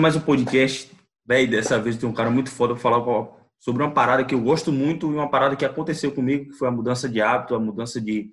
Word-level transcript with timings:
mais 0.00 0.16
um 0.16 0.20
podcast, 0.20 0.90
velho, 1.24 1.50
dessa 1.50 1.78
vez 1.78 1.98
tem 1.98 2.08
um 2.08 2.14
cara 2.14 2.30
muito 2.30 2.50
foda 2.50 2.72
pra 2.72 2.82
falar 2.82 3.04
sobre 3.58 3.82
uma 3.82 3.92
parada 3.92 4.24
que 4.24 4.34
eu 4.34 4.40
gosto 4.40 4.72
muito 4.72 5.12
e 5.12 5.14
uma 5.14 5.30
parada 5.30 5.54
que 5.54 5.66
aconteceu 5.66 6.14
comigo, 6.14 6.50
que 6.50 6.56
foi 6.56 6.66
a 6.66 6.70
mudança 6.70 7.06
de 7.06 7.20
hábito, 7.20 7.54
a 7.54 7.60
mudança 7.60 8.00
de, 8.00 8.30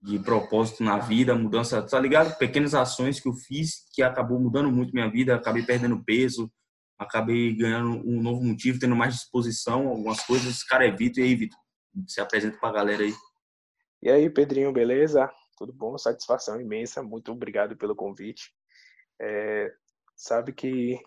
de 0.00 0.20
propósito 0.20 0.84
na 0.84 0.98
vida, 0.98 1.32
a 1.32 1.34
mudança, 1.34 1.82
tá 1.82 1.98
ligado? 1.98 2.38
Pequenas 2.38 2.74
ações 2.74 3.18
que 3.18 3.28
eu 3.28 3.32
fiz 3.32 3.88
que 3.92 4.02
acabou 4.02 4.38
mudando 4.38 4.70
muito 4.70 4.92
minha 4.92 5.10
vida, 5.10 5.34
acabei 5.34 5.64
perdendo 5.64 6.02
peso, 6.04 6.48
acabei 6.96 7.56
ganhando 7.56 7.90
um 8.08 8.22
novo 8.22 8.44
motivo, 8.44 8.78
tendo 8.78 8.94
mais 8.94 9.14
disposição, 9.14 9.88
algumas 9.88 10.24
coisas. 10.24 10.62
Cara, 10.62 10.86
é 10.86 10.92
Vitor, 10.92 11.24
e 11.24 11.26
aí, 11.26 11.34
Vitor? 11.34 11.58
Se 12.06 12.20
apresenta 12.20 12.56
pra 12.56 12.70
galera 12.70 13.02
aí. 13.02 13.12
E 14.00 14.08
aí, 14.08 14.30
Pedrinho, 14.30 14.72
beleza? 14.72 15.28
Tudo 15.58 15.72
bom? 15.72 15.98
Satisfação 15.98 16.60
imensa, 16.60 17.02
muito 17.02 17.32
obrigado 17.32 17.76
pelo 17.76 17.96
convite. 17.96 18.52
É, 19.20 19.72
sabe 20.20 20.52
que 20.52 21.00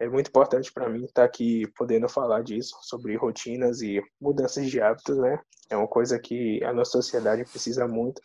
é 0.00 0.08
muito 0.08 0.28
importante 0.28 0.72
para 0.72 0.88
mim 0.88 1.04
estar 1.04 1.22
tá 1.22 1.24
aqui 1.24 1.64
podendo 1.76 2.08
falar 2.08 2.42
disso, 2.42 2.76
sobre 2.82 3.16
rotinas 3.16 3.80
e 3.82 4.02
mudanças 4.20 4.68
de 4.68 4.80
hábitos, 4.80 5.16
né? 5.16 5.40
É 5.70 5.76
uma 5.76 5.86
coisa 5.86 6.18
que 6.18 6.62
a 6.64 6.72
nossa 6.72 6.90
sociedade 6.90 7.44
precisa 7.44 7.86
muito 7.86 8.20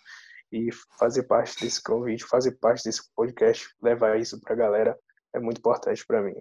e 0.52 0.70
fazer 0.98 1.24
parte 1.24 1.62
desse 1.62 1.82
convite, 1.84 2.26
fazer 2.26 2.54
parte 2.54 2.84
desse 2.84 3.02
podcast, 3.16 3.70
levar 3.82 4.20
isso 4.20 4.40
para 4.42 4.54
a 4.54 4.58
galera 4.58 4.98
é 5.34 5.40
muito 5.40 5.60
importante 5.60 6.04
para 6.06 6.22
mim. 6.22 6.36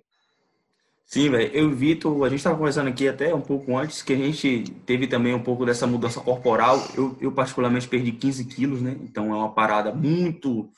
Sim, 1.04 1.30
velho. 1.30 1.54
Eu 1.54 1.70
e 1.70 1.74
Vitor, 1.74 2.24
a 2.24 2.28
gente 2.28 2.38
estava 2.38 2.56
conversando 2.56 2.88
aqui 2.88 3.06
até 3.06 3.32
um 3.32 3.40
pouco 3.40 3.76
antes, 3.76 4.02
que 4.02 4.12
a 4.12 4.16
gente 4.16 4.72
teve 4.86 5.06
também 5.06 5.34
um 5.34 5.42
pouco 5.42 5.66
dessa 5.66 5.86
mudança 5.86 6.20
corporal. 6.20 6.78
Eu, 6.96 7.16
eu 7.20 7.30
particularmente, 7.30 7.86
perdi 7.86 8.10
15 8.10 8.44
quilos, 8.46 8.82
né? 8.82 8.96
Então, 9.02 9.32
é 9.32 9.36
uma 9.36 9.52
parada 9.52 9.92
muito... 9.92 10.68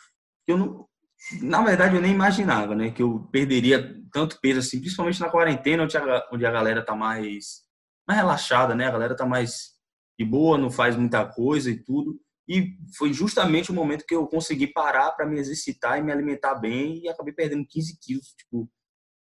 Eu 0.47 0.59
não, 0.59 0.88
na 1.43 1.63
verdade, 1.63 1.97
eu 1.97 2.03
nem 2.03 2.13
imaginava, 2.13 2.75
né, 2.75 2.91
que 2.91 3.03
eu 3.03 3.29
perderia 3.33 3.97
tanto 4.13 4.41
peso 4.41 4.61
assim, 4.61 4.81
principalmente 4.81 5.21
na 5.21 5.29
quarentena, 5.29 5.85
onde 5.85 5.97
a, 5.97 6.29
onde 6.33 6.47
a 6.47 6.51
galera 6.51 6.85
tá 6.85 6.95
mais, 6.95 7.63
mais 8.07 8.21
relaxada, 8.21 8.75
né? 8.75 8.87
A 8.87 8.91
galera 8.91 9.17
tá 9.17 9.27
mais 9.27 9.73
de 10.19 10.25
boa, 10.25 10.59
não 10.59 10.71
faz 10.71 10.97
muita 10.97 11.25
coisa 11.27 11.71
e 11.71 11.83
tudo. 11.83 12.19
E 12.49 12.79
foi 12.97 13.13
justamente 13.13 13.71
o 13.71 13.75
momento 13.75 14.07
que 14.07 14.15
eu 14.15 14.27
consegui 14.27 14.67
parar 14.67 15.13
para 15.13 15.27
me 15.27 15.39
exercitar 15.39 15.99
e 15.99 16.03
me 16.03 16.11
alimentar 16.11 16.55
bem 16.55 17.03
e 17.03 17.09
acabei 17.09 17.33
perdendo 17.33 17.67
15 17.69 17.99
quilos. 18.01 18.35
Tipo, 18.39 18.71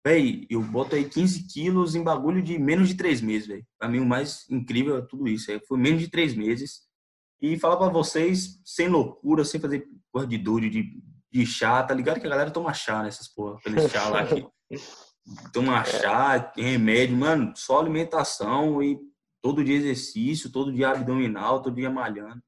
véi, 0.04 0.46
eu 0.48 0.62
boto 0.62 0.96
aí 0.96 1.06
15 1.06 1.46
quilos 1.52 1.94
em 1.94 2.02
bagulho 2.02 2.42
de 2.42 2.58
menos 2.58 2.88
de 2.88 2.96
três 2.96 3.20
meses, 3.20 3.46
velho. 3.46 3.66
Pra 3.78 3.88
mim, 3.88 4.00
o 4.00 4.06
mais 4.06 4.48
incrível 4.48 4.96
é 4.96 5.02
tudo 5.02 5.28
isso. 5.28 5.50
Foi 5.68 5.78
menos 5.78 6.00
de 6.00 6.08
três 6.08 6.34
meses. 6.34 6.88
E 7.42 7.58
falar 7.58 7.76
para 7.76 7.88
vocês, 7.88 8.58
sem 8.64 8.88
loucura, 8.88 9.44
sem 9.44 9.60
fazer 9.60 9.86
coisa 10.10 10.26
de 10.26 10.38
de 11.30 11.46
chá, 11.46 11.82
tá 11.82 11.94
ligado 11.94 12.20
que 12.20 12.26
a 12.26 12.30
galera 12.30 12.50
toma 12.50 12.74
chá 12.74 13.02
nessas 13.02 13.28
porra, 13.28 13.56
aquele 13.58 13.80
chá 13.88 14.08
lá 14.08 14.26
que 14.26 14.46
toma 15.52 15.84
chá, 15.84 16.40
tem 16.40 16.64
remédio, 16.64 17.16
mano, 17.16 17.52
só 17.54 17.78
alimentação 17.78 18.82
e 18.82 18.98
todo 19.42 19.64
dia 19.64 19.76
exercício, 19.76 20.50
todo 20.50 20.72
dia 20.72 20.90
abdominal, 20.90 21.62
todo 21.62 21.76
dia 21.76 21.90
malhando. 21.90 22.42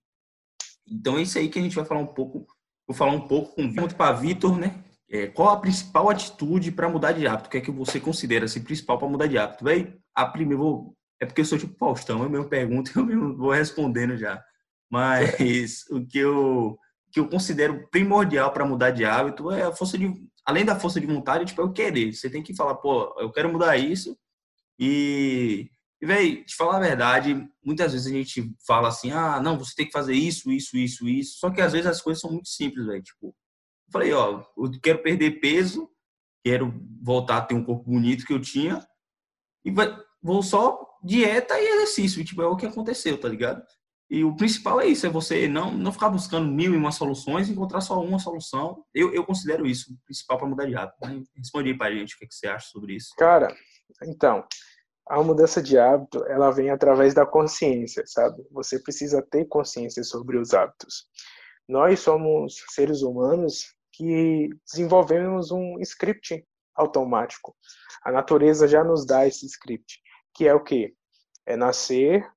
Então 0.86 1.19
é 1.19 1.22
isso 1.22 1.39
aí 1.39 1.48
que 1.48 1.58
a 1.58 1.62
gente 1.62 1.77
vai 1.77 1.84
falar 1.84 2.00
um 2.00 2.06
pouco, 2.06 2.47
vou 2.86 2.97
falar 2.97 3.12
um 3.12 3.27
pouco 3.27 3.55
com 3.55 3.62
muito 3.62 3.94
para 3.94 4.12
Vitor, 4.12 4.58
né? 4.58 4.83
É, 5.08 5.27
qual 5.27 5.50
a 5.50 5.61
principal 5.61 6.08
atitude 6.08 6.72
para 6.72 6.89
mudar 6.89 7.12
de 7.12 7.27
hábito? 7.27 7.48
O 7.48 7.50
que 7.50 7.58
é 7.58 7.61
que 7.61 7.70
você 7.70 8.00
considera 8.00 8.46
assim, 8.46 8.62
principal 8.62 8.98
para 8.98 9.08
mudar 9.08 9.27
de 9.27 9.36
hábito? 9.36 9.64
Véi, 9.64 9.94
a 10.14 10.27
primeira, 10.27 10.62
vou, 10.62 10.96
é 11.20 11.27
porque 11.27 11.42
eu 11.42 11.44
sou 11.44 11.58
tipo 11.58 11.77
Faustão, 11.78 12.22
eu 12.22 12.30
mesmo 12.30 12.48
pergunto, 12.48 12.91
eu 12.98 13.05
mesmo 13.05 13.36
vou 13.36 13.52
respondendo 13.52 14.17
já. 14.17 14.42
Mas 14.91 15.84
o 15.91 16.05
que 16.06 16.19
eu 16.19 16.78
que 17.12 17.20
eu 17.20 17.28
considero 17.28 17.86
primordial 17.91 18.50
para 18.52 18.64
mudar 18.64 18.91
de 18.91 19.05
hábito 19.05 19.50
é 19.50 19.62
a 19.62 19.72
força 19.72 19.98
de 19.98 20.10
além 20.44 20.64
da 20.64 20.78
força 20.78 21.00
de 21.00 21.06
vontade, 21.06 21.44
tipo, 21.44 21.60
é 21.60 21.64
o 21.64 21.72
querer. 21.72 22.12
Você 22.12 22.28
tem 22.28 22.42
que 22.42 22.55
falar, 22.55 22.74
pô, 22.77 23.14
eu 23.20 23.30
quero 23.30 23.52
mudar 23.52 23.77
isso. 23.77 24.16
E, 24.78 25.70
e 26.00 26.44
te 26.44 26.56
falar 26.56 26.78
a 26.78 26.80
verdade, 26.80 27.48
muitas 27.64 27.92
vezes 27.92 28.08
a 28.08 28.16
gente 28.16 28.52
fala 28.66 28.88
assim: 28.88 29.12
"Ah, 29.12 29.40
não, 29.40 29.58
você 29.58 29.74
tem 29.77 29.86
que 29.86 29.92
fazer 29.92 30.14
isso, 30.14 30.50
isso, 30.50 30.77
isso, 30.77 31.08
isso". 31.08 31.39
Só 31.39 31.50
que 31.50 31.61
às 31.61 31.73
vezes 31.73 31.86
as 31.86 32.00
coisas 32.02 32.20
são 32.20 32.33
muito 32.33 32.48
simples, 32.48 32.86
velho, 32.86 33.02
tipo, 33.02 33.27
eu 33.29 33.92
falei, 33.92 34.12
ó, 34.12 34.42
eu 34.56 34.70
quero 34.83 35.02
perder 35.02 35.39
peso, 35.40 35.89
quero 36.44 36.74
voltar 37.00 37.39
a 37.39 37.42
ter 37.42 37.55
um 37.55 37.64
corpo 37.64 37.84
bonito 37.84 38.27
que 38.27 38.33
eu 38.33 38.40
tinha 38.40 38.84
e 39.64 39.70
vai, 39.70 39.96
vou 40.23 40.42
só 40.42 40.80
dieta 41.05 41.58
e 41.61 41.64
exercício, 41.64 42.24
tipo, 42.24 42.42
é 42.42 42.46
o 42.46 42.56
que 42.56 42.67
aconteceu, 42.67 43.18
tá 43.20 43.29
ligado? 43.29 43.62
E 44.12 44.23
o 44.23 44.36
principal 44.36 44.78
é 44.78 44.84
isso, 44.84 45.06
é 45.06 45.08
você 45.08 45.48
não, 45.48 45.73
não 45.73 45.90
ficar 45.90 46.11
buscando 46.11 46.46
mil 46.46 46.74
e 46.74 46.77
uma 46.77 46.92
soluções, 46.92 47.48
encontrar 47.48 47.80
só 47.80 47.98
uma 47.98 48.18
solução. 48.18 48.84
Eu, 48.92 49.11
eu 49.14 49.24
considero 49.24 49.67
isso 49.67 49.90
o 49.90 49.96
principal 50.05 50.36
para 50.36 50.46
mudar 50.46 50.67
de 50.67 50.77
hábito. 50.77 50.98
Né? 51.00 51.23
Responde 51.34 51.73
para 51.73 51.86
a 51.86 51.96
gente 51.96 52.14
o 52.14 52.18
que, 52.18 52.27
que 52.27 52.34
você 52.34 52.46
acha 52.46 52.68
sobre 52.68 52.95
isso. 52.95 53.14
Cara, 53.17 53.56
então, 54.02 54.46
a 55.08 55.23
mudança 55.23 55.62
de 55.62 55.78
hábito, 55.78 56.23
ela 56.27 56.50
vem 56.50 56.68
através 56.68 57.14
da 57.14 57.24
consciência, 57.24 58.02
sabe? 58.06 58.46
Você 58.50 58.78
precisa 58.78 59.23
ter 59.23 59.46
consciência 59.46 60.05
sobre 60.05 60.36
os 60.36 60.52
hábitos. 60.52 61.06
Nós 61.67 62.00
somos 62.00 62.56
seres 62.68 63.00
humanos 63.00 63.74
que 63.94 64.50
desenvolvemos 64.70 65.50
um 65.50 65.79
script 65.80 66.46
automático. 66.74 67.56
A 68.05 68.12
natureza 68.12 68.68
já 68.68 68.84
nos 68.84 69.06
dá 69.06 69.27
esse 69.27 69.46
script, 69.46 70.02
que 70.34 70.46
é 70.46 70.52
o 70.52 70.62
quê? 70.62 70.92
É 71.46 71.56
nascer, 71.56 72.30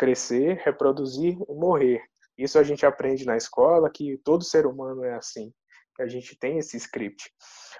crescer, 0.00 0.62
reproduzir 0.64 1.36
e 1.46 1.54
morrer. 1.54 2.02
Isso 2.38 2.58
a 2.58 2.62
gente 2.62 2.86
aprende 2.86 3.26
na 3.26 3.36
escola, 3.36 3.90
que 3.90 4.16
todo 4.24 4.42
ser 4.42 4.64
humano 4.64 5.04
é 5.04 5.12
assim, 5.12 5.52
que 5.94 6.02
a 6.02 6.06
gente 6.06 6.34
tem 6.38 6.56
esse 6.56 6.78
script. 6.78 7.30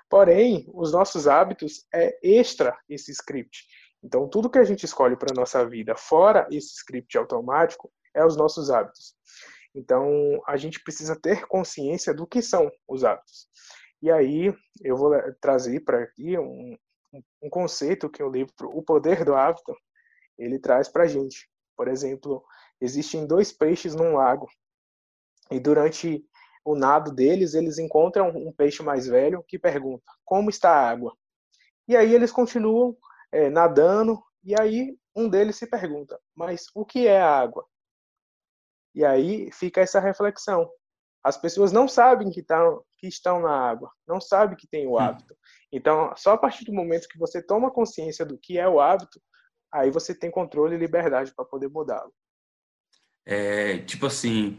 Porém, 0.07 0.69
os 0.75 0.93
nossos 0.93 1.27
hábitos 1.27 1.87
é 1.95 2.19
extra 2.23 2.79
esse 2.87 3.11
script. 3.11 3.67
Então, 4.05 4.29
tudo 4.29 4.51
que 4.51 4.59
a 4.59 4.65
gente 4.65 4.85
escolhe 4.85 5.17
para 5.17 5.35
nossa 5.35 5.67
vida 5.67 5.97
fora 5.97 6.47
esse 6.51 6.75
script 6.75 7.17
automático 7.17 7.91
é 8.15 8.23
os 8.23 8.37
nossos 8.37 8.71
hábitos. 8.71 9.15
Então, 9.75 10.43
a 10.47 10.59
gente 10.59 10.79
precisa 10.83 11.19
ter 11.19 11.47
consciência 11.47 12.13
do 12.13 12.27
que 12.27 12.43
são 12.43 12.71
os 12.87 13.03
hábitos. 13.03 13.49
E 14.03 14.11
aí, 14.11 14.55
eu 14.83 14.95
vou 14.95 15.13
trazer 15.41 15.81
para 15.81 16.03
aqui 16.03 16.39
um, 16.39 16.77
um 17.43 17.49
conceito 17.49 18.11
que 18.11 18.23
o 18.23 18.31
livro 18.31 18.53
O 18.75 18.83
Poder 18.83 19.25
do 19.25 19.35
Hábito 19.35 19.75
ele 20.39 20.59
traz 20.59 20.87
para 20.87 21.05
a 21.05 21.07
gente. 21.07 21.50
Por 21.81 21.89
exemplo, 21.89 22.45
existem 22.79 23.27
dois 23.27 23.51
peixes 23.51 23.95
num 23.95 24.13
lago 24.13 24.47
e 25.51 25.59
durante 25.59 26.23
o 26.63 26.75
nado 26.75 27.11
deles 27.11 27.55
eles 27.55 27.79
encontram 27.79 28.29
um 28.29 28.53
peixe 28.53 28.83
mais 28.83 29.07
velho 29.07 29.43
que 29.49 29.59
pergunta 29.59 30.05
como 30.23 30.51
está 30.51 30.73
a 30.73 30.91
água. 30.91 31.17
E 31.89 31.97
aí 31.97 32.15
eles 32.15 32.31
continuam 32.31 32.95
é, 33.33 33.49
nadando 33.49 34.23
e 34.45 34.55
aí 34.61 34.95
um 35.17 35.27
deles 35.27 35.57
se 35.57 35.67
pergunta, 35.67 36.21
mas 36.35 36.67
o 36.75 36.85
que 36.85 37.09
é 37.09 37.19
a 37.19 37.39
água? 37.41 37.67
E 38.95 39.03
aí 39.03 39.51
fica 39.51 39.81
essa 39.81 39.99
reflexão. 39.99 40.71
As 41.25 41.39
pessoas 41.39 41.73
não 41.73 41.89
sabem 41.89 42.29
que, 42.31 42.43
tá, 42.43 42.61
que 42.99 43.09
estão 43.09 43.41
na 43.41 43.59
água, 43.71 43.91
não 44.07 44.21
sabem 44.21 44.55
que 44.55 44.69
tem 44.69 44.87
o 44.87 44.99
hábito. 44.99 45.35
Então, 45.73 46.13
só 46.15 46.33
a 46.33 46.39
partir 46.39 46.67
do 46.67 46.75
momento 46.75 47.09
que 47.09 47.19
você 47.19 47.43
toma 47.43 47.71
consciência 47.71 48.27
do 48.27 48.37
que 48.37 48.59
é 48.59 48.69
o 48.69 48.81
hábito, 48.81 49.19
aí 49.73 49.91
você 49.91 50.15
tem 50.15 50.31
controle 50.31 50.75
e 50.75 50.79
liberdade 50.79 51.33
para 51.35 51.45
poder 51.45 51.69
mudá-lo. 51.69 52.13
É, 53.27 53.79
tipo 53.79 54.07
assim, 54.07 54.59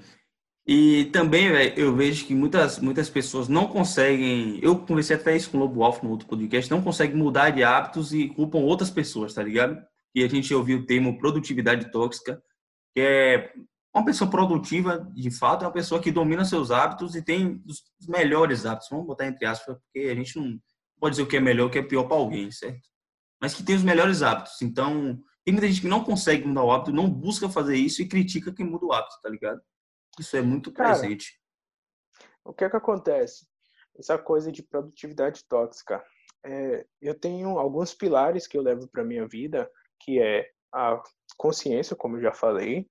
e 0.66 1.06
também, 1.06 1.52
véio, 1.52 1.74
eu 1.76 1.96
vejo 1.96 2.26
que 2.26 2.36
muitas, 2.36 2.80
muitas 2.80 3.10
pessoas 3.10 3.48
não 3.48 3.68
conseguem. 3.68 4.60
Eu 4.62 4.78
conversei 4.78 5.16
até 5.16 5.36
isso 5.36 5.50
com 5.50 5.58
o 5.58 5.62
Lobo 5.62 5.84
Alfa 5.84 6.04
no 6.04 6.12
outro 6.12 6.28
podcast, 6.28 6.70
não 6.70 6.82
conseguem 6.82 7.16
mudar 7.18 7.50
de 7.50 7.64
hábitos 7.64 8.14
e 8.14 8.30
culpam 8.30 8.60
outras 8.60 8.90
pessoas, 8.90 9.34
tá 9.34 9.42
ligado? 9.42 9.82
E 10.14 10.24
a 10.24 10.28
gente 10.28 10.54
ouviu 10.54 10.80
o 10.80 10.86
termo 10.86 11.18
produtividade 11.18 11.92
tóxica, 11.92 12.42
que 12.94 13.02
é 13.02 13.52
uma 13.94 14.06
pessoa 14.06 14.30
produtiva, 14.30 15.06
de 15.14 15.32
fato, 15.32 15.64
é 15.64 15.68
uma 15.68 15.74
pessoa 15.74 16.02
que 16.02 16.12
domina 16.12 16.46
seus 16.46 16.72
hábitos 16.72 17.16
e 17.16 17.22
tem 17.24 17.62
os 17.66 17.84
melhores 18.08 18.66
hábitos. 18.66 18.90
Vamos 18.90 19.08
botar 19.08 19.28
entre 19.28 19.46
aspas, 19.46 19.76
porque 19.78 20.08
a 20.08 20.16
gente 20.16 20.38
não 20.40 20.60
pode 21.00 21.14
dizer 21.14 21.24
o 21.24 21.28
que 21.28 21.38
é 21.38 21.42
melhor, 21.42 21.68
o 21.68 21.70
que 21.70 21.80
é 21.80 21.84
pior 21.84 22.04
para 22.04 22.18
alguém, 22.18 22.52
certo? 22.52 22.88
Mas 23.42 23.56
que 23.56 23.64
tem 23.64 23.76
os 23.76 23.84
melhores 23.84 24.22
hábitos. 24.22 24.62
Então, 24.62 25.20
tem 25.44 25.54
muita 25.54 25.68
gente 25.68 25.82
que 25.82 25.88
não 25.88 26.04
consegue 26.04 26.48
mudar 26.48 26.64
o 26.64 26.72
hábito, 26.72 26.94
não 26.94 27.10
busca 27.10 27.50
fazer 27.50 27.76
isso 27.76 28.02
e 28.02 28.08
critica 28.08 28.54
quem 28.54 28.66
muda 28.66 28.86
o 28.86 28.94
hábito, 28.94 29.20
tá 29.22 29.30
ligado? 29.30 29.60
Isso 30.20 30.38
é 30.38 30.42
muito 30.42 30.72
Cara, 30.72 30.90
presente. 30.90 31.42
O 32.46 32.54
que 32.54 32.64
é 32.64 32.70
que 32.70 32.78
acontece? 32.78 33.48
Essa 33.98 34.18
coisa 34.18 34.52
de 34.52 34.62
produtividade 34.62 35.44
tóxica. 35.46 36.04
É, 36.46 36.86
eu 37.02 37.18
tenho 37.20 37.58
alguns 37.58 37.94
pilares 37.94 38.48
que 38.48 38.58
eu 38.58 38.62
levo 38.62 38.88
para 38.88 39.04
minha 39.04 39.28
vida, 39.28 39.70
que 40.00 40.22
é 40.22 40.50
a 40.74 41.02
consciência, 41.38 41.96
como 41.96 42.18
eu 42.18 42.22
já 42.22 42.34
falei, 42.34 42.88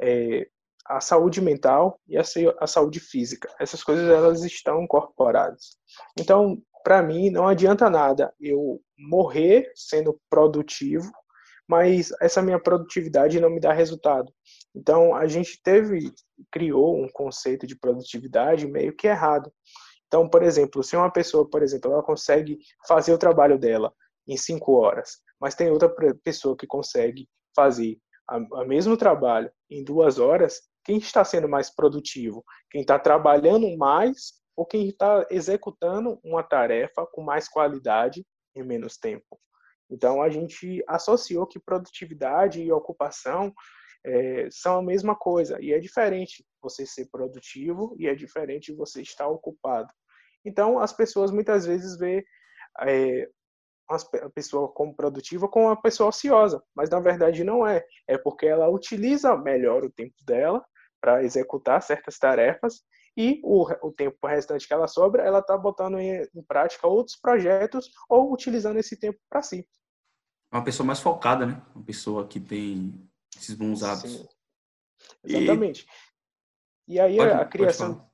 é, 0.00 0.48
a 0.86 1.00
saúde 1.00 1.40
mental 1.40 2.00
e 2.06 2.16
a, 2.18 2.22
a 2.58 2.66
saúde 2.66 3.00
física. 3.00 3.54
Essas 3.58 3.82
coisas 3.82 4.08
elas 4.08 4.44
estão 4.44 4.82
incorporadas. 4.82 5.78
Então, 6.18 6.62
para 6.82 7.02
mim 7.02 7.30
não 7.30 7.46
adianta 7.46 7.90
nada 7.90 8.34
eu 8.40 8.80
morrer 9.00 9.70
sendo 9.74 10.20
produtivo, 10.28 11.10
mas 11.68 12.12
essa 12.20 12.42
minha 12.42 12.58
produtividade 12.60 13.40
não 13.40 13.48
me 13.48 13.60
dá 13.60 13.72
resultado. 13.72 14.32
Então 14.74 15.14
a 15.14 15.26
gente 15.26 15.60
teve 15.62 16.12
criou 16.50 16.96
um 17.02 17.08
conceito 17.08 17.66
de 17.66 17.78
produtividade 17.78 18.66
meio 18.66 18.94
que 18.94 19.06
errado, 19.06 19.52
Então, 20.06 20.28
por 20.28 20.42
exemplo, 20.42 20.82
se 20.82 20.96
uma 20.96 21.10
pessoa, 21.10 21.48
por 21.48 21.62
exemplo, 21.62 21.92
ela 21.92 22.02
consegue 22.02 22.58
fazer 22.86 23.12
o 23.12 23.18
trabalho 23.18 23.56
dela 23.56 23.92
em 24.26 24.36
cinco 24.36 24.72
horas, 24.72 25.18
mas 25.40 25.54
tem 25.54 25.70
outra 25.70 25.88
pessoa 26.24 26.56
que 26.56 26.66
consegue 26.66 27.28
fazer 27.54 27.96
o 28.28 28.64
mesmo 28.64 28.96
trabalho 28.96 29.50
em 29.68 29.84
duas 29.84 30.18
horas, 30.18 30.60
quem 30.84 30.98
está 30.98 31.24
sendo 31.24 31.48
mais 31.48 31.70
produtivo? 31.74 32.44
Quem 32.70 32.80
está 32.80 32.98
trabalhando 32.98 33.76
mais 33.76 34.32
ou 34.56 34.66
quem 34.66 34.88
está 34.88 35.26
executando 35.30 36.18
uma 36.22 36.42
tarefa 36.42 37.06
com 37.12 37.22
mais 37.22 37.48
qualidade 37.48 38.24
em 38.54 38.62
menos 38.62 38.96
tempo? 38.96 39.38
Então, 39.90 40.22
a 40.22 40.30
gente 40.30 40.82
associou 40.86 41.46
que 41.46 41.58
produtividade 41.58 42.62
e 42.62 42.70
ocupação 42.70 43.52
é, 44.04 44.48
são 44.50 44.78
a 44.78 44.82
mesma 44.82 45.16
coisa. 45.16 45.60
E 45.60 45.72
é 45.72 45.78
diferente 45.78 46.44
você 46.62 46.86
ser 46.86 47.08
produtivo 47.10 47.94
e 47.98 48.06
é 48.06 48.14
diferente 48.14 48.72
você 48.72 49.02
estar 49.02 49.28
ocupado. 49.28 49.92
Então, 50.44 50.78
as 50.78 50.92
pessoas 50.92 51.30
muitas 51.30 51.66
vezes 51.66 51.98
vê 51.98 52.24
é, 52.82 53.28
a 53.90 54.30
pessoa 54.30 54.68
como 54.72 54.94
produtiva 54.94 55.48
com 55.48 55.64
uma 55.64 55.80
pessoa 55.80 56.10
ociosa, 56.10 56.62
mas 56.74 56.88
na 56.88 57.00
verdade 57.00 57.42
não 57.42 57.66
é. 57.66 57.84
É 58.06 58.16
porque 58.16 58.46
ela 58.46 58.68
utiliza 58.68 59.36
melhor 59.36 59.84
o 59.84 59.90
tempo 59.90 60.14
dela 60.24 60.64
para 61.00 61.24
executar 61.24 61.82
certas 61.82 62.16
tarefas 62.18 62.82
e 63.16 63.40
o, 63.42 63.66
o 63.86 63.92
tempo 63.92 64.26
restante 64.26 64.66
que 64.66 64.72
ela 64.72 64.86
sobra, 64.86 65.22
ela 65.22 65.40
está 65.40 65.56
botando 65.56 65.98
em, 65.98 66.22
em, 66.34 66.42
prática 66.42 66.86
outros 66.86 67.16
projetos 67.16 67.90
ou 68.08 68.32
utilizando 68.32 68.78
esse 68.78 68.96
tempo 68.96 69.18
para 69.28 69.42
si. 69.42 69.68
Uma 70.52 70.64
pessoa 70.64 70.86
mais 70.86 71.00
focada, 71.00 71.46
né? 71.46 71.62
Uma 71.74 71.84
pessoa 71.84 72.26
que 72.26 72.40
tem 72.40 72.92
esses 73.36 73.54
bons 73.54 73.82
hábitos. 73.82 74.12
Sim. 74.12 74.28
Exatamente. 75.24 75.86
E, 76.86 76.94
e 76.94 77.00
aí 77.00 77.16
pode, 77.16 77.32
a 77.32 77.44
criação 77.44 78.10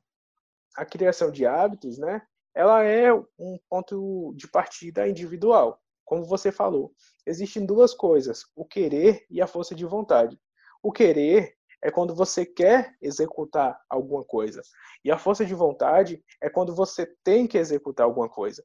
a 0.77 0.85
criação 0.85 1.31
de 1.31 1.47
hábitos, 1.47 1.99
né? 1.99 2.23
Ela 2.55 2.85
é 2.85 3.13
um 3.13 3.59
ponto 3.69 4.35
de 4.37 4.47
partida 4.47 5.09
individual. 5.09 5.81
Como 6.05 6.25
você 6.25 6.53
falou, 6.53 6.95
existem 7.27 7.65
duas 7.67 7.95
coisas: 7.95 8.45
o 8.55 8.65
querer 8.65 9.27
e 9.31 9.41
a 9.41 9.47
força 9.47 9.75
de 9.75 9.85
vontade. 9.85 10.39
O 10.83 10.93
querer 10.93 11.57
é 11.82 11.90
quando 11.90 12.14
você 12.14 12.44
quer 12.44 12.94
executar 13.00 13.78
alguma 13.88 14.25
coisa. 14.25 14.62
E 15.05 15.11
a 15.11 15.19
força 15.19 15.44
de 15.44 15.55
vontade 15.55 16.23
é 16.43 16.49
quando 16.49 16.75
você 16.75 17.06
tem 17.23 17.46
que 17.46 17.58
executar 17.58 18.05
alguma 18.05 18.28
coisa. 18.28 18.64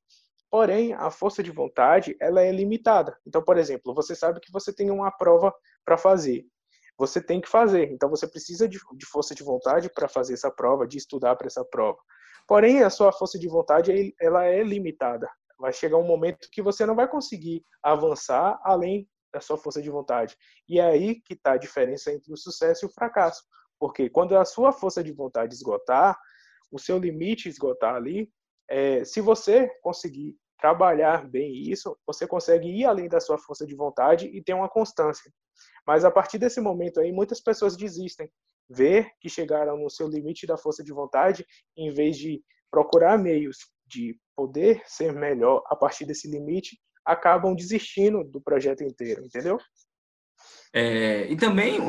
Porém, 0.50 0.94
a 0.94 1.10
força 1.10 1.42
de 1.42 1.50
vontade, 1.50 2.16
ela 2.20 2.42
é 2.42 2.52
limitada. 2.52 3.18
Então, 3.26 3.42
por 3.42 3.58
exemplo, 3.58 3.94
você 3.94 4.16
sabe 4.16 4.40
que 4.42 4.52
você 4.52 4.74
tem 4.74 4.92
uma 4.92 5.10
prova 5.10 5.54
para 5.86 5.98
fazer. 5.98 6.46
Você 6.98 7.22
tem 7.22 7.40
que 7.40 7.48
fazer. 7.48 7.90
Então, 7.92 8.10
você 8.10 8.28
precisa 8.28 8.68
de, 8.68 8.78
de 8.98 9.06
força 9.06 9.34
de 9.34 9.44
vontade 9.44 9.90
para 9.90 10.10
fazer 10.10 10.34
essa 10.34 10.52
prova, 10.52 10.86
de 10.86 10.98
estudar 10.98 11.36
para 11.36 11.48
essa 11.48 11.64
prova. 11.64 11.98
Porém, 12.48 12.84
a 12.84 12.90
sua 12.90 13.14
força 13.14 13.40
de 13.40 13.48
vontade, 13.48 14.14
ela 14.20 14.46
é 14.46 14.62
limitada. 14.62 15.30
Vai 15.58 15.72
chegar 15.72 15.98
um 15.98 16.06
momento 16.06 16.50
que 16.52 16.62
você 16.62 16.86
não 16.86 16.96
vai 16.96 17.08
conseguir 17.08 17.64
avançar 17.82 18.60
além 18.64 19.08
da 19.34 19.40
sua 19.40 19.58
força 19.58 19.82
de 19.82 19.90
vontade. 19.90 20.36
E 20.68 20.80
é 20.80 20.86
aí 20.86 21.22
que 21.22 21.34
está 21.34 21.54
a 21.54 21.58
diferença 21.58 22.12
entre 22.12 22.32
o 22.34 22.38
sucesso 22.38 22.86
e 22.86 22.88
o 22.88 22.92
fracasso. 22.92 23.44
Porque 23.80 24.10
quando 24.10 24.38
a 24.38 24.46
sua 24.46 24.72
força 24.72 25.04
de 25.04 25.12
vontade 25.12 25.54
esgotar, 25.54 26.18
o 26.72 26.80
seu 26.80 26.98
limite 26.98 27.50
esgotar 27.50 27.96
ali, 27.96 28.32
é, 28.70 29.04
se 29.04 29.20
você 29.20 29.68
conseguir 29.82 30.38
trabalhar 30.60 31.28
bem 31.28 31.52
isso, 31.54 31.98
você 32.06 32.28
consegue 32.28 32.68
ir 32.68 32.86
além 32.86 33.10
da 33.10 33.20
sua 33.20 33.38
força 33.38 33.66
de 33.66 33.76
vontade 33.76 34.28
e 34.28 34.44
ter 34.44 34.54
uma 34.54 34.70
constância. 34.70 35.32
Mas 35.86 36.06
a 36.06 36.12
partir 36.12 36.38
desse 36.38 36.62
momento 36.62 37.00
aí, 37.00 37.12
muitas 37.12 37.42
pessoas 37.42 37.76
desistem. 37.76 38.32
Ver 38.70 39.10
que 39.20 39.28
chegaram 39.28 39.76
no 39.78 39.90
seu 39.90 40.08
limite 40.08 40.46
da 40.46 40.58
força 40.58 40.84
de 40.84 40.94
vontade, 40.94 41.46
em 41.76 41.92
vez 41.92 42.16
de 42.16 42.42
procurar 42.70 43.18
meios 43.18 43.58
de 43.86 44.18
poder 44.36 44.82
ser 44.86 45.12
melhor 45.12 45.62
a 45.66 45.76
partir 45.76 46.06
desse 46.06 46.30
limite, 46.30 46.80
acabam 47.06 47.56
desistindo 47.56 48.24
do 48.24 48.42
projeto 48.42 48.84
inteiro, 48.84 49.26
entendeu? 49.26 49.60
É, 50.74 51.30
e 51.32 51.36
também, 51.36 51.80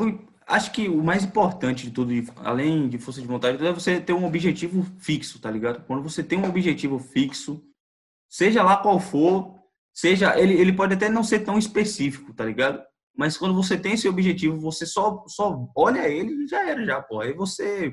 acho 0.47 0.71
que 0.71 0.89
o 0.89 1.03
mais 1.03 1.23
importante 1.23 1.85
de 1.85 1.91
tudo, 1.91 2.11
além 2.37 2.89
de 2.89 2.97
força 2.97 3.21
de 3.21 3.27
vontade, 3.27 3.65
é 3.65 3.71
você 3.71 3.99
ter 3.99 4.13
um 4.13 4.25
objetivo 4.25 4.83
fixo, 4.99 5.39
tá 5.39 5.49
ligado? 5.49 5.85
Quando 5.85 6.03
você 6.03 6.23
tem 6.23 6.39
um 6.39 6.49
objetivo 6.49 6.99
fixo, 6.99 7.63
seja 8.29 8.63
lá 8.63 8.77
qual 8.77 8.99
for, 8.99 9.55
seja 9.93 10.37
ele, 10.39 10.53
ele 10.53 10.73
pode 10.73 10.95
até 10.95 11.07
não 11.09 11.23
ser 11.23 11.39
tão 11.39 11.57
específico, 11.57 12.33
tá 12.33 12.43
ligado? 12.45 12.83
Mas 13.15 13.37
quando 13.37 13.53
você 13.53 13.77
tem 13.77 13.93
esse 13.93 14.07
objetivo, 14.07 14.59
você 14.59 14.85
só, 14.85 15.23
só 15.27 15.67
olha 15.75 16.09
ele 16.09 16.43
e 16.43 16.47
já 16.47 16.67
era, 16.67 16.83
já, 16.83 17.01
pô. 17.01 17.21
Aí 17.21 17.31
você, 17.33 17.91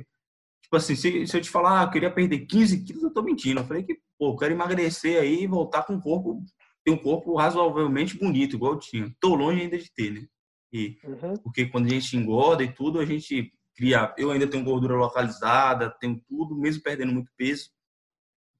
tipo 0.63 0.77
assim, 0.77 0.97
se, 0.97 1.27
se 1.27 1.37
eu 1.37 1.41
te 1.43 1.51
falar, 1.51 1.81
ah, 1.81 1.85
eu 1.85 1.91
queria 1.91 2.11
perder 2.11 2.47
15 2.47 2.85
quilos, 2.85 3.03
eu 3.03 3.13
tô 3.13 3.23
mentindo. 3.23 3.61
Eu 3.61 3.67
falei 3.67 3.83
que, 3.83 3.99
pô, 4.19 4.33
eu 4.33 4.37
quero 4.37 4.55
emagrecer 4.55 5.21
aí 5.21 5.43
e 5.43 5.47
voltar 5.47 5.83
com 5.83 5.93
um 5.93 6.01
corpo 6.01 6.43
ter 6.85 6.91
um 6.91 6.99
corpo 6.99 7.37
razoavelmente 7.37 8.19
bonito, 8.19 8.57
igual 8.57 8.75
eu 8.75 8.79
tinha. 8.79 9.15
Tô 9.21 9.35
longe 9.35 9.61
ainda 9.61 9.79
de 9.79 9.93
ter, 9.93 10.11
né? 10.13 10.27
E, 10.73 10.99
uhum. 11.05 11.35
Porque 11.43 11.67
quando 11.67 11.87
a 11.87 11.91
gente 11.91 12.17
engorda 12.17 12.63
e 12.63 12.73
tudo, 12.73 13.01
a 13.01 13.05
gente 13.05 13.53
cria. 13.75 14.15
Eu 14.17 14.31
ainda 14.31 14.49
tenho 14.49 14.65
gordura 14.65 14.95
localizada, 14.95 15.95
tenho 16.01 16.21
tudo, 16.29 16.57
mesmo 16.57 16.83
perdendo 16.83 17.13
muito 17.13 17.31
peso. 17.37 17.71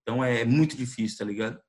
Então 0.03 0.25
é 0.25 0.45
muito 0.45 0.77
difícil, 0.77 1.19
tá 1.19 1.25
ligado? 1.25 1.61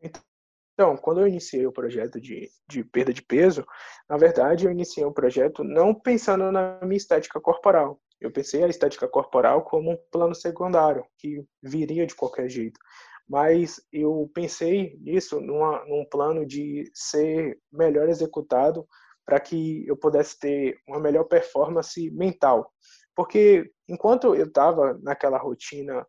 Então, 0.00 0.96
quando 0.96 1.20
eu 1.20 1.26
iniciei 1.26 1.66
o 1.66 1.72
projeto 1.72 2.20
de, 2.20 2.48
de 2.68 2.84
perda 2.84 3.12
de 3.12 3.20
peso, 3.20 3.66
na 4.08 4.16
verdade 4.16 4.64
eu 4.64 4.70
iniciei 4.70 5.04
um 5.04 5.12
projeto 5.12 5.64
não 5.64 5.92
pensando 5.92 6.52
na 6.52 6.78
minha 6.82 6.96
estética 6.96 7.40
corporal. 7.40 8.00
Eu 8.20 8.32
pensei 8.32 8.62
a 8.62 8.68
estética 8.68 9.08
corporal 9.08 9.64
como 9.64 9.90
um 9.90 9.98
plano 10.10 10.34
secundário, 10.34 11.04
que 11.18 11.44
viria 11.60 12.06
de 12.06 12.14
qualquer 12.14 12.48
jeito 12.48 12.78
mas 13.28 13.80
eu 13.92 14.30
pensei 14.32 14.96
nisso 15.00 15.40
numa, 15.40 15.84
num 15.86 16.04
plano 16.10 16.46
de 16.46 16.90
ser 16.94 17.58
melhor 17.70 18.08
executado 18.08 18.86
para 19.26 19.38
que 19.38 19.86
eu 19.86 19.96
pudesse 19.96 20.38
ter 20.38 20.78
uma 20.88 20.98
melhor 20.98 21.24
performance 21.24 22.10
mental. 22.12 22.72
Porque 23.14 23.70
enquanto 23.86 24.34
eu 24.34 24.46
estava 24.46 24.98
naquela 25.02 25.36
rotina 25.36 26.06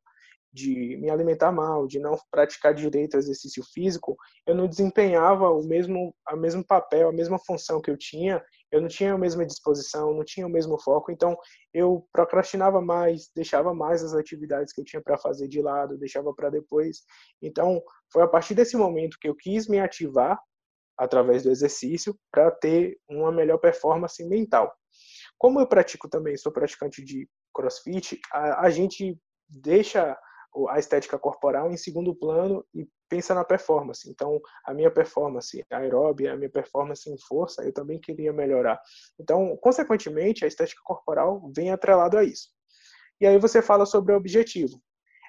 de 0.51 0.97
me 0.97 1.09
alimentar 1.09 1.51
mal, 1.51 1.87
de 1.87 1.99
não 1.99 2.17
praticar 2.31 2.73
direito 2.73 3.17
exercício 3.17 3.63
físico, 3.73 4.17
eu 4.45 4.55
não 4.55 4.67
desempenhava 4.67 5.49
o 5.49 5.63
mesmo, 5.63 6.13
a 6.25 6.35
mesmo 6.35 6.65
papel, 6.65 7.09
a 7.09 7.13
mesma 7.13 7.37
função 7.37 7.81
que 7.81 7.91
eu 7.91 7.97
tinha 7.97 8.43
eu 8.71 8.81
não 8.81 8.87
tinha 8.87 9.13
a 9.13 9.17
mesma 9.17 9.45
disposição, 9.45 10.13
não 10.13 10.23
tinha 10.23 10.45
o 10.45 10.49
mesmo 10.49 10.79
foco, 10.79 11.11
então 11.11 11.35
eu 11.73 12.07
procrastinava 12.11 12.79
mais, 12.81 13.29
deixava 13.35 13.73
mais 13.73 14.03
as 14.03 14.13
atividades 14.13 14.73
que 14.73 14.81
eu 14.81 14.85
tinha 14.85 15.01
para 15.01 15.17
fazer 15.17 15.47
de 15.47 15.61
lado, 15.61 15.97
deixava 15.97 16.33
para 16.33 16.49
depois. 16.49 17.01
Então, 17.41 17.81
foi 18.11 18.21
a 18.21 18.27
partir 18.27 18.53
desse 18.53 18.77
momento 18.77 19.17
que 19.19 19.27
eu 19.27 19.35
quis 19.35 19.67
me 19.67 19.79
ativar 19.79 20.39
através 20.97 21.43
do 21.43 21.49
exercício 21.49 22.15
para 22.31 22.51
ter 22.51 22.97
uma 23.09 23.31
melhor 23.31 23.57
performance 23.57 24.23
mental. 24.27 24.71
Como 25.37 25.59
eu 25.59 25.67
pratico 25.67 26.07
também, 26.07 26.37
sou 26.37 26.51
praticante 26.51 27.03
de 27.03 27.27
CrossFit, 27.53 28.19
a, 28.31 28.65
a 28.65 28.69
gente 28.69 29.17
deixa 29.47 30.15
a 30.69 30.79
estética 30.79 31.17
corporal 31.17 31.71
em 31.71 31.77
segundo 31.77 32.15
plano 32.15 32.65
e 32.73 32.87
pensa 33.07 33.33
na 33.33 33.43
performance. 33.43 34.09
Então, 34.09 34.39
a 34.65 34.73
minha 34.73 34.91
performance 34.91 35.63
aeróbia, 35.71 36.33
a 36.33 36.37
minha 36.37 36.49
performance 36.49 37.09
em 37.09 37.17
força, 37.27 37.63
eu 37.63 37.73
também 37.73 37.99
queria 37.99 38.33
melhorar. 38.33 38.79
Então, 39.19 39.57
consequentemente, 39.57 40.45
a 40.45 40.47
estética 40.47 40.81
corporal 40.83 41.51
vem 41.55 41.71
atrelado 41.71 42.17
a 42.17 42.23
isso. 42.23 42.49
E 43.21 43.27
aí 43.27 43.37
você 43.37 43.61
fala 43.61 43.85
sobre 43.85 44.13
o 44.13 44.17
objetivo. 44.17 44.81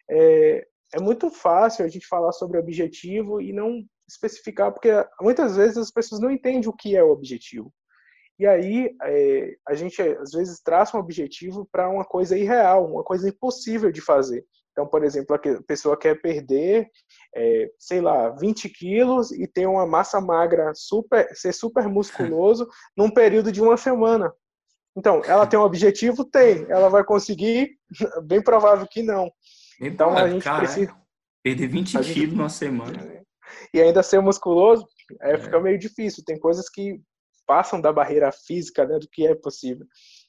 É, 0.09 0.67
é 0.95 1.01
muito 1.01 1.31
fácil 1.31 1.85
a 1.85 1.89
gente 1.89 2.07
falar 2.07 2.33
sobre 2.33 2.59
objetivo 2.59 3.41
e 3.41 3.53
não 3.53 3.85
especificar, 4.09 4.73
porque 4.73 4.91
muitas 5.21 5.57
vezes 5.57 5.77
as 5.77 5.91
pessoas 5.91 6.21
não 6.21 6.31
entendem 6.31 6.69
o 6.69 6.73
que 6.73 6.97
é 6.97 7.03
o 7.03 7.11
objetivo. 7.11 7.73
E 8.39 8.47
aí 8.47 8.97
é, 9.03 9.57
a 9.69 9.75
gente 9.75 10.01
às 10.01 10.33
vezes 10.33 10.61
traça 10.61 10.97
um 10.97 11.01
objetivo 11.01 11.69
para 11.71 11.89
uma 11.89 12.05
coisa 12.05 12.37
irreal, 12.37 12.87
uma 12.87 13.05
coisa 13.05 13.29
impossível 13.29 13.93
de 13.93 14.01
fazer. 14.01 14.47
Então, 14.81 14.89
por 14.89 15.05
exemplo, 15.05 15.37
a 15.37 15.63
pessoa 15.65 15.95
quer 15.95 16.23
perder, 16.23 16.89
é, 17.37 17.71
sei 17.79 18.01
lá, 18.01 18.31
20 18.31 18.67
quilos 18.71 19.31
e 19.31 19.47
ter 19.47 19.67
uma 19.67 19.87
massa 19.87 20.23
magra, 20.23 20.73
super, 20.75 21.29
ser 21.35 21.53
super 21.53 21.87
musculoso 21.87 22.67
num 22.97 23.11
período 23.11 23.53
de 23.53 23.61
uma 23.61 23.77
semana. 23.77 24.33
Então, 24.97 25.21
ela 25.27 25.47
tem 25.47 25.59
um 25.59 25.65
objetivo? 25.65 26.25
Tem. 26.25 26.65
Ela 26.71 26.89
vai 26.89 27.05
conseguir? 27.05 27.77
Bem 28.25 28.43
provável 28.43 28.87
que 28.91 29.03
não. 29.03 29.31
então, 29.79 30.17
a 30.17 30.27
gente 30.27 30.49
precisa... 30.49 30.97
Perder 31.43 31.69
20 31.69 31.91
quilos 31.91 32.07
gente... 32.07 32.27
numa 32.29 32.49
semana. 32.49 33.23
E 33.75 33.83
ainda 33.83 34.03
ser 34.03 34.21
musculoso, 34.23 34.87
é, 35.21 35.33
é. 35.33 35.39
fica 35.39 35.61
meio 35.61 35.79
difícil. 35.79 36.25
Tem 36.25 36.39
coisas 36.39 36.71
que 36.71 36.99
passam 37.47 37.79
da 37.83 37.93
barreira 37.93 38.33
física 38.33 38.87
né, 38.87 38.99
do 38.99 39.09
que 39.09 39.27
é 39.27 39.35
possível. 39.35 39.87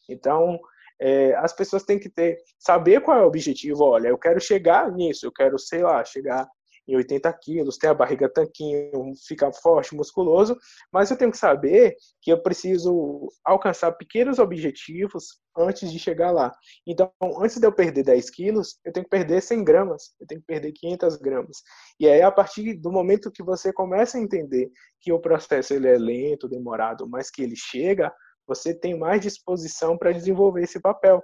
Então, 0.09 0.59
é, 1.01 1.35
as 1.35 1.51
pessoas 1.51 1.83
têm 1.83 1.97
que 1.97 2.09
ter 2.09 2.37
saber 2.59 3.01
qual 3.01 3.17
é 3.17 3.23
o 3.23 3.27
objetivo. 3.27 3.83
Olha, 3.83 4.09
eu 4.09 4.17
quero 4.17 4.39
chegar 4.39 4.91
nisso, 4.91 5.25
eu 5.25 5.31
quero, 5.31 5.57
sei 5.57 5.81
lá, 5.81 6.05
chegar 6.05 6.47
em 6.87 6.95
80 6.95 7.31
quilos, 7.33 7.77
ter 7.77 7.87
a 7.87 7.93
barriga 7.93 8.29
tanquinho, 8.29 9.13
ficar 9.27 9.51
forte, 9.53 9.95
musculoso, 9.95 10.57
mas 10.91 11.09
eu 11.09 11.17
tenho 11.17 11.31
que 11.31 11.37
saber 11.37 11.95
que 12.21 12.31
eu 12.31 12.41
preciso 12.41 13.29
alcançar 13.45 13.91
pequenos 13.93 14.39
objetivos 14.39 15.39
antes 15.57 15.91
de 15.91 15.99
chegar 15.99 16.31
lá. 16.31 16.51
Então, 16.85 17.11
antes 17.39 17.57
de 17.57 17.65
eu 17.65 17.71
perder 17.71 18.03
10 18.03 18.29
quilos, 18.29 18.79
eu 18.83 18.91
tenho 18.91 19.03
que 19.03 19.09
perder 19.09 19.41
100 19.41 19.63
gramas, 19.63 20.13
eu 20.19 20.27
tenho 20.27 20.41
que 20.41 20.47
perder 20.47 20.71
500 20.71 21.15
gramas. 21.17 21.57
E 21.99 22.07
aí, 22.07 22.21
a 22.21 22.31
partir 22.31 22.73
do 22.75 22.91
momento 22.91 23.31
que 23.31 23.43
você 23.43 23.71
começa 23.71 24.17
a 24.17 24.21
entender 24.21 24.69
que 24.99 25.11
o 25.11 25.19
processo 25.19 25.73
ele 25.73 25.87
é 25.87 25.97
lento, 25.97 26.47
demorado, 26.47 27.07
mas 27.07 27.29
que 27.29 27.41
ele 27.43 27.55
chega, 27.55 28.11
você 28.47 28.73
tem 28.73 28.97
mais 28.97 29.21
disposição 29.21 29.97
para 29.97 30.11
desenvolver 30.11 30.63
esse 30.63 30.79
papel. 30.79 31.21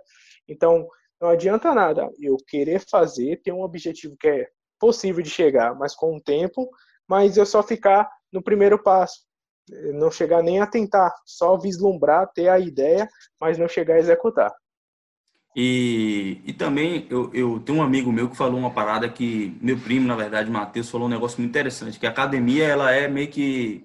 Então, 0.48 0.88
não 1.20 1.30
adianta 1.30 1.74
nada 1.74 2.10
eu 2.20 2.38
querer 2.48 2.80
fazer, 2.80 3.42
ter 3.42 3.52
um 3.52 3.62
objetivo 3.62 4.16
que 4.20 4.28
é 4.28 4.48
possível 4.80 5.24
de 5.24 5.30
chegar, 5.30 5.76
mas 5.76 5.96
com 5.96 6.16
o 6.16 6.22
tempo, 6.22 6.70
mas 7.08 7.38
eu 7.38 7.46
só 7.46 7.64
ficar 7.64 8.10
no 8.32 8.42
primeiro 8.42 8.82
passo, 8.82 9.22
não 9.94 10.12
chegar 10.12 10.44
nem 10.44 10.62
a 10.62 10.68
tentar, 10.68 11.14
só 11.26 11.58
vislumbrar, 11.58 12.32
ter 12.34 12.50
a 12.50 12.60
ideia, 12.60 13.08
mas 13.40 13.58
não 13.58 13.68
chegar 13.68 13.96
a 13.96 14.00
executar. 14.00 14.54
E, 15.56 16.40
e 16.46 16.54
também 16.54 17.08
eu, 17.10 17.34
eu 17.34 17.60
tenho 17.62 17.80
um 17.80 17.82
amigo 17.82 18.12
meu 18.12 18.30
que 18.30 18.38
falou 18.38 18.60
uma 18.60 18.70
parada 18.70 19.10
que 19.10 19.58
meu 19.60 19.78
primo, 19.80 20.08
na 20.08 20.16
verdade, 20.16 20.52
Matheus, 20.52 20.90
falou 20.90 21.08
um 21.08 21.10
negócio 21.10 21.40
muito 21.40 21.50
interessante, 21.50 22.00
que 22.00 22.06
a 22.06 22.12
academia 22.12 22.66
ela 22.66 22.92
é 22.92 23.08
meio 23.08 23.28
que 23.28 23.84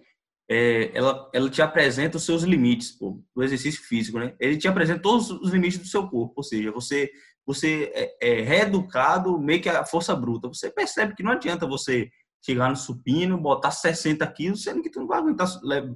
é, 0.51 0.91
ela, 0.97 1.31
ela 1.33 1.49
te 1.49 1.63
apresenta 1.63 2.17
os 2.17 2.25
seus 2.25 2.43
limites 2.43 2.91
pô, 2.93 3.23
do 3.35 3.43
exercício 3.43 3.83
físico, 3.83 4.19
né? 4.19 4.35
Ele 4.39 4.57
te 4.57 4.69
apresenta 4.69 5.01
todos 5.01 5.31
os 5.31 5.51
limites 5.51 5.79
do 5.79 5.87
seu 5.87 6.09
corpo, 6.09 6.35
ou 6.37 6.43
seja, 6.43 6.71
você 6.71 7.11
você 7.45 7.91
é, 7.95 8.17
é 8.21 8.41
reeducado 8.43 9.39
meio 9.39 9.61
que 9.61 9.69
a 9.69 9.85
força 9.85 10.15
bruta. 10.15 10.49
Você 10.49 10.71
percebe 10.71 11.15
que 11.15 11.23
não 11.23 11.33
adianta 11.33 11.67
você 11.67 12.09
chegar 12.45 12.69
no 12.71 12.77
supino, 12.77 13.41
botar 13.41 13.71
60 13.71 14.27
quilos, 14.29 14.63
sendo 14.63 14.83
que 14.83 14.91
tu 14.91 15.01
não 15.01 15.07
vai 15.07 15.19
aguentar 15.19 15.49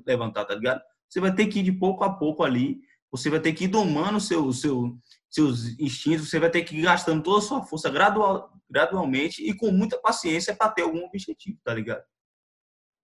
levantar, 0.04 0.44
tá 0.44 0.54
ligado? 0.54 0.80
Você 1.08 1.20
vai 1.20 1.34
ter 1.34 1.46
que 1.46 1.60
ir 1.60 1.62
de 1.62 1.72
pouco 1.72 2.04
a 2.04 2.12
pouco 2.12 2.42
ali, 2.42 2.78
você 3.10 3.30
vai 3.30 3.40
ter 3.40 3.52
que 3.52 3.64
ir 3.64 3.68
domando 3.68 4.20
seu, 4.20 4.52
seu, 4.52 4.96
seus 5.30 5.78
instintos, 5.78 6.28
você 6.28 6.38
vai 6.38 6.50
ter 6.50 6.62
que 6.62 6.76
ir 6.76 6.82
gastando 6.82 7.22
toda 7.22 7.38
a 7.38 7.42
sua 7.42 7.62
força 7.62 7.90
gradual, 7.90 8.52
gradualmente 8.68 9.42
e 9.42 9.54
com 9.54 9.70
muita 9.70 9.98
paciência 9.98 10.54
para 10.54 10.70
ter 10.70 10.82
algum 10.82 11.04
objetivo, 11.04 11.58
tá 11.64 11.74
ligado? 11.74 12.02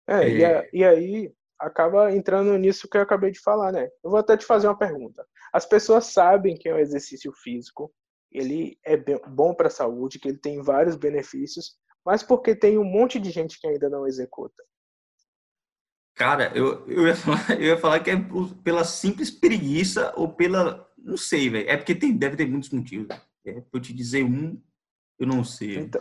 É, 0.09 0.25
é... 0.25 0.29
E, 0.29 0.45
a, 0.45 0.69
e 0.73 0.85
aí 0.85 1.35
acaba 1.59 2.13
entrando 2.13 2.57
nisso 2.59 2.89
que 2.89 2.97
eu 2.97 3.03
acabei 3.03 3.31
de 3.31 3.41
falar, 3.41 3.73
né? 3.73 3.89
Eu 4.03 4.11
vou 4.11 4.19
até 4.19 4.37
te 4.37 4.45
fazer 4.45 4.67
uma 4.67 4.79
pergunta. 4.79 5.25
As 5.53 5.65
pessoas 5.67 6.07
sabem 6.07 6.57
que 6.57 6.69
é 6.69 6.75
um 6.75 6.79
exercício 6.79 7.33
físico, 7.43 7.93
ele 8.31 8.79
é 8.85 8.97
bom 9.29 9.55
para 9.55 9.69
a 9.69 9.71
saúde, 9.71 10.19
que 10.19 10.29
ele 10.29 10.39
tem 10.39 10.63
vários 10.63 10.97
benefícios, 10.97 11.77
mas 12.05 12.23
porque 12.23 12.57
tem 12.57 12.79
um 12.79 12.85
monte 12.85 13.21
de 13.21 13.31
gente 13.31 13.61
que 13.61 13.67
ainda 13.67 13.89
não 13.89 14.07
executa. 14.07 14.63
Cara, 16.15 16.53
eu, 16.55 16.87
eu, 16.89 17.07
ia, 17.07 17.15
falar, 17.17 17.51
eu 17.61 17.67
ia 17.67 17.79
falar 17.79 18.01
que 18.01 18.11
é 18.11 18.17
pela 18.63 18.85
simples 18.85 19.31
preguiça 19.31 20.13
ou 20.17 20.33
pela. 20.33 20.89
Não 20.99 21.17
sei, 21.17 21.49
velho. 21.49 21.69
É 21.69 21.77
porque 21.77 21.95
tem, 21.95 22.17
deve 22.17 22.37
ter 22.37 22.47
muitos 22.47 22.71
motivos. 22.71 23.09
É, 23.45 23.61
pra 23.61 23.71
eu 23.75 23.81
te 23.81 23.93
dizer 23.93 24.25
um, 24.25 24.61
eu 25.19 25.27
não 25.27 25.45
sei. 25.45 25.79
Então, 25.79 26.01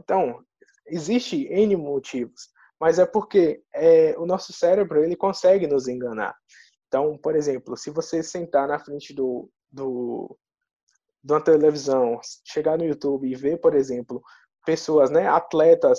então 0.00 0.44
existe 0.86 1.46
N 1.48 1.76
motivos, 1.76 2.48
mas 2.80 2.98
é 2.98 3.06
porque 3.06 3.62
é, 3.74 4.14
o 4.18 4.26
nosso 4.26 4.52
cérebro 4.52 5.02
ele 5.02 5.16
consegue 5.16 5.66
nos 5.66 5.88
enganar. 5.88 6.34
Então, 6.88 7.16
por 7.18 7.34
exemplo, 7.34 7.76
se 7.76 7.90
você 7.90 8.22
sentar 8.22 8.68
na 8.68 8.78
frente 8.78 9.12
do, 9.12 9.50
do, 9.70 10.36
de 11.22 11.32
uma 11.32 11.40
televisão, 11.40 12.20
chegar 12.44 12.78
no 12.78 12.84
YouTube 12.84 13.28
e 13.28 13.34
ver, 13.34 13.58
por 13.58 13.74
exemplo, 13.74 14.22
pessoas, 14.64 15.10
né, 15.10 15.26
atletas 15.26 15.98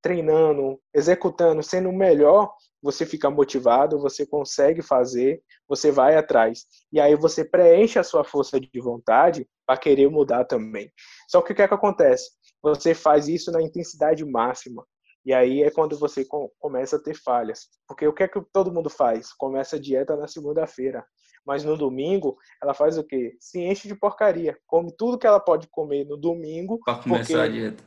treinando, 0.00 0.80
executando, 0.94 1.62
sendo 1.62 1.88
o 1.88 1.96
melhor, 1.96 2.52
você 2.82 3.06
fica 3.06 3.30
motivado, 3.30 3.98
você 3.98 4.26
consegue 4.26 4.82
fazer, 4.82 5.42
você 5.68 5.90
vai 5.90 6.16
atrás. 6.16 6.66
E 6.92 7.00
aí 7.00 7.14
você 7.14 7.44
preenche 7.44 7.98
a 7.98 8.02
sua 8.04 8.24
força 8.24 8.60
de 8.60 8.80
vontade 8.80 9.48
para 9.64 9.78
querer 9.78 10.10
mudar 10.10 10.44
também. 10.44 10.92
Só 11.28 11.40
que 11.40 11.52
o 11.52 11.56
que 11.56 11.62
é 11.62 11.68
que 11.68 11.74
acontece? 11.74 12.30
Você 12.60 12.94
faz 12.94 13.28
isso 13.28 13.50
na 13.52 13.62
intensidade 13.62 14.24
máxima. 14.24 14.84
E 15.24 15.32
aí 15.32 15.62
é 15.62 15.70
quando 15.70 15.96
você 15.96 16.24
começa 16.58 16.96
a 16.96 17.02
ter 17.02 17.14
falhas. 17.14 17.68
Porque 17.86 18.06
o 18.06 18.12
que 18.12 18.24
é 18.24 18.28
que 18.28 18.40
todo 18.52 18.72
mundo 18.72 18.90
faz? 18.90 19.32
Começa 19.32 19.76
a 19.76 19.78
dieta 19.78 20.16
na 20.16 20.26
segunda-feira. 20.26 21.04
Mas 21.46 21.64
no 21.64 21.76
domingo, 21.76 22.36
ela 22.62 22.74
faz 22.74 22.98
o 22.98 23.04
quê? 23.04 23.36
Se 23.40 23.60
enche 23.60 23.88
de 23.88 23.94
porcaria. 23.94 24.56
Come 24.66 24.92
tudo 24.96 25.18
que 25.18 25.26
ela 25.26 25.40
pode 25.40 25.68
comer 25.68 26.04
no 26.06 26.16
domingo. 26.16 26.80
Para 26.84 27.02
começar 27.02 27.42
a 27.42 27.48
dieta. 27.48 27.84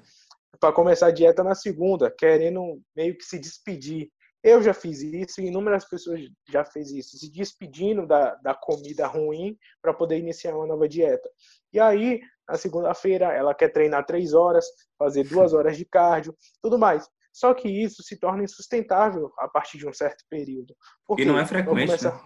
Para 0.60 0.74
começar 0.74 1.08
a 1.08 1.12
dieta 1.12 1.44
na 1.44 1.56
segunda, 1.56 2.10
querendo 2.10 2.82
meio 2.96 3.18
que 3.18 3.24
se 3.24 3.38
despedir. 3.38 4.10
Eu 4.42 4.62
já 4.62 4.74
fiz 4.74 5.02
isso 5.02 5.42
e 5.42 5.48
inúmeras 5.48 5.86
pessoas 5.86 6.22
já 6.52 6.64
fez 6.64 6.92
isso, 6.92 7.18
se 7.18 7.32
despedindo 7.32 8.06
da, 8.06 8.36
da 8.36 8.54
comida 8.54 9.08
ruim 9.08 9.58
para 9.82 9.92
poder 9.92 10.20
iniciar 10.20 10.56
uma 10.56 10.68
nova 10.68 10.88
dieta. 10.88 11.28
E 11.74 11.80
aí, 11.80 12.22
na 12.48 12.56
segunda-feira, 12.56 13.34
ela 13.34 13.56
quer 13.56 13.70
treinar 13.70 14.06
três 14.06 14.36
horas, 14.36 14.66
fazer 15.00 15.24
duas 15.24 15.52
horas 15.56 15.76
de 15.76 15.84
cardio, 15.84 16.38
tudo 16.62 16.78
mais. 16.78 17.10
Só 17.36 17.54
que 17.54 17.68
isso 17.68 18.02
se 18.02 18.18
torna 18.18 18.46
insustentável 18.46 19.30
a 19.38 19.50
partir 19.50 19.78
de 19.78 19.86
um 19.86 19.92
certo 19.92 20.24
período. 20.30 20.74
Porque 21.06 21.24
e 21.24 21.26
não 21.26 21.38
é 21.38 21.46
frequente. 21.46 22.02
Né? 22.02 22.22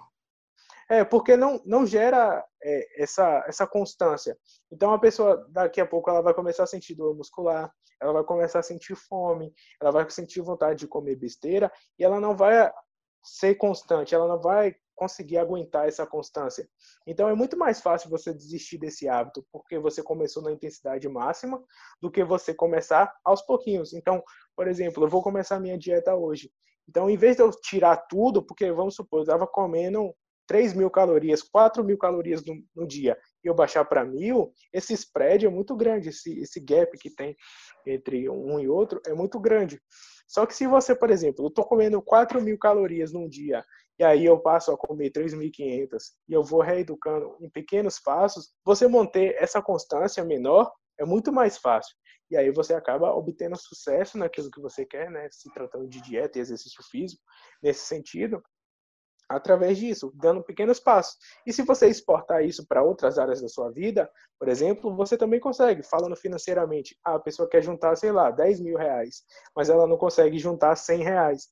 É, 0.88 1.04
porque 1.04 1.36
não, 1.36 1.60
não 1.66 1.84
gera 1.84 2.46
é, 2.62 3.02
essa, 3.02 3.44
essa 3.48 3.66
constância. 3.66 4.38
Então, 4.72 4.94
a 4.94 5.00
pessoa, 5.00 5.48
daqui 5.50 5.82
a 5.82 5.86
pouco, 5.86 6.12
ela 6.12 6.22
vai 6.22 6.32
começar 6.36 6.62
a 6.62 6.68
sentir 6.68 6.94
dor 6.94 7.16
muscular, 7.18 7.72
ela 8.00 8.14
vai 8.14 8.24
começar 8.24 8.60
a 8.60 8.64
sentir 8.64 8.96
fome, 8.96 9.52
ela 9.82 9.92
vai 9.92 10.08
sentir 10.12 10.42
vontade 10.42 10.78
de 10.78 10.88
comer 10.88 11.16
besteira, 11.16 11.72
e 11.98 12.04
ela 12.04 12.20
não 12.20 12.38
vai 12.38 12.72
ser 13.24 13.56
constante, 13.56 14.14
ela 14.14 14.28
não 14.28 14.40
vai 14.40 14.76
conseguir 15.00 15.38
aguentar 15.38 15.88
essa 15.88 16.06
constância. 16.06 16.68
Então, 17.08 17.30
é 17.30 17.34
muito 17.34 17.58
mais 17.58 17.80
fácil 17.80 18.10
você 18.10 18.34
desistir 18.34 18.78
desse 18.78 19.08
hábito, 19.08 19.46
porque 19.50 19.80
você 19.80 20.04
começou 20.04 20.44
na 20.44 20.52
intensidade 20.52 21.08
máxima, 21.08 21.64
do 22.02 22.12
que 22.12 22.22
você 22.22 22.54
começar 22.54 23.10
aos 23.24 23.42
pouquinhos. 23.42 23.94
Então, 23.94 24.22
por 24.58 24.68
exemplo, 24.68 25.06
eu 25.06 25.10
vou 25.10 25.24
começar 25.24 25.58
minha 25.60 25.78
dieta 25.78 26.14
hoje. 26.14 26.52
Então, 26.88 27.10
em 27.10 27.16
vez 27.16 27.38
de 27.38 27.42
eu 27.42 27.50
tirar 27.52 27.96
tudo, 28.10 28.46
porque 28.46 28.70
vamos 28.74 28.96
supor, 28.96 29.20
eu 29.20 29.24
estava 29.24 29.48
comendo 29.48 30.14
3 30.48 30.74
mil 30.74 30.90
calorias, 30.90 31.42
4 31.44 31.84
mil 31.84 31.98
calorias 31.98 32.44
no, 32.44 32.56
no 32.76 32.88
dia, 32.88 33.16
e 33.44 33.48
eu 33.48 33.54
baixar 33.54 33.86
para 33.86 34.04
mil, 34.04 34.52
esse 34.74 34.94
spread 34.94 35.46
é 35.46 35.50
muito 35.50 35.76
grande, 35.76 36.10
esse, 36.10 36.40
esse 36.40 36.60
gap 36.60 36.98
que 36.98 37.10
tem 37.10 37.38
entre 37.86 38.28
um 38.28 38.60
e 38.60 38.68
outro 38.68 39.00
é 39.06 39.14
muito 39.14 39.40
grande. 39.40 39.80
Só 40.28 40.46
que 40.46 40.56
se 40.56 40.68
você, 40.68 40.96
por 40.96 41.10
exemplo, 41.10 41.46
eu 41.46 41.50
estou 41.50 41.64
comendo 41.64 42.02
4 42.02 42.42
mil 42.42 42.58
calorias 42.58 43.14
num 43.14 43.30
dia, 43.30 43.64
e 44.00 44.04
aí 44.04 44.26
eu 44.26 44.40
passo 44.40 44.72
a 44.72 44.78
comer 44.78 45.12
3.500, 45.12 46.14
e 46.28 46.34
eu 46.34 46.42
vou 46.42 46.62
reeducando 46.62 47.36
em 47.42 47.50
pequenos 47.50 48.00
passos, 48.00 48.50
você 48.64 48.88
manter 48.88 49.36
essa 49.38 49.62
constância 49.62 50.24
menor 50.24 50.72
é 50.98 51.06
muito 51.06 51.32
mais 51.32 51.58
fácil. 51.58 51.96
E 52.32 52.38
aí 52.38 52.52
você 52.52 52.74
acaba 52.74 53.12
obtendo 53.14 53.58
sucesso 53.58 54.18
naquilo 54.18 54.52
que 54.52 54.62
você 54.62 54.86
quer, 54.86 55.10
né? 55.10 55.28
Se 55.32 55.52
tratando 55.52 55.88
de 55.88 56.00
dieta 56.02 56.38
e 56.38 56.42
exercício 56.42 56.84
físico, 56.90 57.22
nesse 57.62 57.86
sentido, 57.86 58.42
através 59.28 59.78
disso, 59.78 60.12
dando 60.16 60.44
pequenos 60.44 60.80
passos. 60.80 61.18
E 61.46 61.52
se 61.52 61.62
você 61.64 61.88
exportar 61.88 62.44
isso 62.44 62.66
para 62.68 62.84
outras 62.84 63.20
áreas 63.20 63.42
da 63.42 63.48
sua 63.48 63.70
vida, 63.70 64.10
por 64.40 64.48
exemplo, 64.48 64.96
você 64.96 65.18
também 65.18 65.40
consegue, 65.40 65.84
falando 65.84 66.16
financeiramente, 66.16 66.98
ah, 67.04 67.16
a 67.16 67.20
pessoa 67.20 67.50
quer 67.50 67.62
juntar, 67.62 67.96
sei 67.96 68.12
lá, 68.12 68.32
10 68.32 68.60
mil 68.60 68.78
reais, 68.78 69.24
mas 69.56 69.70
ela 69.70 69.86
não 69.86 69.98
consegue 69.98 70.40
juntar 70.40 70.76
100 70.76 71.04
reais 71.04 71.48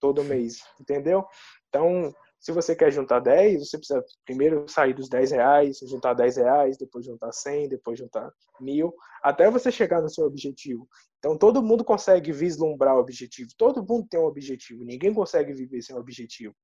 todo 0.00 0.22
mês, 0.22 0.62
entendeu? 0.80 1.26
Então, 1.68 2.14
se 2.40 2.52
você 2.52 2.74
quer 2.74 2.90
juntar 2.90 3.20
10, 3.20 3.66
você 3.66 3.76
precisa 3.76 4.04
primeiro 4.24 4.66
sair 4.68 4.94
dos 4.94 5.08
10 5.08 5.32
reais, 5.32 5.78
juntar 5.88 6.14
10 6.14 6.36
reais, 6.36 6.78
depois 6.78 7.04
juntar 7.04 7.32
100, 7.32 7.68
depois 7.68 7.98
juntar 7.98 8.30
mil, 8.60 8.94
até 9.22 9.50
você 9.50 9.72
chegar 9.72 10.00
no 10.00 10.08
seu 10.08 10.24
objetivo. 10.24 10.88
Então, 11.18 11.36
todo 11.36 11.62
mundo 11.62 11.84
consegue 11.84 12.32
vislumbrar 12.32 12.96
o 12.96 13.00
objetivo, 13.00 13.50
todo 13.58 13.84
mundo 13.84 14.06
tem 14.08 14.20
um 14.20 14.24
objetivo, 14.26 14.84
ninguém 14.84 15.12
consegue 15.12 15.52
viver 15.52 15.82
sem 15.82 15.96
um 15.96 15.98
objetivo 15.98 16.54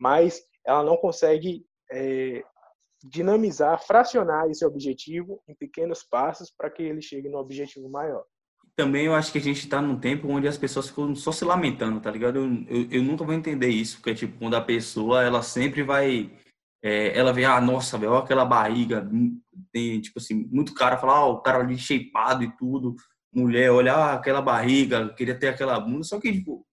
mas 0.00 0.42
ela 0.66 0.82
não 0.82 0.96
consegue 0.96 1.62
é, 1.92 2.42
dinamizar, 3.04 3.84
fracionar 3.86 4.48
esse 4.48 4.64
objetivo 4.64 5.42
em 5.46 5.54
pequenos 5.54 6.02
passos 6.02 6.50
para 6.50 6.70
que 6.70 6.82
ele 6.82 7.02
chegue 7.02 7.28
no 7.28 7.38
objetivo 7.38 7.88
maior. 7.90 8.24
Também 8.80 9.04
eu 9.04 9.14
acho 9.14 9.30
que 9.30 9.36
a 9.36 9.42
gente 9.42 9.58
está 9.58 9.82
num 9.82 10.00
tempo 10.00 10.26
onde 10.26 10.48
as 10.48 10.56
pessoas 10.56 10.88
ficam 10.88 11.14
só 11.14 11.30
se 11.30 11.44
lamentando, 11.44 12.00
tá 12.00 12.10
ligado? 12.10 12.38
Eu, 12.38 12.64
eu, 12.66 12.88
eu 12.90 13.02
nunca 13.02 13.24
vou 13.24 13.34
entender 13.34 13.68
isso, 13.68 13.98
porque 13.98 14.14
tipo, 14.14 14.38
quando 14.38 14.54
a 14.54 14.60
pessoa, 14.62 15.22
ela 15.22 15.42
sempre 15.42 15.82
vai 15.82 16.30
é, 16.82 17.16
ela 17.18 17.30
vê, 17.30 17.44
ah, 17.44 17.60
nossa, 17.60 17.98
velho, 17.98 18.14
aquela 18.14 18.42
barriga, 18.42 19.06
tem, 19.70 20.00
tipo 20.00 20.18
assim, 20.18 20.48
muito 20.50 20.72
cara 20.72 20.96
fala, 20.96 21.12
ah, 21.12 21.26
o 21.26 21.42
cara 21.42 21.58
ali 21.58 21.76
shapeado 21.76 22.42
e 22.42 22.56
tudo, 22.56 22.96
mulher, 23.30 23.70
olha, 23.70 23.92
ah, 23.92 24.14
aquela 24.14 24.40
barriga, 24.40 25.12
queria 25.12 25.38
ter 25.38 25.48
aquela 25.48 25.78
bunda, 25.78 26.04
só 26.04 26.18
que, 26.18 26.32
tipo, 26.32 26.66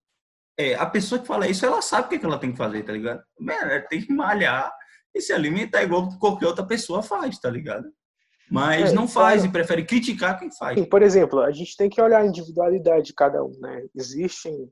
é, 0.58 0.76
a 0.76 0.86
pessoa 0.86 1.20
que 1.20 1.28
fala 1.28 1.46
isso, 1.46 1.66
ela 1.66 1.82
sabe 1.82 2.06
o 2.06 2.10
que, 2.10 2.16
é 2.16 2.20
que 2.20 2.26
ela 2.26 2.40
tem 2.40 2.54
que 2.54 2.58
fazer, 2.58 2.84
tá 2.84 2.94
ligado? 2.94 3.22
Ela 3.50 3.82
tem 3.82 4.02
que 4.02 4.14
malhar 4.14 4.72
e 5.14 5.20
se 5.20 5.34
alimentar 5.34 5.84
igual 5.84 6.18
qualquer 6.20 6.48
outra 6.48 6.66
pessoa 6.66 7.04
faz, 7.04 7.38
tá 7.38 7.50
ligado? 7.50 7.92
Mas 8.50 8.92
é, 8.92 8.96
não 8.96 9.08
faz 9.08 9.42
claro. 9.42 9.50
e 9.50 9.52
prefere 9.52 9.86
criticar 9.86 10.40
quem 10.40 10.52
faz. 10.52 10.78
Sim, 10.78 10.86
por 10.86 11.02
exemplo, 11.02 11.42
a 11.42 11.52
gente 11.52 11.76
tem 11.76 11.90
que 11.90 12.02
olhar 12.02 12.22
a 12.22 12.26
individualidade 12.26 13.08
de 13.08 13.14
cada 13.14 13.44
um, 13.44 13.58
né? 13.60 13.86
Existem 13.96 14.70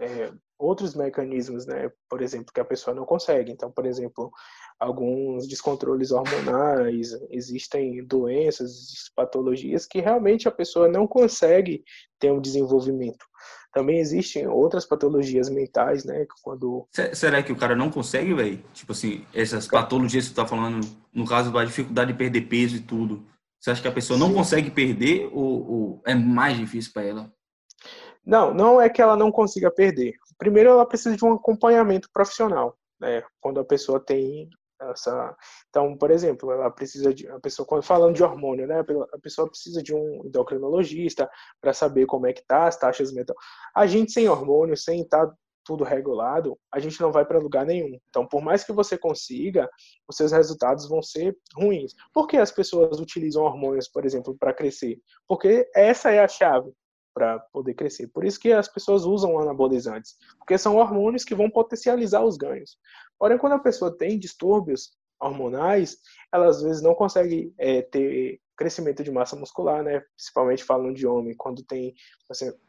é, 0.00 0.32
outros 0.58 0.94
mecanismos, 0.94 1.66
né? 1.66 1.90
Por 2.08 2.22
exemplo, 2.22 2.52
que 2.52 2.60
a 2.60 2.64
pessoa 2.64 2.94
não 2.94 3.04
consegue. 3.04 3.52
Então, 3.52 3.70
por 3.70 3.86
exemplo, 3.86 4.30
alguns 4.78 5.46
descontroles 5.46 6.10
hormonais, 6.10 7.12
existem 7.30 8.04
doenças, 8.04 9.10
patologias 9.14 9.86
que 9.86 10.00
realmente 10.00 10.48
a 10.48 10.52
pessoa 10.52 10.88
não 10.88 11.06
consegue 11.06 11.84
ter 12.18 12.32
um 12.32 12.40
desenvolvimento. 12.40 13.24
Também 13.72 13.98
existem 13.98 14.46
outras 14.46 14.86
patologias 14.86 15.48
mentais, 15.50 16.04
né? 16.04 16.26
Quando 16.42 16.86
será 17.12 17.42
que 17.42 17.52
o 17.52 17.56
cara 17.56 17.76
não 17.76 17.90
consegue, 17.90 18.32
velho? 18.32 18.62
Tipo 18.72 18.92
assim, 18.92 19.24
essas 19.34 19.66
patologias 19.66 20.24
que 20.24 20.30
você 20.30 20.36
tá 20.36 20.46
falando, 20.46 20.86
no 21.12 21.26
caso 21.26 21.52
da 21.52 21.64
dificuldade 21.64 22.12
de 22.12 22.18
perder 22.18 22.42
peso 22.42 22.76
e 22.76 22.80
tudo. 22.80 23.26
Você 23.60 23.70
acha 23.70 23.82
que 23.82 23.88
a 23.88 23.92
pessoa 23.92 24.18
não 24.18 24.28
Sim. 24.28 24.34
consegue 24.34 24.70
perder 24.70 25.28
ou, 25.32 25.70
ou 25.70 26.02
é 26.06 26.14
mais 26.14 26.56
difícil 26.56 26.92
para 26.92 27.02
ela? 27.02 27.32
Não, 28.24 28.54
não 28.54 28.80
é 28.80 28.88
que 28.88 29.02
ela 29.02 29.16
não 29.16 29.32
consiga 29.32 29.70
perder. 29.70 30.14
Primeiro, 30.38 30.70
ela 30.70 30.86
precisa 30.86 31.16
de 31.16 31.24
um 31.24 31.32
acompanhamento 31.32 32.08
profissional, 32.12 32.76
né? 33.00 33.22
Quando 33.40 33.58
a 33.58 33.64
pessoa 33.64 33.98
tem 33.98 34.48
essa, 34.80 35.36
então, 35.68 35.96
por 35.96 36.10
exemplo, 36.10 36.52
ela 36.52 36.70
precisa 36.70 37.12
de 37.12 37.28
a 37.28 37.40
pessoa 37.40 37.66
quando 37.66 37.82
falando 37.82 38.14
de 38.14 38.22
hormônio, 38.22 38.66
né? 38.66 38.80
A 39.12 39.18
pessoa 39.18 39.48
precisa 39.48 39.82
de 39.82 39.94
um 39.94 40.22
endocrinologista 40.24 41.28
para 41.60 41.72
saber 41.72 42.06
como 42.06 42.26
é 42.26 42.32
que 42.32 42.44
tá 42.46 42.66
as 42.66 42.76
taxas 42.76 43.12
metal. 43.12 43.36
A 43.74 43.86
gente 43.86 44.12
sem 44.12 44.28
hormônio, 44.28 44.76
sem 44.76 45.02
estar 45.02 45.26
tá 45.26 45.34
tudo 45.68 45.84
regulado, 45.84 46.58
a 46.72 46.78
gente 46.80 46.98
não 46.98 47.12
vai 47.12 47.26
para 47.26 47.38
lugar 47.38 47.66
nenhum. 47.66 47.98
Então, 48.08 48.26
por 48.26 48.40
mais 48.40 48.64
que 48.64 48.72
você 48.72 48.96
consiga, 48.96 49.68
os 50.08 50.16
seus 50.16 50.32
resultados 50.32 50.88
vão 50.88 51.02
ser 51.02 51.36
ruins. 51.54 51.92
Por 52.14 52.26
que 52.26 52.38
as 52.38 52.50
pessoas 52.50 52.98
utilizam 52.98 53.44
hormônios, 53.44 53.86
por 53.86 54.06
exemplo, 54.06 54.34
para 54.38 54.54
crescer? 54.54 54.98
Porque 55.26 55.70
essa 55.74 56.10
é 56.10 56.20
a 56.20 56.28
chave 56.28 56.72
para 57.12 57.38
poder 57.52 57.74
crescer. 57.74 58.06
Por 58.08 58.24
isso 58.24 58.38
que 58.38 58.52
as 58.52 58.68
pessoas 58.68 59.04
usam 59.04 59.38
anabolizantes, 59.38 60.16
porque 60.38 60.56
são 60.56 60.76
hormônios 60.76 61.24
que 61.24 61.34
vão 61.34 61.50
potencializar 61.50 62.24
os 62.24 62.36
ganhos. 62.36 62.78
Porém, 63.18 63.38
quando 63.38 63.54
a 63.54 63.58
pessoa 63.58 63.96
tem 63.96 64.18
distúrbios 64.18 64.92
hormonais, 65.20 65.98
ela 66.32 66.46
às 66.46 66.62
vezes 66.62 66.82
não 66.82 66.94
consegue 66.94 67.52
é, 67.58 67.82
ter 67.82 68.40
crescimento 68.56 69.02
de 69.02 69.10
massa 69.10 69.36
muscular, 69.36 69.82
né? 69.82 70.02
Principalmente 70.16 70.64
falando 70.64 70.94
de 70.94 71.06
homem, 71.06 71.34
quando 71.36 71.64
tem, 71.64 71.94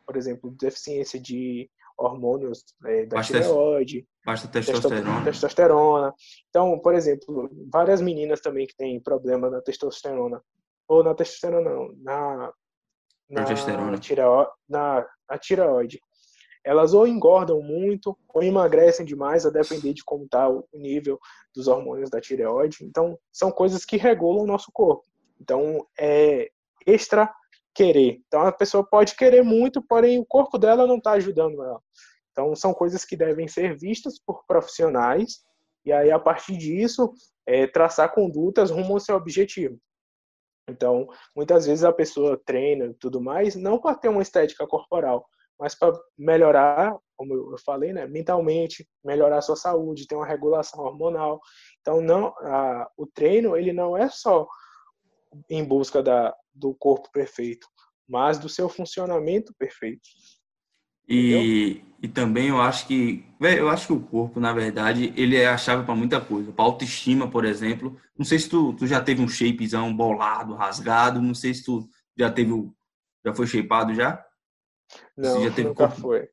por 0.06 0.16
exemplo, 0.16 0.52
deficiência 0.52 1.20
de 1.20 1.70
hormônios 1.98 2.64
é, 2.86 3.06
da 3.06 3.18
baixa, 3.18 3.34
tireoide, 3.34 4.08
baixa 4.26 4.48
testosterona. 4.48 5.24
testosterona. 5.24 6.14
Então, 6.50 6.80
por 6.80 6.96
exemplo, 6.96 7.50
várias 7.72 8.02
meninas 8.02 8.40
também 8.40 8.66
que 8.66 8.76
têm 8.76 9.02
problema 9.02 9.50
na 9.50 9.62
testosterona, 9.62 10.42
ou 10.88 11.04
na 11.04 11.14
testosterona 11.14 11.70
não, 11.70 11.94
na 11.98 12.54
na, 13.30 13.44
tireoide, 14.00 14.52
na, 14.68 15.06
na 15.30 15.38
tireoide. 15.38 16.02
Elas 16.64 16.94
ou 16.94 17.08
engordam 17.08 17.62
muito 17.62 18.18
ou 18.34 18.44
emagrecem 18.44 19.06
demais, 19.06 19.46
a 19.46 19.50
depender 19.50 19.94
de 19.94 20.04
como 20.04 20.26
está 20.26 20.50
o 20.50 20.66
nível 20.74 21.20
dos 21.54 21.68
hormônios 21.68 22.10
da 22.10 22.20
tireoide. 22.20 22.78
Então, 22.82 23.18
são 23.32 23.52
coisas 23.52 23.86
que 23.86 23.98
regulam 23.98 24.44
o 24.44 24.48
nosso 24.48 24.72
corpo. 24.72 25.04
Então, 25.40 25.88
é 25.98 26.50
extra 26.86 27.32
querer. 27.74 28.22
Então, 28.28 28.42
a 28.42 28.52
pessoa 28.52 28.84
pode 28.84 29.16
querer 29.16 29.44
muito, 29.44 29.82
porém 29.82 30.20
o 30.20 30.26
corpo 30.26 30.58
dela 30.58 30.86
não 30.86 30.98
está 30.98 31.12
ajudando 31.12 31.64
ela. 31.64 31.82
Então, 32.32 32.56
são 32.56 32.74
coisas 32.74 33.06
que 33.06 33.16
devem 33.16 33.48
ser 33.48 33.78
vistas 33.78 34.20
por 34.20 34.46
profissionais 34.46 35.44
e 35.86 35.92
aí, 35.92 36.12
a 36.12 36.20
partir 36.20 36.58
disso, 36.58 37.14
é, 37.46 37.66
traçar 37.66 38.14
condutas 38.14 38.70
rumo 38.70 38.94
ao 38.94 39.00
seu 39.00 39.16
objetivo. 39.16 39.80
Então, 40.70 41.08
muitas 41.36 41.66
vezes 41.66 41.84
a 41.84 41.92
pessoa 41.92 42.40
treina 42.46 42.86
e 42.86 42.94
tudo 42.94 43.20
mais, 43.20 43.56
não 43.56 43.80
para 43.80 43.96
ter 43.96 44.10
uma 44.10 44.22
estética 44.22 44.68
corporal, 44.68 45.28
mas 45.60 45.76
para 45.76 45.94
melhorar, 46.18 46.98
como 47.18 47.34
eu 47.34 47.58
falei, 47.66 47.92
né, 47.92 48.08
mentalmente, 48.08 48.88
melhorar 49.04 49.40
a 49.40 49.42
sua 49.42 49.56
saúde, 49.56 50.08
ter 50.08 50.16
uma 50.16 50.26
regulação 50.26 50.80
hormonal. 50.80 51.42
Então, 51.82 52.00
não, 52.02 52.28
a, 52.40 52.90
o 52.98 53.06
treino 53.06 53.58
ele 53.58 53.74
não 53.74 53.98
é 53.98 54.10
só 54.10 54.48
em 55.50 55.64
busca 55.64 56.02
da, 56.02 56.34
do 56.54 56.74
corpo 56.74 57.12
perfeito, 57.12 57.68
mas 58.08 58.40
do 58.40 58.48
seu 58.48 58.70
funcionamento 58.70 59.54
perfeito. 59.60 60.08
E, 61.08 61.84
e 62.04 62.08
também 62.08 62.50
eu 62.50 62.62
acho 62.62 62.86
que, 62.86 63.26
eu 63.42 63.68
acho 63.68 63.88
que 63.88 63.94
o 63.94 64.00
corpo, 64.00 64.40
na 64.40 64.54
verdade, 64.54 65.12
ele 65.18 65.36
é 65.36 65.48
a 65.48 65.58
chave 65.58 65.84
para 65.84 65.96
muita 65.96 66.22
coisa. 66.22 66.52
Para 66.52 66.66
autoestima, 66.66 67.28
por 67.28 67.46
exemplo. 67.46 68.00
Não 68.16 68.24
sei 68.24 68.38
se 68.38 68.48
tu, 68.48 68.74
tu 68.74 68.86
já 68.86 69.02
teve 69.02 69.20
um 69.20 69.28
shapezão 69.28 69.96
bolado, 69.96 70.54
rasgado. 70.54 71.20
Não 71.20 71.34
sei 71.34 71.52
se 71.52 71.66
tu 71.66 71.90
já 72.16 72.32
teve 72.32 72.52
o, 72.52 72.72
já 73.26 73.34
foi 73.34 73.48
shapeado 73.48 73.96
já? 73.96 74.24
Não, 75.18 75.44
já 75.44 75.52
teve 75.52 75.70
nunca 75.70 75.88
corpo... 75.88 76.02
foi. 76.02 76.28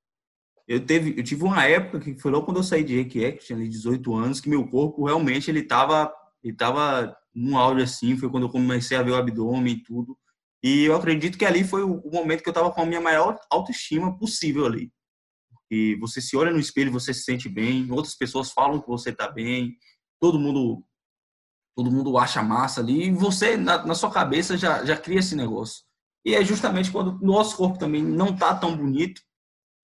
Eu, 0.68 0.84
teve, 0.84 1.14
eu 1.16 1.22
tive 1.22 1.44
uma 1.44 1.64
época 1.64 2.00
que 2.00 2.18
foi 2.18 2.30
logo 2.30 2.44
quando 2.44 2.58
eu 2.58 2.64
saí 2.64 2.82
de 2.82 3.00
React, 3.00 3.46
tinha 3.46 3.58
ali 3.58 3.68
18 3.68 4.14
anos, 4.14 4.40
que 4.40 4.48
meu 4.48 4.66
corpo 4.68 5.04
realmente 5.04 5.48
ele 5.48 5.62
tava, 5.62 6.12
ele 6.42 6.56
tava 6.56 7.16
num 7.34 7.56
áudio 7.56 7.84
assim, 7.84 8.16
foi 8.16 8.28
quando 8.28 8.44
eu 8.44 8.50
comecei 8.50 8.96
a 8.96 9.02
ver 9.02 9.12
o 9.12 9.16
abdômen 9.16 9.74
e 9.74 9.82
tudo. 9.82 10.18
E 10.62 10.84
eu 10.84 10.96
acredito 10.96 11.38
que 11.38 11.44
ali 11.44 11.62
foi 11.62 11.84
o 11.84 12.02
momento 12.10 12.42
que 12.42 12.48
eu 12.48 12.52
estava 12.52 12.72
com 12.72 12.82
a 12.82 12.86
minha 12.86 13.00
maior 13.00 13.38
autoestima 13.50 14.18
possível 14.18 14.66
ali. 14.66 14.90
E 15.70 15.96
você 15.96 16.20
se 16.20 16.36
olha 16.36 16.50
no 16.50 16.58
espelho, 16.58 16.90
você 16.90 17.14
se 17.14 17.22
sente 17.22 17.48
bem, 17.48 17.90
outras 17.90 18.16
pessoas 18.16 18.50
falam 18.50 18.80
que 18.80 18.88
você 18.88 19.10
está 19.10 19.28
bem, 19.28 19.76
todo 20.20 20.38
mundo 20.38 20.82
todo 21.76 21.90
mundo 21.90 22.16
acha 22.16 22.42
massa 22.42 22.80
ali, 22.80 23.08
e 23.08 23.10
você, 23.10 23.54
na, 23.54 23.84
na, 23.84 23.94
sua 23.94 24.10
cabeça, 24.10 24.56
já, 24.56 24.82
já 24.82 24.96
cria 24.96 25.18
esse 25.18 25.36
negócio. 25.36 25.84
E 26.26 26.34
é 26.34 26.44
justamente 26.44 26.90
quando 26.90 27.16
o 27.22 27.24
nosso 27.24 27.56
corpo 27.56 27.78
também 27.78 28.02
não 28.02 28.36
tá 28.36 28.52
tão 28.52 28.76
bonito. 28.76 29.22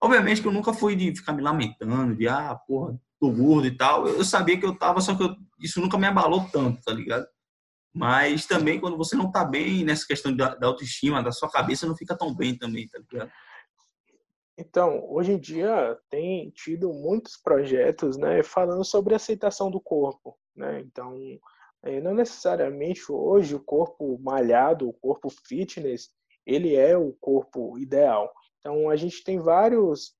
Obviamente 0.02 0.42
que 0.42 0.48
eu 0.48 0.52
nunca 0.52 0.72
fui 0.72 0.96
de 0.96 1.14
ficar 1.14 1.32
me 1.32 1.40
lamentando, 1.40 2.16
de, 2.16 2.26
ah, 2.26 2.56
porra, 2.66 3.00
tô 3.20 3.30
gordo 3.30 3.68
e 3.68 3.76
tal. 3.76 4.08
Eu, 4.08 4.24
sabia 4.24 4.58
que 4.58 4.66
eu 4.66 4.76
tava, 4.76 5.00
só 5.00 5.14
que 5.14 5.22
eu, 5.22 5.36
isso 5.60 5.80
nunca 5.80 5.96
me 5.96 6.08
abalou 6.08 6.44
tanto, 6.52 6.82
tá 6.82 6.92
ligado? 6.92 7.24
Mas 7.94 8.44
também 8.44 8.80
quando 8.80 8.96
você 8.96 9.14
não 9.14 9.30
tá 9.30 9.44
bem 9.44 9.84
nessa 9.84 10.04
questão 10.04 10.34
da, 10.34 10.56
da 10.56 10.66
autoestima, 10.66 11.22
da 11.22 11.30
sua 11.30 11.48
cabeça 11.48 11.86
não 11.86 11.96
fica 11.96 12.18
tão 12.18 12.34
bem 12.34 12.58
também, 12.58 12.88
tá 12.88 12.98
ligado? 12.98 13.30
Então, 14.58 15.08
hoje 15.08 15.32
em 15.32 15.38
dia 15.38 15.96
tem 16.10 16.50
tido 16.50 16.92
muitos 16.92 17.36
projetos, 17.36 18.16
né, 18.16 18.42
falando 18.42 18.84
sobre 18.84 19.14
aceitação 19.14 19.70
do 19.70 19.80
corpo, 19.80 20.36
né? 20.56 20.80
Então, 20.80 21.16
é, 21.84 22.00
não 22.00 22.14
necessariamente 22.14 23.00
hoje 23.10 23.54
o 23.54 23.60
corpo 23.60 24.18
malhado, 24.18 24.88
o 24.88 24.92
corpo 24.92 25.30
fitness, 25.30 26.10
ele 26.46 26.74
é 26.74 26.96
o 26.96 27.12
corpo 27.20 27.78
ideal. 27.78 28.32
Então, 28.58 28.88
a 28.88 28.96
gente 28.96 29.22
tem 29.24 29.38
vários 29.38 30.14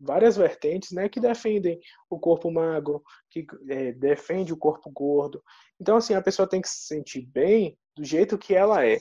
várias 0.00 0.36
vertentes, 0.36 0.92
né, 0.92 1.08
que 1.08 1.18
defendem 1.18 1.80
o 2.08 2.20
corpo 2.20 2.50
magro, 2.50 3.02
que 3.28 3.44
é, 3.68 3.90
defende 3.92 4.52
o 4.52 4.56
corpo 4.56 4.88
gordo. 4.90 5.42
Então, 5.80 5.96
assim, 5.96 6.14
a 6.14 6.22
pessoa 6.22 6.48
tem 6.48 6.60
que 6.60 6.68
se 6.68 6.86
sentir 6.86 7.26
bem 7.26 7.76
do 7.96 8.04
jeito 8.04 8.38
que 8.38 8.54
ela 8.54 8.86
é. 8.86 9.00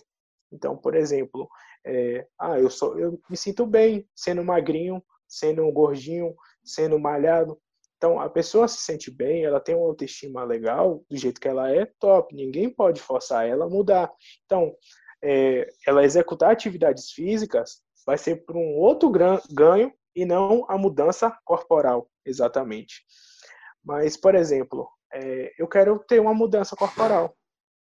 Então, 0.51 0.75
por 0.75 0.95
exemplo, 0.95 1.47
é, 1.85 2.25
ah, 2.39 2.59
eu 2.59 2.69
sou, 2.69 2.97
eu 2.99 3.19
me 3.29 3.37
sinto 3.37 3.65
bem 3.65 4.07
sendo 4.15 4.43
magrinho, 4.43 5.03
sendo 5.27 5.71
gordinho, 5.71 6.35
sendo 6.63 6.97
malhado. 6.99 7.59
Então, 7.97 8.19
a 8.19 8.29
pessoa 8.29 8.67
se 8.67 8.77
sente 8.77 9.09
bem, 9.09 9.43
ela 9.43 9.59
tem 9.59 9.75
uma 9.75 9.87
autoestima 9.87 10.43
legal, 10.43 11.03
do 11.09 11.17
jeito 11.17 11.41
que 11.41 11.47
ela 11.47 11.71
é, 11.71 11.85
top. 11.99 12.33
Ninguém 12.35 12.69
pode 12.69 13.01
forçar 13.01 13.47
ela 13.47 13.65
a 13.65 13.69
mudar. 13.69 14.11
Então, 14.45 14.75
é, 15.23 15.67
ela 15.85 16.03
executar 16.03 16.51
atividades 16.51 17.11
físicas 17.11 17.81
vai 18.05 18.17
ser 18.17 18.45
por 18.45 18.55
um 18.55 18.75
outro 18.75 19.11
ganho 19.51 19.93
e 20.15 20.25
não 20.25 20.65
a 20.69 20.77
mudança 20.77 21.35
corporal, 21.43 22.09
exatamente. 22.25 23.03
Mas, 23.83 24.17
por 24.17 24.35
exemplo, 24.35 24.89
é, 25.13 25.53
eu 25.57 25.67
quero 25.67 25.99
ter 26.07 26.19
uma 26.19 26.33
mudança 26.33 26.75
corporal. 26.75 27.35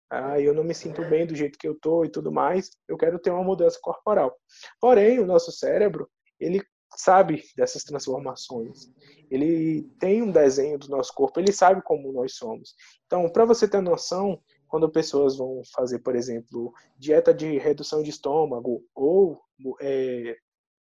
Ah, 0.09 0.39
eu 0.39 0.53
não 0.53 0.63
me 0.63 0.73
sinto 0.73 1.03
bem 1.05 1.25
do 1.25 1.35
jeito 1.35 1.57
que 1.57 1.67
eu 1.67 1.73
tô 1.73 2.03
e 2.03 2.09
tudo 2.09 2.31
mais. 2.31 2.71
Eu 2.87 2.97
quero 2.97 3.17
ter 3.17 3.31
uma 3.31 3.43
mudança 3.43 3.79
corporal. 3.81 4.35
Porém, 4.79 5.19
o 5.19 5.25
nosso 5.25 5.51
cérebro, 5.51 6.09
ele 6.39 6.61
sabe 6.97 7.43
dessas 7.55 7.83
transformações. 7.83 8.91
Ele 9.29 9.83
tem 9.99 10.21
um 10.21 10.31
desenho 10.31 10.77
do 10.77 10.89
nosso 10.89 11.13
corpo, 11.13 11.39
ele 11.39 11.53
sabe 11.53 11.81
como 11.81 12.11
nós 12.11 12.35
somos. 12.35 12.75
Então, 13.05 13.29
para 13.29 13.45
você 13.45 13.67
ter 13.67 13.81
noção, 13.81 14.41
quando 14.71 14.89
pessoas 14.89 15.35
vão 15.35 15.61
fazer, 15.75 15.99
por 15.99 16.15
exemplo, 16.15 16.73
dieta 16.97 17.33
de 17.33 17.57
redução 17.57 18.01
de 18.01 18.09
estômago 18.09 18.81
ou 18.95 19.37
é, 19.81 20.37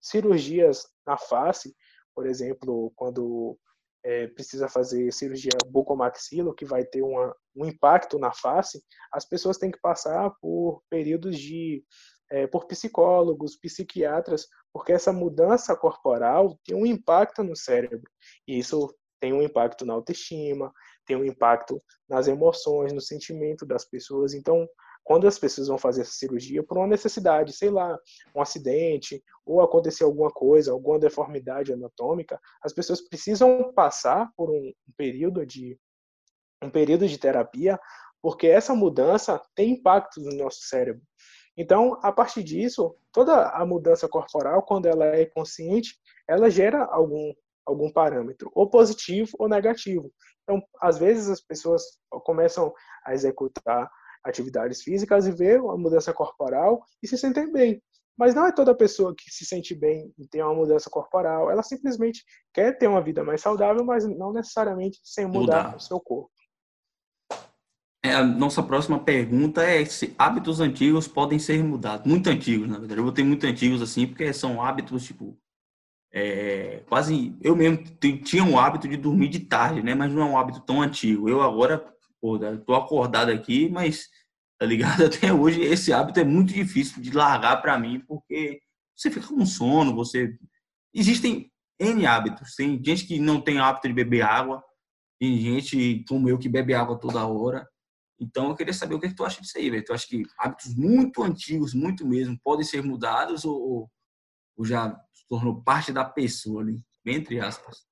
cirurgias 0.02 0.88
na 1.06 1.18
face, 1.18 1.76
por 2.16 2.26
exemplo, 2.26 2.92
quando 2.96 3.56
é, 4.04 4.26
precisa 4.26 4.68
fazer 4.68 5.14
cirurgia 5.14 5.52
bucomaxilo, 5.68 6.56
que 6.56 6.66
vai 6.66 6.84
ter 6.84 7.04
uma, 7.04 7.36
um 7.56 7.64
impacto 7.64 8.18
na 8.18 8.34
face, 8.34 8.84
as 9.12 9.24
pessoas 9.24 9.60
têm 9.60 9.70
que 9.70 9.80
passar 9.80 10.32
por 10.42 10.82
períodos 10.90 11.38
de 11.38 11.86
é, 12.32 12.48
por 12.48 12.66
psicólogos, 12.66 13.56
psiquiatras, 13.56 14.48
porque 14.74 14.94
essa 14.94 15.14
mudança 15.14 15.76
corporal 15.76 16.60
tem 16.66 16.76
um 16.76 16.88
impacto 16.88 17.44
no 17.44 17.56
cérebro. 17.56 18.10
E 18.48 18.58
isso 18.58 18.92
tem 19.20 19.32
um 19.32 19.44
impacto 19.44 19.86
na 19.86 19.94
autoestima, 19.94 20.74
tem 21.06 21.16
um 21.16 21.26
impacto 21.26 21.82
nas 22.10 22.28
emoções, 22.28 22.94
no 22.94 23.02
sentimento 23.02 23.66
das 23.66 23.86
pessoas. 23.86 24.34
Então, 24.34 24.68
quando 25.06 25.28
as 25.28 25.38
pessoas 25.38 25.68
vão 25.68 25.78
fazer 25.78 26.02
essa 26.02 26.14
cirurgia 26.14 26.64
por 26.64 26.78
uma 26.78 26.88
necessidade, 26.88 27.54
sei 27.54 27.70
lá, 27.70 27.98
um 28.36 28.42
acidente, 28.42 29.24
ou 29.46 29.62
acontecer 29.62 30.04
alguma 30.04 30.32
coisa, 30.32 30.72
alguma 30.72 30.98
deformidade 30.98 31.72
anatômica, 31.72 32.40
as 32.62 32.74
pessoas 32.74 33.02
precisam 33.02 33.72
passar 33.72 34.32
por 34.36 34.50
um, 34.50 34.74
período 34.98 35.46
de 35.46 35.78
um 36.64 36.72
período 36.72 37.08
de 37.08 37.20
terapia, 37.20 37.80
porque 38.20 38.48
essa 38.48 38.74
mudança 38.74 39.40
tem 39.54 39.74
impacto 39.74 40.20
no 40.20 40.36
nosso 40.36 40.62
cérebro. 40.62 41.04
Então, 41.56 42.00
a 42.02 42.12
partir 42.12 42.44
disso, 42.44 42.96
toda 43.12 43.50
a 43.50 43.64
mudança 43.64 44.10
corporal, 44.10 44.64
quando 44.64 44.88
ela 44.88 45.06
é 45.06 45.26
consciente, 45.26 45.96
ela 46.28 46.50
gera 46.50 46.84
algum 46.84 47.32
algum 47.66 47.92
parâmetro, 47.92 48.52
ou 48.54 48.70
positivo 48.70 49.32
ou 49.40 49.50
negativo. 49.50 50.12
Então, 50.44 50.62
às 50.82 50.98
vezes 50.98 51.30
as 51.30 51.42
pessoas 51.42 51.84
começam 52.24 52.74
a 53.06 53.14
executar 53.14 53.90
atividades 54.24 54.82
físicas 54.82 55.28
e 55.28 55.32
ver 55.32 55.62
uma 55.62 55.78
mudança 55.78 56.14
corporal 56.14 56.84
e 57.02 57.08
se 57.08 57.18
sentem 57.18 57.52
bem. 57.52 57.82
Mas 58.18 58.34
não 58.34 58.46
é 58.46 58.52
toda 58.52 58.74
pessoa 58.74 59.14
que 59.16 59.30
se 59.30 59.46
sente 59.46 59.76
bem 59.76 60.14
e 60.18 60.26
tem 60.28 60.42
uma 60.42 60.54
mudança 60.54 60.90
corporal. 60.90 61.52
Ela 61.52 61.62
simplesmente 61.62 62.24
quer 62.54 62.78
ter 62.78 62.88
uma 62.88 63.02
vida 63.02 63.24
mais 63.24 63.42
saudável, 63.42 63.84
mas 63.84 64.06
não 64.06 64.32
necessariamente 64.32 65.00
sem 65.04 65.26
mudar, 65.26 65.64
mudar. 65.66 65.76
o 65.76 65.80
seu 65.80 66.00
corpo. 66.00 66.32
É, 68.06 68.14
a 68.14 68.24
nossa 68.24 68.62
próxima 68.62 69.00
pergunta 69.00 69.64
é 69.64 69.84
se 69.84 70.14
hábitos 70.18 70.60
antigos 70.60 71.08
podem 71.08 71.40
ser 71.40 71.64
mudados. 71.64 72.06
Muito 72.06 72.30
antigos, 72.30 72.70
na 72.70 72.78
verdade. 72.78 73.00
Eu 73.00 73.04
vou 73.04 73.12
ter 73.12 73.24
muito 73.24 73.46
antigos 73.46 73.82
assim, 73.82 74.08
porque 74.08 74.32
são 74.32 74.62
hábitos, 74.62 75.04
tipo, 75.04 75.38
é, 76.16 76.82
quase. 76.88 77.36
Eu 77.42 77.58
mesmo 77.58 77.84
tinha 78.24 78.44
um 78.44 78.58
hábito 78.58 78.88
de 78.88 78.96
dormir 78.96 79.28
de 79.28 79.42
tarde, 79.42 79.84
né? 79.84 79.94
Mas 79.94 80.14
não 80.14 80.22
é 80.22 80.26
um 80.26 80.38
hábito 80.38 80.62
tão 80.62 80.82
antigo. 80.82 81.28
Eu 81.28 81.42
agora, 81.42 81.86
pô, 82.22 82.40
tô 82.66 82.74
acordado 82.74 83.32
aqui, 83.32 83.68
mas, 83.68 84.08
tá 84.58 84.66
ligado? 84.66 85.04
Até 85.06 85.34
hoje 85.34 85.62
esse 85.62 85.92
hábito 85.92 86.22
é 86.22 86.24
muito 86.24 86.54
difícil 86.54 87.02
de 87.02 87.12
largar 87.12 87.62
para 87.62 87.78
mim, 87.78 88.00
porque 88.08 88.62
você 88.96 89.12
fica 89.12 89.28
com 89.28 89.46
sono, 89.46 89.94
você. 89.94 90.34
Existem 90.94 91.52
N 91.78 92.06
hábitos. 92.08 92.56
Tem 92.56 92.82
gente 92.82 93.06
que 93.06 93.20
não 93.20 93.42
tem 93.42 93.60
hábito 93.60 93.90
de 93.90 93.94
beber 93.94 94.22
água, 94.22 94.64
tem 95.20 95.38
gente 95.38 96.06
como 96.08 96.30
eu 96.30 96.40
que 96.40 96.48
bebe 96.48 96.74
água 96.74 96.98
toda 96.98 97.28
hora. 97.28 97.68
Então 98.18 98.48
eu 98.48 98.56
queria 98.56 98.74
saber 98.74 98.96
o 98.96 99.00
que, 99.02 99.08
é 99.08 99.10
que 99.10 99.16
tu 99.16 99.26
acha 99.26 99.42
disso 99.42 99.58
aí, 99.58 99.70
velho. 99.70 99.84
Tu 99.84 99.92
acha 99.92 100.08
que 100.08 100.24
hábitos 100.40 100.74
muito 100.74 101.22
antigos, 101.22 101.74
muito 101.74 102.08
mesmo, 102.08 102.40
podem 102.42 102.64
ser 102.64 102.82
mudados 102.82 103.44
ou, 103.44 103.90
ou 104.56 104.66
já 104.66 104.98
tornou 105.30 105.62
parte 105.62 105.92
da 105.92 106.06
pessoa 106.06 106.62
ali, 106.62 106.84
entre 107.06 107.40
aspas. 107.40 107.86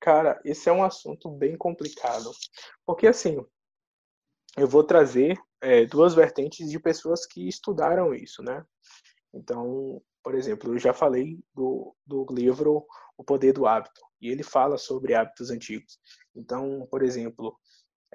Cara, 0.00 0.40
esse 0.44 0.68
é 0.68 0.72
um 0.72 0.82
assunto 0.82 1.30
bem 1.30 1.56
complicado, 1.56 2.30
porque 2.84 3.06
assim, 3.06 3.36
eu 4.56 4.66
vou 4.66 4.82
trazer 4.82 5.38
é, 5.60 5.86
duas 5.86 6.14
vertentes 6.14 6.68
de 6.68 6.78
pessoas 6.78 7.24
que 7.24 7.46
estudaram 7.46 8.12
isso, 8.14 8.42
né? 8.42 8.64
Então, 9.32 10.02
por 10.22 10.34
exemplo, 10.34 10.74
eu 10.74 10.78
já 10.78 10.92
falei 10.92 11.38
do, 11.54 11.94
do 12.06 12.26
livro 12.30 12.86
O 13.16 13.24
Poder 13.24 13.52
do 13.52 13.66
Hábito, 13.66 14.00
e 14.20 14.28
ele 14.28 14.42
fala 14.42 14.78
sobre 14.78 15.14
hábitos 15.14 15.50
antigos. 15.50 15.98
Então, 16.34 16.86
por 16.90 17.02
exemplo, 17.02 17.56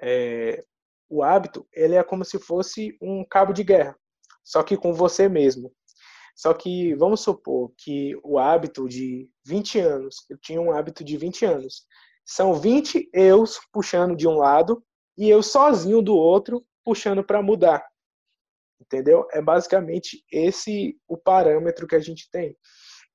é, 0.00 0.64
o 1.08 1.22
hábito 1.22 1.66
ele 1.72 1.94
é 1.94 2.02
como 2.02 2.24
se 2.24 2.38
fosse 2.38 2.96
um 3.00 3.24
cabo 3.24 3.52
de 3.52 3.64
guerra, 3.64 3.98
só 4.42 4.62
que 4.62 4.76
com 4.76 4.92
você 4.92 5.28
mesmo. 5.28 5.72
Só 6.38 6.54
que 6.54 6.94
vamos 6.94 7.20
supor 7.20 7.72
que 7.76 8.14
o 8.22 8.38
hábito 8.38 8.88
de 8.88 9.28
20 9.44 9.80
anos, 9.80 10.24
eu 10.30 10.38
tinha 10.38 10.60
um 10.60 10.70
hábito 10.70 11.02
de 11.02 11.16
20 11.16 11.44
anos. 11.44 11.84
São 12.24 12.54
20 12.54 13.10
eus 13.12 13.58
puxando 13.72 14.14
de 14.14 14.28
um 14.28 14.36
lado 14.36 14.80
e 15.16 15.28
eu 15.28 15.42
sozinho 15.42 16.00
do 16.00 16.14
outro 16.14 16.64
puxando 16.84 17.24
para 17.24 17.42
mudar. 17.42 17.84
Entendeu? 18.80 19.26
É 19.32 19.42
basicamente 19.42 20.24
esse 20.30 20.96
o 21.08 21.16
parâmetro 21.16 21.88
que 21.88 21.96
a 21.96 22.00
gente 22.00 22.30
tem. 22.30 22.56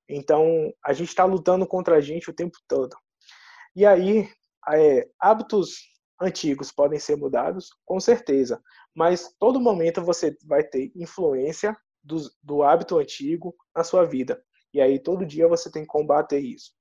Então, 0.09 0.73
a 0.85 0.91
gente 0.91 1.07
está 1.07 1.23
lutando 1.23 1.65
contra 1.65 1.95
a 1.95 2.01
gente 2.01 2.29
o 2.29 2.35
tempo 2.35 2.57
todo. 2.67 2.93
E 3.73 3.85
aí, 3.85 4.27
é, 4.69 5.07
hábitos 5.17 5.77
antigos 6.21 6.73
podem 6.73 6.99
ser 6.99 7.15
mudados, 7.15 7.69
com 7.85 8.01
certeza, 8.01 8.61
mas 8.93 9.33
todo 9.39 9.61
momento 9.61 10.03
você 10.03 10.35
vai 10.43 10.61
ter 10.61 10.91
influência 10.93 11.73
do, 12.03 12.17
do 12.41 12.63
hábito 12.63 12.97
antigo 12.97 13.55
na 13.75 13.83
sua 13.83 14.03
vida. 14.03 14.43
E 14.73 14.81
aí 14.81 14.99
todo 14.99 15.25
dia 15.25 15.47
você 15.47 15.71
tem 15.71 15.83
que 15.83 15.87
combater 15.87 16.39
isso. 16.39 16.71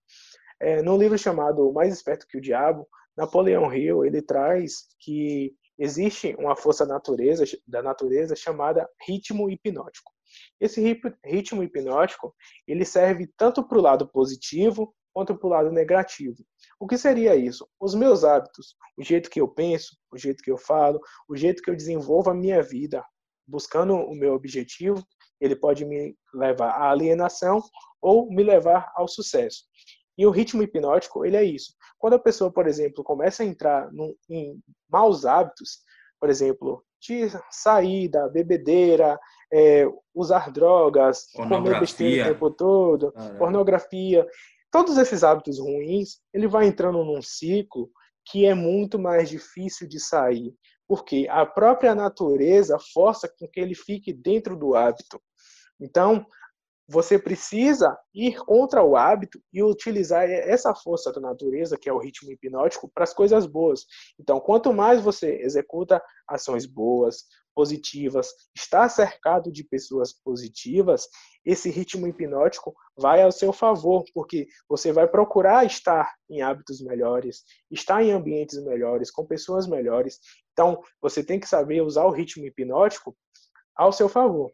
É, 0.61 0.83
no 0.83 0.97
livro 0.97 1.19
chamado 1.19 1.73
Mais 1.73 1.93
Esperto 1.93 2.27
que 2.27 2.39
o 2.39 2.41
Diabo, 2.41 2.89
Napoleão 3.17 3.73
Hill 3.73 4.05
ele 4.05 4.23
traz 4.23 4.87
que 4.99 5.55
existe 5.79 6.35
uma 6.39 6.57
força 6.57 6.87
natureza, 6.87 7.45
da 7.67 7.83
natureza 7.83 8.37
chamada 8.37 8.89
ritmo 9.07 9.51
hipnótico. 9.51 10.13
Esse 10.61 10.81
ritmo 11.25 11.63
hipnótico 11.63 12.35
ele 12.67 12.85
serve 12.85 13.31
tanto 13.37 13.67
para 13.67 13.79
o 13.79 13.83
lado 13.83 14.09
positivo 14.09 14.95
quanto 15.13 15.37
para 15.37 15.47
o 15.47 15.51
lado 15.51 15.71
negativo. 15.71 16.45
O 16.81 16.87
que 16.87 16.97
seria 16.97 17.37
isso? 17.37 17.69
Os 17.79 17.95
meus 17.95 18.25
hábitos, 18.25 18.77
o 18.97 19.03
jeito 19.03 19.29
que 19.29 19.41
eu 19.41 19.49
penso, 19.49 19.97
o 20.11 20.17
jeito 20.17 20.43
que 20.43 20.51
eu 20.51 20.57
falo, 20.57 21.01
o 21.29 21.37
jeito 21.37 21.63
que 21.63 21.71
eu 21.71 21.77
desenvolvo 21.77 22.31
a 22.31 22.35
minha 22.35 22.63
vida, 22.63 23.05
buscando 23.47 23.95
o 23.95 24.15
meu 24.15 24.35
objetivo, 24.35 25.05
ele 25.41 25.57
pode 25.57 25.85
me 25.85 26.17
levar 26.33 26.71
à 26.71 26.91
alienação 26.91 27.63
ou 28.01 28.31
me 28.31 28.43
levar 28.43 28.93
ao 28.95 29.09
sucesso. 29.09 29.65
E 30.17 30.27
o 30.27 30.31
ritmo 30.31 30.63
hipnótico, 30.63 31.25
ele 31.25 31.37
é 31.37 31.45
isso. 31.45 31.75
Quando 31.99 32.15
a 32.15 32.19
pessoa, 32.19 32.53
por 32.53 32.67
exemplo, 32.67 33.03
começa 33.03 33.43
a 33.43 33.47
entrar 33.47 33.91
num, 33.93 34.15
em 34.29 34.59
maus 34.91 35.25
hábitos, 35.25 35.79
por 36.21 36.29
exemplo, 36.29 36.85
de 37.01 37.29
sair 37.51 38.09
da 38.09 38.29
bebedeira, 38.29 39.19
é, 39.53 39.87
usar 40.15 40.53
drogas, 40.53 41.27
comer 41.33 41.81
besteira 41.81 42.31
o 42.31 42.33
tempo 42.33 42.51
todo, 42.51 43.13
pornografia, 43.39 44.27
todos 44.71 44.97
esses 44.97 45.25
hábitos 45.25 45.59
ruins, 45.59 46.21
ele 46.33 46.47
vai 46.47 46.67
entrando 46.67 47.05
num 47.05 47.21
ciclo 47.21 47.91
que 48.25 48.47
é 48.47 48.55
muito 48.55 48.99
mais 48.99 49.29
difícil 49.29 49.89
de 49.89 49.99
sair 49.99 50.55
porque 50.93 51.27
a 51.31 51.47
própria 51.47 51.95
natureza 51.95 52.79
força 52.93 53.27
com 53.27 53.49
que 53.49 53.59
ele 53.59 53.75
fique 53.75 54.13
dentro 54.13 54.55
do 54.55 54.75
hábito. 54.75 55.19
Então, 55.81 56.27
você 56.87 57.19
precisa 57.19 57.97
ir 58.15 58.37
contra 58.45 58.83
o 58.83 58.95
hábito 58.95 59.41
e 59.51 59.63
utilizar 59.63 60.29
essa 60.29 60.75
força 60.75 61.11
da 61.11 61.19
natureza, 61.19 61.79
que 61.79 61.89
é 61.89 61.93
o 61.95 61.99
ritmo 61.99 62.31
hipnótico, 62.31 62.91
para 62.95 63.05
as 63.05 63.15
coisas 63.15 63.47
boas. 63.47 63.87
Então, 64.21 64.39
quanto 64.39 64.71
mais 64.71 65.01
você 65.01 65.37
executa 65.41 65.99
ações 66.29 66.67
boas, 66.67 67.25
positivas, 67.55 68.33
está 68.55 68.89
cercado 68.89 69.51
de 69.51 69.65
pessoas 69.65 70.13
positivas, 70.13 71.09
esse 71.45 71.71
ritmo 71.71 72.07
hipnótico 72.07 72.75
vai 72.97 73.23
ao 73.23 73.33
seu 73.33 73.53
favor, 73.53 74.05
porque 74.15 74.47
você 74.69 74.93
vai 74.93 75.09
procurar 75.09 75.65
estar 75.65 76.13
em 76.31 76.41
hábitos 76.41 76.81
melhores, 76.81 77.43
estar 77.71 78.03
em 78.03 78.13
ambientes 78.13 78.63
melhores, 78.63 79.11
com 79.11 79.27
pessoas 79.27 79.67
melhores. 79.67 80.21
Então, 80.53 80.81
você 81.01 81.23
tem 81.25 81.41
que 81.41 81.49
saber 81.49 81.83
usar 81.83 82.05
o 82.05 82.13
ritmo 82.13 82.47
hipnótico 82.47 83.17
ao 83.75 83.93
seu 83.93 84.09
favor. 84.09 84.53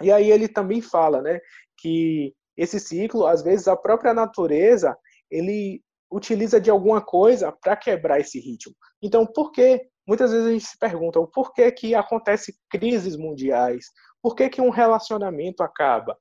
E 0.00 0.10
aí 0.10 0.30
ele 0.30 0.48
também 0.48 0.80
fala, 0.80 1.20
né, 1.20 1.40
que 1.76 2.34
esse 2.56 2.80
ciclo, 2.80 3.26
às 3.26 3.42
vezes 3.42 3.68
a 3.68 3.76
própria 3.76 4.14
natureza, 4.14 4.96
ele 5.30 5.82
utiliza 6.10 6.60
de 6.60 6.70
alguma 6.70 7.00
coisa 7.00 7.52
para 7.52 7.76
quebrar 7.76 8.18
esse 8.20 8.40
ritmo. 8.40 8.74
Então, 9.02 9.26
por 9.26 9.52
que 9.52 9.86
muitas 10.08 10.32
vezes 10.32 10.46
a 10.46 10.52
gente 10.52 10.64
se 10.64 10.78
pergunta 10.78 11.20
o 11.20 11.26
porquê 11.28 11.70
que 11.70 11.94
acontece 11.94 12.56
crises 12.70 13.14
mundiais? 13.14 13.84
Por 14.22 14.34
que, 14.34 14.48
que 14.48 14.60
um 14.60 14.70
relacionamento 14.70 15.62
acaba? 15.62 16.16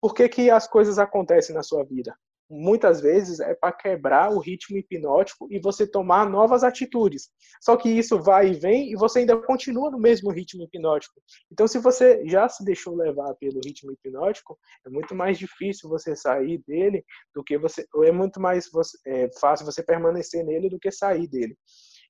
Por 0.00 0.14
que, 0.14 0.28
que 0.28 0.50
as 0.50 0.68
coisas 0.68 0.98
acontecem 0.98 1.54
na 1.54 1.62
sua 1.62 1.82
vida? 1.82 2.14
Muitas 2.48 3.00
vezes 3.00 3.40
é 3.40 3.54
para 3.56 3.72
quebrar 3.72 4.30
o 4.30 4.38
ritmo 4.38 4.78
hipnótico 4.78 5.48
e 5.50 5.58
você 5.58 5.84
tomar 5.84 6.30
novas 6.30 6.62
atitudes. 6.62 7.28
Só 7.60 7.76
que 7.76 7.88
isso 7.88 8.22
vai 8.22 8.50
e 8.50 8.54
vem 8.54 8.92
e 8.92 8.94
você 8.94 9.20
ainda 9.20 9.36
continua 9.36 9.90
no 9.90 9.98
mesmo 9.98 10.30
ritmo 10.30 10.62
hipnótico. 10.62 11.20
Então, 11.50 11.66
se 11.66 11.78
você 11.80 12.24
já 12.24 12.48
se 12.48 12.64
deixou 12.64 12.94
levar 12.94 13.34
pelo 13.34 13.58
ritmo 13.64 13.90
hipnótico, 13.90 14.56
é 14.86 14.90
muito 14.90 15.12
mais 15.12 15.38
difícil 15.38 15.88
você 15.88 16.14
sair 16.14 16.62
dele 16.68 17.04
do 17.34 17.42
que 17.42 17.58
você. 17.58 17.84
Ou 17.92 18.04
é 18.04 18.12
muito 18.12 18.40
mais 18.40 18.68
é, 19.04 19.28
fácil 19.40 19.66
você 19.66 19.82
permanecer 19.82 20.44
nele 20.44 20.68
do 20.68 20.78
que 20.78 20.92
sair 20.92 21.26
dele. 21.26 21.58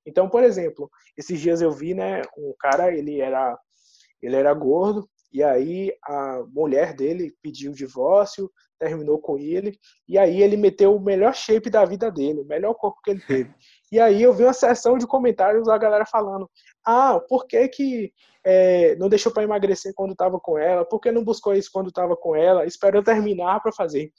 Então, 0.06 0.28
por 0.28 0.42
exemplo, 0.44 0.90
esses 1.16 1.40
dias 1.40 1.60
eu 1.60 1.70
vi, 1.72 1.94
né, 1.94 2.22
um 2.38 2.54
cara, 2.58 2.94
ele 2.94 3.20
era 3.20 3.58
ele 4.22 4.36
era 4.36 4.54
gordo 4.54 5.08
e 5.32 5.42
aí 5.42 5.92
a 6.02 6.42
mulher 6.48 6.94
dele 6.94 7.34
pediu 7.42 7.72
o 7.72 7.74
divórcio, 7.74 8.50
terminou 8.78 9.18
com 9.18 9.38
ele 9.38 9.78
e 10.08 10.18
aí 10.18 10.42
ele 10.42 10.56
meteu 10.56 10.94
o 10.94 11.00
melhor 11.00 11.34
shape 11.34 11.68
da 11.68 11.84
vida 11.84 12.10
dele, 12.10 12.40
o 12.40 12.46
melhor 12.46 12.74
corpo 12.74 13.00
que 13.02 13.10
ele 13.10 13.20
teve. 13.26 13.54
E 13.90 14.00
aí 14.00 14.22
eu 14.22 14.32
vi 14.32 14.44
uma 14.44 14.52
sessão 14.52 14.96
de 14.96 15.06
comentários 15.06 15.66
da 15.66 15.76
galera 15.76 16.06
falando: 16.06 16.48
ah, 16.84 17.20
por 17.28 17.46
que 17.46 17.68
que 17.68 18.12
é, 18.44 18.94
não 18.96 19.08
deixou 19.08 19.32
para 19.32 19.42
emagrecer 19.42 19.92
quando 19.94 20.12
estava 20.12 20.38
com 20.38 20.56
ela? 20.56 20.84
Por 20.84 21.00
que 21.00 21.10
não 21.10 21.24
buscou 21.24 21.54
isso 21.54 21.70
quando 21.72 21.88
estava 21.88 22.16
com 22.16 22.34
ela? 22.34 22.64
Esperou 22.64 23.02
terminar 23.02 23.60
para 23.60 23.72
fazer. 23.72 24.10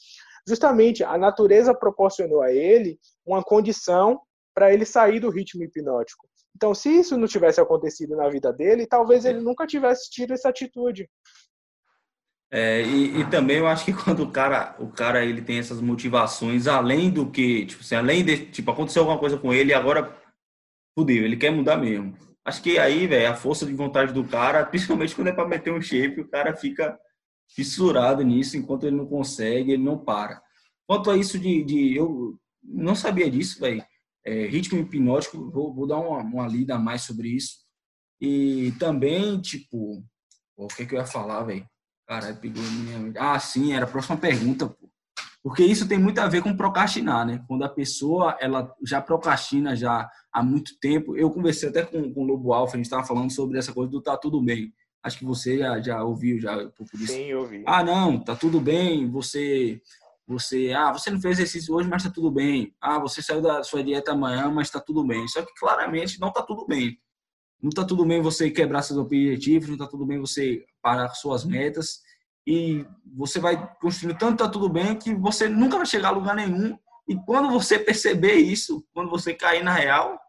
Justamente 0.47 1.03
a 1.03 1.17
natureza 1.17 1.73
proporcionou 1.73 2.41
a 2.41 2.51
ele 2.51 2.99
uma 3.25 3.43
condição 3.43 4.21
para 4.57 4.73
ele 4.73 4.85
sair 4.85 5.19
do 5.19 5.29
ritmo 5.29 5.63
hipnótico. 5.63 6.27
Então, 6.55 6.73
se 6.73 6.89
isso 6.89 7.15
não 7.15 7.27
tivesse 7.27 7.61
acontecido 7.61 8.15
na 8.15 8.27
vida 8.27 8.51
dele, 8.51 8.87
talvez 8.87 9.23
ele 9.23 9.39
nunca 9.39 9.67
tivesse 9.67 10.09
tido 10.09 10.33
essa 10.33 10.49
atitude. 10.49 11.07
É, 12.49 12.81
e, 12.81 13.21
e, 13.21 13.29
também 13.29 13.57
eu 13.57 13.67
acho 13.67 13.85
que 13.85 13.93
quando 14.03 14.23
o 14.23 14.31
cara, 14.31 14.75
o 14.79 14.87
cara 14.87 15.23
ele 15.23 15.43
tem 15.43 15.59
essas 15.59 15.79
motivações, 15.79 16.65
além 16.65 17.11
do 17.11 17.29
que, 17.29 17.67
tipo 17.67 17.83
assim, 17.83 17.93
além 17.93 18.25
de, 18.25 18.47
tipo, 18.47 18.71
aconteceu 18.71 19.03
alguma 19.03 19.19
coisa 19.19 19.37
com 19.37 19.53
ele 19.53 19.69
e 19.69 19.75
agora 19.75 20.11
fudeu, 20.97 21.23
ele 21.23 21.37
quer 21.37 21.51
mudar 21.51 21.77
mesmo. 21.77 22.17
Acho 22.43 22.63
que 22.63 22.79
aí, 22.79 23.05
velho, 23.05 23.29
a 23.29 23.35
força 23.35 23.63
de 23.63 23.75
vontade 23.75 24.11
do 24.11 24.23
cara, 24.23 24.65
principalmente 24.65 25.13
quando 25.13 25.27
é 25.27 25.33
para 25.33 25.47
meter 25.47 25.71
um 25.71 25.79
shape, 25.79 26.21
o 26.21 26.27
cara 26.27 26.55
fica 26.55 26.97
fissurado 27.47 28.23
nisso, 28.23 28.57
enquanto 28.57 28.87
ele 28.87 28.95
não 28.95 29.05
consegue, 29.05 29.73
ele 29.73 29.83
não 29.83 29.99
para. 29.99 30.41
Quanto 30.87 31.11
a 31.11 31.15
isso 31.15 31.37
de, 31.37 31.63
de 31.63 31.95
eu 31.95 32.39
não 32.63 32.95
sabia 32.95 33.29
disso, 33.29 33.59
velho. 33.59 33.85
É, 34.27 34.45
ritmo 34.45 34.77
hipnótico, 34.77 35.49
vou, 35.49 35.73
vou 35.73 35.87
dar 35.87 35.99
uma, 35.99 36.17
uma 36.17 36.47
lida 36.47 36.75
a 36.75 36.79
mais 36.79 37.03
sobre 37.03 37.29
isso. 37.29 37.59
E 38.19 38.73
também, 38.77 39.39
tipo, 39.39 40.03
o 40.57 40.67
que, 40.67 40.85
que 40.85 40.95
eu 40.95 40.99
ia 40.99 41.05
falar, 41.05 41.43
velho? 41.43 41.65
Caralho, 42.05 42.35
pegou 42.35 42.61
minha. 42.61 43.13
Ah, 43.17 43.39
sim, 43.39 43.71
era 43.71 43.85
a 43.85 43.89
próxima 43.89 44.17
pergunta, 44.17 44.67
pô. 44.67 44.89
Porque 45.41 45.63
isso 45.63 45.87
tem 45.87 45.97
muito 45.97 46.19
a 46.19 46.27
ver 46.27 46.43
com 46.43 46.57
procrastinar, 46.57 47.25
né? 47.25 47.41
Quando 47.47 47.63
a 47.63 47.69
pessoa 47.69 48.35
ela 48.41 48.69
já 48.83 49.01
procrastina 49.01 49.77
já 49.77 50.09
há 50.33 50.43
muito 50.43 50.77
tempo. 50.81 51.15
Eu 51.15 51.31
conversei 51.31 51.69
até 51.69 51.85
com, 51.85 52.13
com 52.13 52.23
o 52.23 52.25
Lobo 52.25 52.51
Alfa, 52.51 52.73
a 52.73 52.77
gente 52.77 52.87
estava 52.87 53.07
falando 53.07 53.31
sobre 53.31 53.57
essa 53.57 53.71
coisa 53.71 53.89
do 53.89 54.01
tá 54.01 54.17
tudo 54.17 54.41
bem. 54.43 54.73
Acho 55.01 55.19
que 55.19 55.25
você 55.25 55.59
já, 55.59 55.81
já 55.81 56.03
ouviu 56.03 56.37
já 56.37 56.57
um 56.57 56.71
pouco 56.71 56.97
disso. 56.97 57.13
Sim, 57.13 57.27
eu 57.27 57.39
ouvi. 57.39 57.63
Ah, 57.65 57.81
não, 57.81 58.19
tá 58.19 58.35
tudo 58.35 58.59
bem. 58.59 59.09
Você 59.09 59.81
você, 60.27 60.73
ah, 60.73 60.91
você 60.91 61.09
não 61.09 61.21
fez 61.21 61.39
exercício 61.39 61.73
hoje, 61.73 61.87
mas 61.87 62.03
tá 62.03 62.09
tudo 62.09 62.29
bem. 62.29 62.75
Ah, 62.81 62.99
você 62.99 63.21
saiu 63.21 63.41
da 63.41 63.63
sua 63.63 63.83
dieta 63.83 64.11
amanhã, 64.11 64.51
mas 64.51 64.69
tá 64.69 64.79
tudo 64.79 65.05
bem. 65.05 65.25
Só 65.27 65.41
que 65.41 65.53
claramente 65.57 66.19
não 66.19 66.31
tá 66.33 66.41
tudo 66.41 66.65
bem. 66.67 66.99
Não 67.61 67.69
tá 67.69 67.85
tudo 67.85 68.05
bem 68.05 68.21
você 68.21 68.51
quebrar 68.51 68.81
seus 68.81 68.99
objetivos, 68.99 69.69
não 69.69 69.77
tá 69.77 69.87
tudo 69.87 70.05
bem 70.05 70.19
você 70.19 70.65
parar 70.81 71.09
suas 71.09 71.45
metas 71.45 72.01
e 72.45 72.85
você 73.15 73.39
vai 73.39 73.75
construindo 73.77 74.17
tanto 74.17 74.43
tá 74.43 74.49
tudo 74.49 74.69
bem 74.69 74.97
que 74.97 75.13
você 75.15 75.49
nunca 75.49 75.77
vai 75.77 75.85
chegar 75.85 76.09
a 76.09 76.11
lugar 76.11 76.35
nenhum. 76.35 76.77
E 77.07 77.15
quando 77.25 77.49
você 77.49 77.79
perceber 77.79 78.35
isso, 78.35 78.85
quando 78.93 79.09
você 79.09 79.33
cair 79.33 79.63
na 79.63 79.73
real, 79.73 80.19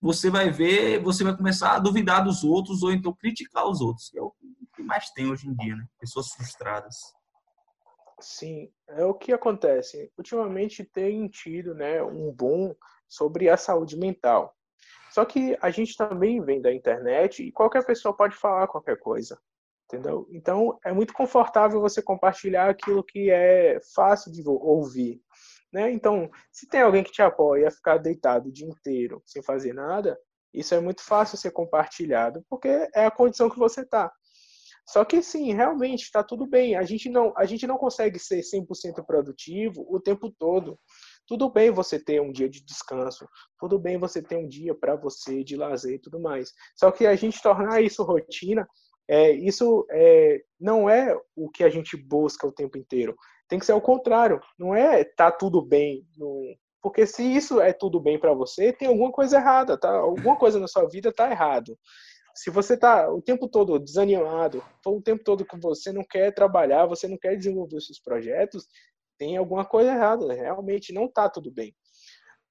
você 0.00 0.28
vai 0.28 0.50
ver, 0.50 1.00
você 1.02 1.22
vai 1.22 1.36
começar 1.36 1.76
a 1.76 1.78
duvidar 1.78 2.24
dos 2.24 2.42
outros 2.42 2.82
ou 2.82 2.92
então 2.92 3.14
criticar 3.14 3.66
os 3.66 3.80
outros, 3.80 4.08
que 4.08 4.18
é 4.18 4.22
o 4.22 4.32
que 4.74 4.82
mais 4.82 5.10
tem 5.10 5.30
hoje 5.30 5.48
em 5.48 5.54
dia, 5.54 5.76
né? 5.76 5.86
Pessoas 6.00 6.28
frustradas. 6.30 6.96
Sim, 8.22 8.72
é 8.88 9.04
o 9.04 9.14
que 9.14 9.32
acontece. 9.32 10.10
Ultimamente 10.16 10.84
tem 10.84 11.28
tido, 11.28 11.74
né, 11.74 12.02
um 12.02 12.32
boom 12.32 12.74
sobre 13.08 13.48
a 13.48 13.56
saúde 13.56 13.96
mental. 13.96 14.54
Só 15.10 15.24
que 15.24 15.58
a 15.60 15.70
gente 15.70 15.96
também 15.96 16.40
vem 16.40 16.62
da 16.62 16.72
internet 16.72 17.42
e 17.42 17.52
qualquer 17.52 17.84
pessoa 17.84 18.16
pode 18.16 18.34
falar 18.34 18.68
qualquer 18.68 18.98
coisa, 18.98 19.38
entendeu? 19.84 20.26
Então 20.30 20.78
é 20.84 20.92
muito 20.92 21.12
confortável 21.12 21.80
você 21.80 22.00
compartilhar 22.00 22.70
aquilo 22.70 23.04
que 23.04 23.30
é 23.30 23.78
fácil 23.94 24.32
de 24.32 24.42
ouvir, 24.46 25.20
né? 25.72 25.90
Então, 25.90 26.30
se 26.50 26.66
tem 26.66 26.80
alguém 26.80 27.02
que 27.02 27.12
te 27.12 27.20
apoia 27.20 27.68
a 27.68 27.72
ficar 27.72 27.98
deitado 27.98 28.48
o 28.48 28.52
dia 28.52 28.66
inteiro 28.66 29.22
sem 29.26 29.42
fazer 29.42 29.74
nada, 29.74 30.18
isso 30.54 30.74
é 30.74 30.80
muito 30.80 31.02
fácil 31.02 31.36
ser 31.36 31.50
compartilhado, 31.50 32.44
porque 32.48 32.68
é 32.94 33.04
a 33.04 33.10
condição 33.10 33.50
que 33.50 33.58
você 33.58 33.82
está. 33.82 34.10
Só 34.88 35.04
que 35.04 35.22
sim, 35.22 35.54
realmente 35.54 36.02
está 36.02 36.22
tudo 36.22 36.46
bem. 36.46 36.74
A 36.74 36.82
gente 36.82 37.08
não, 37.08 37.32
a 37.36 37.44
gente 37.44 37.66
não 37.66 37.78
consegue 37.78 38.18
ser 38.18 38.40
100% 38.40 39.04
produtivo 39.06 39.86
o 39.88 40.00
tempo 40.00 40.30
todo. 40.38 40.78
Tudo 41.26 41.50
bem 41.50 41.70
você 41.70 42.02
ter 42.02 42.20
um 42.20 42.32
dia 42.32 42.48
de 42.48 42.64
descanso, 42.64 43.26
tudo 43.58 43.78
bem 43.78 43.96
você 43.96 44.20
ter 44.20 44.36
um 44.36 44.48
dia 44.48 44.74
para 44.74 44.96
você 44.96 45.44
de 45.44 45.56
lazer 45.56 45.94
e 45.94 45.98
tudo 46.00 46.20
mais. 46.20 46.50
Só 46.76 46.90
que 46.90 47.06
a 47.06 47.14
gente 47.14 47.40
tornar 47.40 47.80
isso 47.80 48.02
rotina, 48.02 48.66
é, 49.08 49.30
isso 49.30 49.86
é, 49.90 50.42
não 50.60 50.90
é 50.90 51.16
o 51.36 51.48
que 51.48 51.62
a 51.64 51.70
gente 51.70 51.96
busca 51.96 52.46
o 52.46 52.52
tempo 52.52 52.76
inteiro. 52.76 53.14
Tem 53.48 53.58
que 53.58 53.66
ser 53.66 53.72
o 53.72 53.80
contrário. 53.80 54.40
Não 54.58 54.74
é 54.74 55.04
tá 55.04 55.30
tudo 55.30 55.62
bem, 55.62 56.04
porque 56.82 57.06
se 57.06 57.22
isso 57.22 57.60
é 57.60 57.72
tudo 57.72 58.00
bem 58.00 58.18
para 58.18 58.34
você, 58.34 58.72
tem 58.72 58.88
alguma 58.88 59.12
coisa 59.12 59.36
errada, 59.36 59.78
tá? 59.78 59.90
Alguma 59.90 60.36
coisa 60.36 60.58
na 60.58 60.66
sua 60.66 60.88
vida 60.88 61.12
tá 61.12 61.30
errado. 61.30 61.78
Se 62.34 62.50
você 62.50 62.74
está 62.74 63.10
o 63.10 63.20
tempo 63.20 63.48
todo 63.48 63.78
desanimado, 63.78 64.62
o 64.86 65.00
tempo 65.00 65.22
todo 65.24 65.44
que 65.44 65.58
você 65.58 65.92
não 65.92 66.04
quer 66.04 66.32
trabalhar, 66.34 66.86
você 66.86 67.06
não 67.06 67.18
quer 67.18 67.36
desenvolver 67.36 67.76
os 67.76 67.86
seus 67.86 68.00
projetos, 68.00 68.66
tem 69.18 69.36
alguma 69.36 69.64
coisa 69.64 69.92
errada. 69.92 70.32
Realmente 70.32 70.92
não 70.92 71.06
está 71.06 71.28
tudo 71.28 71.50
bem. 71.50 71.74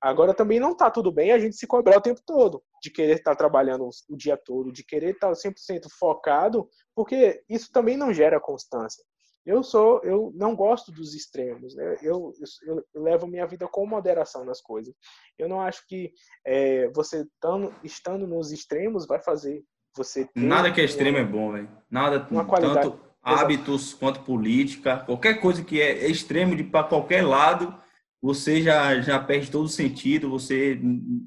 Agora 0.02 0.34
também 0.34 0.60
não 0.60 0.72
está 0.72 0.90
tudo 0.90 1.12
bem 1.12 1.32
a 1.32 1.38
gente 1.38 1.56
se 1.56 1.68
cobrar 1.68 1.98
o 1.98 2.02
tempo 2.02 2.22
todo, 2.26 2.64
de 2.82 2.90
querer 2.90 3.18
estar 3.18 3.32
tá 3.32 3.38
trabalhando 3.38 3.88
o 4.10 4.18
dia 4.18 4.36
todo, 4.36 4.72
de 4.72 4.84
querer 4.84 5.14
estar 5.14 5.28
tá 5.28 5.34
100% 5.34 5.88
focado, 6.00 6.68
porque 6.96 7.44
isso 7.48 7.72
também 7.72 7.96
não 7.96 8.12
gera 8.12 8.40
constância. 8.40 9.04
Eu 9.46 9.64
sou, 9.64 10.02
eu 10.04 10.32
não 10.36 10.56
gosto 10.56 10.92
dos 10.92 11.16
extremos, 11.16 11.76
né? 11.76 11.98
Eu, 12.02 12.32
eu, 12.64 12.86
eu 12.94 13.02
levo 13.04 13.28
minha 13.28 13.46
vida 13.48 13.68
com 13.68 13.86
moderação 13.88 14.46
nas 14.46 14.62
coisas. 14.62 14.94
Eu 15.38 15.50
não 15.50 15.60
acho 15.60 15.86
que 15.88 16.12
é, 16.46 16.88
você 16.90 17.26
tando, 17.40 17.74
estando 17.84 18.28
nos 18.28 18.52
extremos 18.52 19.08
vai 19.08 19.20
fazer 19.22 19.64
você 19.96 20.26
ter 20.26 20.40
nada 20.40 20.72
que 20.72 20.82
é 20.82 20.86
extremo 20.86 21.18
é 21.18 21.24
bom, 21.24 21.52
velho. 21.52 21.70
Nada 21.90 22.28
uma 22.32 22.46
qualidade. 22.46 22.90
tanto 22.90 23.00
hábitos 23.22 23.88
Exato. 23.90 24.00
quanto 24.00 24.20
política, 24.22 24.98
qualquer 25.00 25.40
coisa 25.40 25.64
que 25.64 25.80
é 25.80 26.10
extremo 26.10 26.56
de 26.56 26.64
para 26.64 26.88
qualquer 26.88 27.24
lado, 27.24 27.76
você 28.22 28.62
já 28.62 29.00
já 29.02 29.20
perde 29.20 29.52
todo 29.52 29.66
o 29.66 29.70
sentido, 29.70 30.30
você 30.30 30.80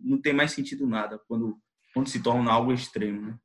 não 0.03 0.21
tem 0.21 0.33
mais 0.33 0.53
sentido 0.53 0.87
nada 0.87 1.21
quando 1.29 1.57
quando 1.93 2.09
se 2.09 2.21
torna 2.21 2.51
algo 2.51 2.73
extremo, 2.73 3.21
né? 3.23 3.39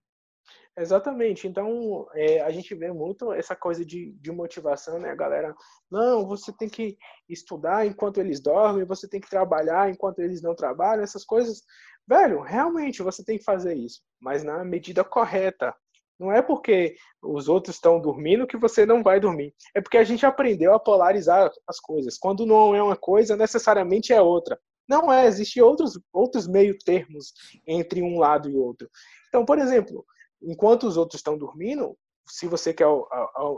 Exatamente. 0.79 1.45
Então, 1.45 2.07
é, 2.13 2.41
a 2.41 2.51
gente 2.51 2.73
vê 2.73 2.91
muito 2.91 3.33
essa 3.33 3.53
coisa 3.53 3.83
de, 3.83 4.13
de 4.13 4.31
motivação, 4.31 4.97
né? 4.97 5.09
A 5.09 5.15
galera, 5.15 5.53
não, 5.91 6.25
você 6.25 6.53
tem 6.53 6.69
que 6.69 6.97
estudar 7.27 7.85
enquanto 7.85 8.19
eles 8.19 8.39
dormem, 8.39 8.85
você 8.85 9.07
tem 9.07 9.19
que 9.19 9.29
trabalhar 9.29 9.89
enquanto 9.89 10.19
eles 10.19 10.41
não 10.41 10.55
trabalham, 10.55 11.03
essas 11.03 11.25
coisas. 11.25 11.63
Velho, 12.09 12.41
realmente 12.41 13.03
você 13.03 13.23
tem 13.23 13.37
que 13.37 13.43
fazer 13.43 13.75
isso, 13.75 14.01
mas 14.19 14.43
na 14.43 14.65
medida 14.65 15.03
correta. 15.03 15.75
Não 16.19 16.31
é 16.31 16.41
porque 16.41 16.95
os 17.21 17.47
outros 17.47 17.75
estão 17.75 18.01
dormindo 18.01 18.47
que 18.47 18.57
você 18.57 18.83
não 18.83 19.03
vai 19.03 19.19
dormir. 19.19 19.53
É 19.75 19.79
porque 19.79 19.97
a 19.97 20.03
gente 20.03 20.25
aprendeu 20.25 20.73
a 20.73 20.79
polarizar 20.79 21.51
as 21.67 21.79
coisas. 21.79 22.17
Quando 22.17 22.47
não 22.47 22.75
é 22.75 22.81
uma 22.81 22.97
coisa, 22.97 23.37
necessariamente 23.37 24.11
é 24.11 24.19
outra. 24.19 24.59
Não 24.87 25.13
é, 25.13 25.27
existem 25.27 25.61
outros, 25.61 25.99
outros 26.11 26.47
meio 26.47 26.75
termos 26.79 27.31
entre 27.65 28.01
um 28.01 28.17
lado 28.17 28.49
e 28.49 28.57
outro. 28.57 28.89
Então, 29.27 29.45
por 29.45 29.59
exemplo, 29.59 30.03
enquanto 30.41 30.87
os 30.87 30.97
outros 30.97 31.19
estão 31.19 31.37
dormindo, 31.37 31.95
se 32.29 32.47
você 32.47 32.73
quer 32.73 32.85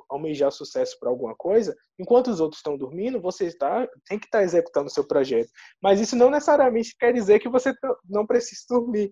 almejar 0.10 0.52
sucesso 0.52 0.98
para 1.00 1.10
alguma 1.10 1.36
coisa, 1.36 1.76
enquanto 2.00 2.28
os 2.28 2.40
outros 2.40 2.60
estão 2.60 2.78
dormindo, 2.78 3.22
você 3.22 3.46
está, 3.46 3.88
tem 4.06 4.18
que 4.18 4.26
estar 4.26 4.40
tá 4.40 4.44
executando 4.44 4.88
o 4.88 4.92
seu 4.92 5.06
projeto. 5.06 5.50
Mas 5.82 6.00
isso 6.00 6.16
não 6.16 6.30
necessariamente 6.30 6.96
quer 6.98 7.14
dizer 7.14 7.40
que 7.40 7.50
você 7.50 7.74
não 8.10 8.26
precisa 8.26 8.62
dormir, 8.70 9.12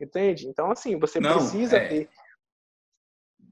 entende? 0.00 0.46
Então, 0.46 0.70
assim, 0.70 0.98
você 0.98 1.18
não, 1.18 1.34
precisa 1.34 1.76
é... 1.78 1.88
ter. 1.88 2.10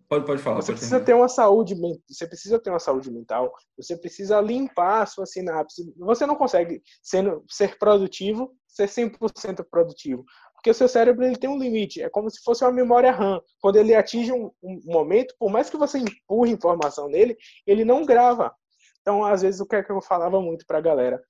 Pode, 0.09 0.25
pode 0.25 0.41
falar. 0.41 0.57
Você 0.57 0.73
pode 0.73 0.79
precisa 0.79 1.01
ter 1.01 1.15
uma 1.15 1.29
saúde, 1.29 1.75
você 2.09 2.29
precisa 2.29 2.61
ter 2.61 2.71
uma 2.71 2.79
saúde 2.79 3.11
mental. 3.11 3.53
Você 3.77 3.97
precisa 3.97 4.41
limpar 4.41 5.03
a 5.03 5.07
sua 5.07 5.27
sinapse. 5.27 5.93
Você 5.99 6.25
não 6.27 6.37
consegue 6.37 6.81
sendo, 7.03 7.45
ser 7.49 7.77
produtivo, 7.77 8.55
ser 8.69 8.89
100% 8.89 9.67
produtivo. 9.69 10.25
Porque 10.67 10.73
o 10.73 10.75
seu 10.75 10.89
cérebro 10.89 11.25
ele 11.25 11.37
tem 11.37 11.49
um 11.49 11.61
limite, 11.61 12.03
é 12.03 12.11
como 12.11 12.29
se 12.29 12.43
fosse 12.43 12.65
uma 12.65 12.73
memória 12.73 13.13
RAM. 13.13 13.41
Quando 13.61 13.77
ele 13.77 13.95
atinge 13.95 14.33
um, 14.33 14.51
um 14.61 14.81
momento, 14.85 15.33
por 15.39 15.49
mais 15.49 15.71
que 15.71 15.77
você 15.77 15.97
empurre 15.97 16.51
informação 16.51 17.09
nele, 17.09 17.37
ele 17.65 17.85
não 17.85 18.05
grava. 18.05 18.53
Então, 19.01 19.25
às 19.25 19.43
vezes, 19.43 19.61
o 19.61 19.67
que, 19.67 19.77
é 19.77 19.83
que 19.85 19.93
eu 19.93 20.03
falava 20.03 20.41
muito 20.41 20.67
para 20.67 20.79
a 20.79 20.81
galera? 20.81 21.23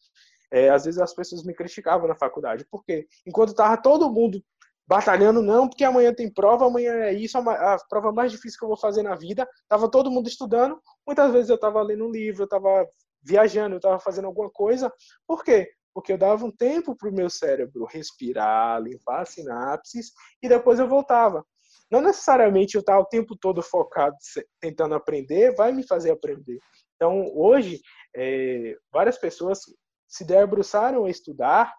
É, 0.51 0.70
às 0.70 0.87
vezes 0.87 0.99
as 0.99 1.12
pessoas 1.14 1.44
me 1.44 1.53
criticavam 1.53 2.09
na 2.09 2.14
faculdade. 2.14 2.64
porque 2.70 3.07
Enquanto 3.27 3.55
tava 3.55 3.77
todo 3.77 4.11
mundo 4.11 4.42
batalhando, 4.87 5.42
não, 5.42 5.68
porque 5.68 5.85
amanhã 5.85 6.14
tem 6.14 6.33
prova, 6.33 6.64
amanhã 6.64 6.94
é 6.94 7.12
isso, 7.12 7.37
a 7.37 7.77
prova 7.90 8.12
mais 8.12 8.33
difícil 8.33 8.59
que 8.59 8.64
eu 8.64 8.70
vou 8.70 8.79
fazer 8.79 9.03
na 9.03 9.14
vida. 9.14 9.46
Tava 9.68 9.90
todo 9.90 10.11
mundo 10.11 10.31
estudando. 10.31 10.81
Muitas 11.07 11.31
vezes 11.31 11.51
eu 11.51 11.59
tava 11.59 11.83
lendo 11.83 12.07
um 12.07 12.11
livro, 12.11 12.44
eu 12.44 12.49
tava 12.49 12.88
viajando, 13.22 13.77
eu 13.77 13.81
tava 13.81 14.01
fazendo 14.01 14.29
alguma 14.29 14.49
coisa. 14.49 14.90
Por 15.27 15.44
quê? 15.44 15.70
Porque 15.96 16.12
eu 16.12 16.18
dava 16.18 16.44
um 16.44 16.50
tempo 16.50 16.94
para 16.94 17.09
o 17.09 17.14
meu 17.14 17.30
cérebro 17.30 17.87
respirar, 17.87 18.82
limpar 18.82 19.22
as 19.22 19.30
sinapses 19.30 20.12
e 20.42 20.48
depois 20.48 20.78
eu 20.78 20.87
voltava. 20.87 21.42
Não 21.90 22.02
necessariamente 22.02 22.74
eu 22.74 22.80
estar 22.80 22.98
o 23.00 23.06
tempo 23.06 23.35
todo 23.35 23.62
focado 23.62 24.14
tentando 24.61 24.94
aprender 24.94 25.54
vai 25.54 25.72
me 25.72 25.87
fazer 25.87 26.11
aprender. 26.11 26.59
Então, 26.96 27.32
hoje, 27.35 27.80
é, 28.14 28.76
várias 28.92 29.16
pessoas 29.16 29.61
se 30.06 30.22
debruçaram 30.22 31.06
a 31.06 31.11
estudar 31.11 31.72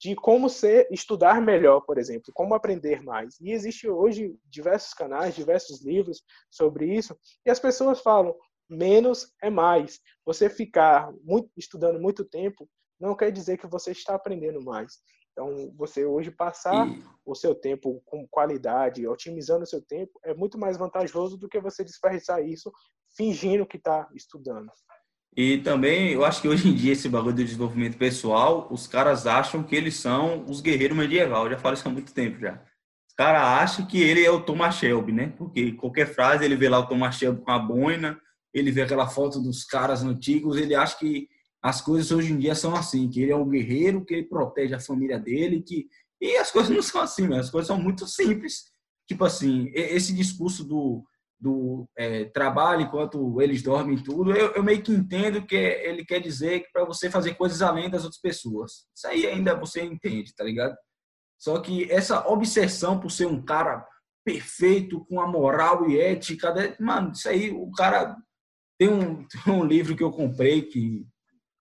de 0.00 0.16
como 0.16 0.48
ser, 0.48 0.88
estudar 0.90 1.38
melhor, 1.42 1.82
por 1.82 1.98
exemplo, 1.98 2.32
como 2.32 2.54
aprender 2.54 3.02
mais. 3.02 3.38
E 3.38 3.52
existe 3.52 3.86
hoje 3.86 4.34
diversos 4.46 4.94
canais, 4.94 5.34
diversos 5.34 5.84
livros 5.84 6.22
sobre 6.50 6.86
isso, 6.86 7.14
e 7.44 7.50
as 7.50 7.60
pessoas 7.60 8.00
falam, 8.00 8.34
menos 8.66 9.30
é 9.42 9.50
mais. 9.50 10.00
Você 10.24 10.48
ficar 10.48 11.12
muito, 11.22 11.50
estudando 11.54 12.00
muito 12.00 12.24
tempo 12.24 12.66
não 13.02 13.16
quer 13.16 13.32
dizer 13.32 13.58
que 13.58 13.66
você 13.66 13.90
está 13.90 14.14
aprendendo 14.14 14.62
mais. 14.62 14.98
Então, 15.32 15.74
você 15.76 16.04
hoje 16.04 16.30
passar 16.30 16.88
e... 16.88 17.02
o 17.26 17.34
seu 17.34 17.54
tempo 17.54 18.00
com 18.06 18.26
qualidade, 18.28 19.06
otimizando 19.06 19.64
o 19.64 19.66
seu 19.66 19.82
tempo, 19.82 20.12
é 20.24 20.32
muito 20.32 20.56
mais 20.56 20.76
vantajoso 20.76 21.36
do 21.36 21.48
que 21.48 21.60
você 21.60 21.82
desperdiçar 21.82 22.46
isso 22.46 22.70
fingindo 23.16 23.66
que 23.66 23.76
está 23.76 24.08
estudando. 24.14 24.70
E 25.36 25.58
também, 25.58 26.12
eu 26.12 26.24
acho 26.24 26.42
que 26.42 26.48
hoje 26.48 26.68
em 26.68 26.74
dia, 26.74 26.92
esse 26.92 27.08
bagulho 27.08 27.34
do 27.34 27.44
desenvolvimento 27.44 27.96
pessoal, 27.96 28.68
os 28.70 28.86
caras 28.86 29.26
acham 29.26 29.62
que 29.62 29.74
eles 29.74 29.96
são 29.96 30.44
os 30.44 30.60
guerreiros 30.60 30.96
medieval. 30.96 31.46
Eu 31.46 31.52
já 31.52 31.58
falo 31.58 31.74
isso 31.74 31.88
há 31.88 31.90
muito 31.90 32.12
tempo 32.12 32.38
já. 32.38 32.62
Os 33.08 33.14
caras 33.16 33.42
acham 33.42 33.86
que 33.86 34.00
ele 34.00 34.24
é 34.24 34.30
o 34.30 34.42
Thomas 34.42 34.76
Shelby, 34.76 35.12
né? 35.12 35.34
Porque 35.36 35.72
qualquer 35.72 36.06
frase 36.06 36.44
ele 36.44 36.56
vê 36.56 36.68
lá 36.68 36.78
o 36.78 36.86
Thomas 36.86 37.16
Shelby 37.16 37.42
com 37.42 37.50
a 37.50 37.58
boina, 37.58 38.20
ele 38.54 38.70
vê 38.70 38.82
aquela 38.82 39.08
foto 39.08 39.40
dos 39.40 39.64
caras 39.64 40.02
antigos, 40.02 40.56
ele 40.56 40.74
acha 40.74 40.98
que 40.98 41.28
as 41.62 41.80
coisas 41.80 42.10
hoje 42.10 42.32
em 42.32 42.38
dia 42.38 42.54
são 42.54 42.74
assim, 42.74 43.08
que 43.08 43.22
ele 43.22 43.32
é 43.32 43.36
um 43.36 43.48
guerreiro, 43.48 44.04
que 44.04 44.14
ele 44.14 44.24
protege 44.24 44.74
a 44.74 44.80
família 44.80 45.18
dele, 45.18 45.62
que 45.62 45.88
e 46.20 46.36
as 46.36 46.50
coisas 46.50 46.70
não 46.70 46.82
são 46.82 47.00
assim, 47.00 47.26
né? 47.26 47.40
as 47.40 47.50
coisas 47.50 47.66
são 47.66 47.80
muito 47.80 48.06
simples. 48.06 48.70
Tipo 49.08 49.24
assim, 49.24 49.70
esse 49.74 50.14
discurso 50.14 50.64
do, 50.64 51.04
do 51.38 51.88
é, 51.96 52.26
trabalho 52.26 52.82
enquanto 52.82 53.40
eles 53.42 53.62
dormem 53.62 54.00
tudo, 54.00 54.30
eu, 54.30 54.52
eu, 54.52 54.62
meio 54.62 54.80
que 54.80 54.92
entendo 54.92 55.44
que 55.44 55.56
ele 55.56 56.04
quer 56.04 56.20
dizer 56.20 56.60
que 56.60 56.70
para 56.72 56.84
você 56.84 57.10
fazer 57.10 57.34
coisas 57.34 57.60
além 57.60 57.90
das 57.90 58.04
outras 58.04 58.20
pessoas. 58.20 58.86
Isso 58.94 59.08
aí 59.08 59.26
ainda 59.26 59.56
você 59.56 59.82
entende, 59.82 60.32
tá 60.32 60.44
ligado? 60.44 60.76
Só 61.36 61.60
que 61.60 61.90
essa 61.90 62.24
obsessão 62.28 63.00
por 63.00 63.10
ser 63.10 63.26
um 63.26 63.44
cara 63.44 63.84
perfeito, 64.24 65.04
com 65.06 65.20
a 65.20 65.26
moral 65.26 65.90
e 65.90 65.98
ética, 65.98 66.54
né? 66.54 66.76
mano, 66.78 67.10
isso 67.12 67.28
aí, 67.28 67.50
o 67.50 67.70
cara. 67.72 68.16
Tem 68.78 68.88
um, 68.88 69.26
tem 69.44 69.52
um 69.52 69.64
livro 69.64 69.96
que 69.96 70.04
eu 70.04 70.10
comprei 70.12 70.62
que 70.62 71.04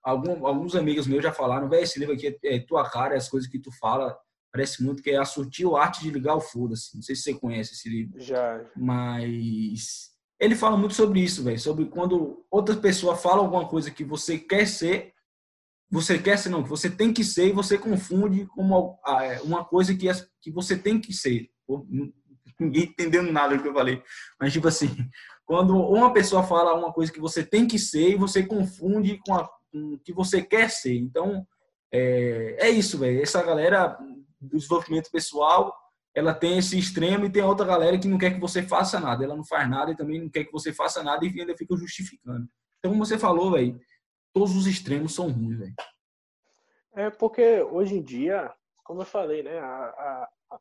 algum, 0.03 0.45
alguns 0.45 0.75
amigos 0.75 1.07
meus 1.07 1.23
já 1.23 1.31
falaram, 1.31 1.69
velho, 1.69 1.83
esse 1.83 1.99
livro 1.99 2.15
aqui 2.15 2.27
é, 2.27 2.55
é, 2.55 2.59
tua 2.59 2.89
cara, 2.89 3.13
é 3.13 3.17
as 3.17 3.29
coisas 3.29 3.49
que 3.49 3.59
tu 3.59 3.71
fala, 3.79 4.17
parece 4.51 4.83
muito 4.83 5.01
que 5.01 5.11
é 5.11 5.17
a 5.17 5.25
sutil 5.25 5.77
arte 5.77 6.01
de 6.01 6.11
ligar 6.11 6.35
o 6.35 6.41
foda-se. 6.41 6.95
Não 6.95 7.01
sei 7.01 7.15
se 7.15 7.23
você 7.23 7.33
conhece 7.33 7.73
esse 7.73 7.89
livro. 7.89 8.19
Já. 8.19 8.65
Mas 8.75 10.11
ele 10.39 10.55
fala 10.55 10.75
muito 10.75 10.95
sobre 10.95 11.19
isso, 11.19 11.43
velho, 11.43 11.59
sobre 11.59 11.85
quando 11.85 12.45
outra 12.49 12.75
pessoa 12.75 13.15
fala 13.15 13.41
alguma 13.41 13.67
coisa 13.67 13.91
que 13.91 14.03
você 14.03 14.37
quer 14.37 14.67
ser, 14.67 15.13
você 15.89 16.17
quer 16.17 16.37
ser 16.37 16.49
não, 16.49 16.63
que 16.63 16.69
você 16.69 16.89
tem 16.89 17.13
que 17.13 17.23
ser 17.23 17.49
e 17.49 17.53
você 17.53 17.77
confunde 17.77 18.45
como 18.47 18.97
é, 19.05 19.39
uma 19.41 19.63
coisa 19.63 19.93
que, 19.93 20.07
que 20.41 20.51
você 20.51 20.77
tem 20.77 20.99
que 20.99 21.13
ser. 21.13 21.49
Ninguém 22.59 22.83
entendendo 22.83 23.31
nada 23.31 23.55
do 23.55 23.61
que 23.61 23.69
eu 23.69 23.73
falei. 23.73 24.01
Mas 24.39 24.51
tipo 24.51 24.67
assim, 24.67 24.87
quando 25.45 25.75
uma 25.77 26.11
pessoa 26.11 26.43
fala 26.43 26.73
uma 26.73 26.91
coisa 26.91 27.11
que 27.11 27.19
você 27.19 27.43
tem 27.43 27.67
que 27.67 27.77
ser 27.77 28.11
e 28.11 28.15
você 28.15 28.41
confunde 28.41 29.19
com 29.25 29.35
a 29.35 29.47
com 29.71 29.93
o 29.93 29.99
que 29.99 30.13
você 30.13 30.41
quer 30.41 30.69
ser. 30.69 30.95
Então, 30.95 31.45
é, 31.91 32.57
é 32.59 32.69
isso, 32.69 32.97
velho. 32.97 33.21
Essa 33.21 33.41
galera 33.43 33.97
do 34.39 34.57
desenvolvimento 34.57 35.11
pessoal, 35.11 35.75
ela 36.15 36.33
tem 36.33 36.57
esse 36.57 36.77
extremo 36.77 37.25
e 37.25 37.31
tem 37.31 37.43
outra 37.43 37.65
galera 37.65 37.97
que 37.97 38.07
não 38.07 38.17
quer 38.17 38.33
que 38.33 38.39
você 38.39 38.63
faça 38.63 38.99
nada. 38.99 39.23
Ela 39.23 39.35
não 39.35 39.45
faz 39.45 39.69
nada 39.69 39.91
e 39.91 39.95
também 39.95 40.21
não 40.21 40.29
quer 40.29 40.45
que 40.45 40.51
você 40.51 40.73
faça 40.73 41.03
nada 41.03 41.25
e 41.25 41.39
ainda 41.39 41.55
fica 41.57 41.75
justificando. 41.75 42.47
Então, 42.79 42.91
como 42.91 43.05
você 43.05 43.17
falou, 43.17 43.51
velho, 43.51 43.79
todos 44.33 44.55
os 44.55 44.67
extremos 44.67 45.13
são 45.13 45.29
ruins, 45.29 45.59
velho. 45.59 45.75
É 46.93 47.09
porque 47.09 47.61
hoje 47.61 47.95
em 47.95 48.03
dia, 48.03 48.53
como 48.83 49.01
eu 49.01 49.05
falei, 49.05 49.43
né, 49.43 49.59
a, 49.59 50.27
a, 50.51 50.59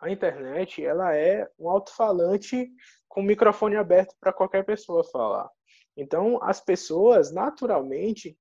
a 0.00 0.10
internet 0.10 0.82
ela 0.82 1.14
é 1.14 1.46
um 1.58 1.68
alto-falante 1.68 2.70
com 3.08 3.22
microfone 3.22 3.76
aberto 3.76 4.14
para 4.20 4.32
qualquer 4.32 4.64
pessoa 4.64 5.04
falar. 5.04 5.50
Então, 5.98 6.38
as 6.42 6.60
pessoas, 6.60 7.32
naturalmente, 7.32 8.38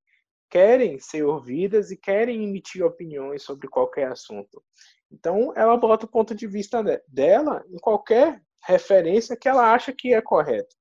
querem 0.47 0.99
ser 0.99 1.23
ouvidas 1.23 1.89
e 1.89 1.97
querem 1.97 2.43
emitir 2.43 2.85
opiniões 2.85 3.41
sobre 3.41 3.67
qualquer 3.67 4.11
assunto. 4.11 4.63
Então, 5.11 5.51
ela 5.55 5.75
bota 5.75 6.05
o 6.05 6.09
ponto 6.09 6.35
de 6.35 6.45
vista 6.45 6.83
dela 7.07 7.65
em 7.67 7.77
qualquer 7.77 8.41
referência 8.63 9.35
que 9.35 9.49
ela 9.49 9.73
acha 9.73 9.91
que 9.91 10.13
é 10.13 10.21
correto, 10.21 10.75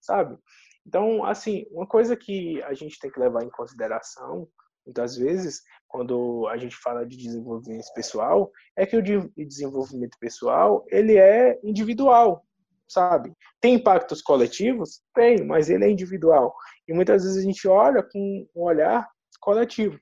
sabe? 0.00 0.38
Então, 0.86 1.24
assim, 1.24 1.66
uma 1.70 1.86
coisa 1.86 2.16
que 2.16 2.62
a 2.62 2.72
gente 2.72 3.00
tem 3.00 3.10
que 3.10 3.18
levar 3.18 3.42
em 3.42 3.50
consideração, 3.50 4.48
muitas 4.86 5.16
vezes, 5.16 5.62
quando 5.88 6.46
a 6.48 6.56
gente 6.56 6.76
fala 6.76 7.04
de 7.04 7.16
desenvolvimento 7.16 7.92
pessoal, 7.94 8.50
é 8.76 8.86
que 8.86 8.96
o 8.96 9.02
desenvolvimento 9.44 10.16
pessoal, 10.20 10.84
ele 10.88 11.16
é 11.16 11.58
individual, 11.64 12.46
sabe? 12.92 13.32
Tem 13.60 13.74
impactos 13.74 14.22
coletivos? 14.22 15.00
Tem, 15.14 15.44
mas 15.44 15.70
ele 15.70 15.84
é 15.84 15.90
individual. 15.90 16.54
E 16.86 16.92
muitas 16.92 17.24
vezes 17.24 17.38
a 17.38 17.42
gente 17.42 17.66
olha 17.66 18.02
com 18.02 18.46
um 18.54 18.62
olhar 18.62 19.08
coletivo. 19.40 19.98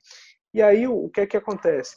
E 0.53 0.63
aí 0.63 0.87
o 0.87 1.09
que 1.09 1.23
é 1.23 1.27
que 1.27 1.37
acontece? 1.37 1.97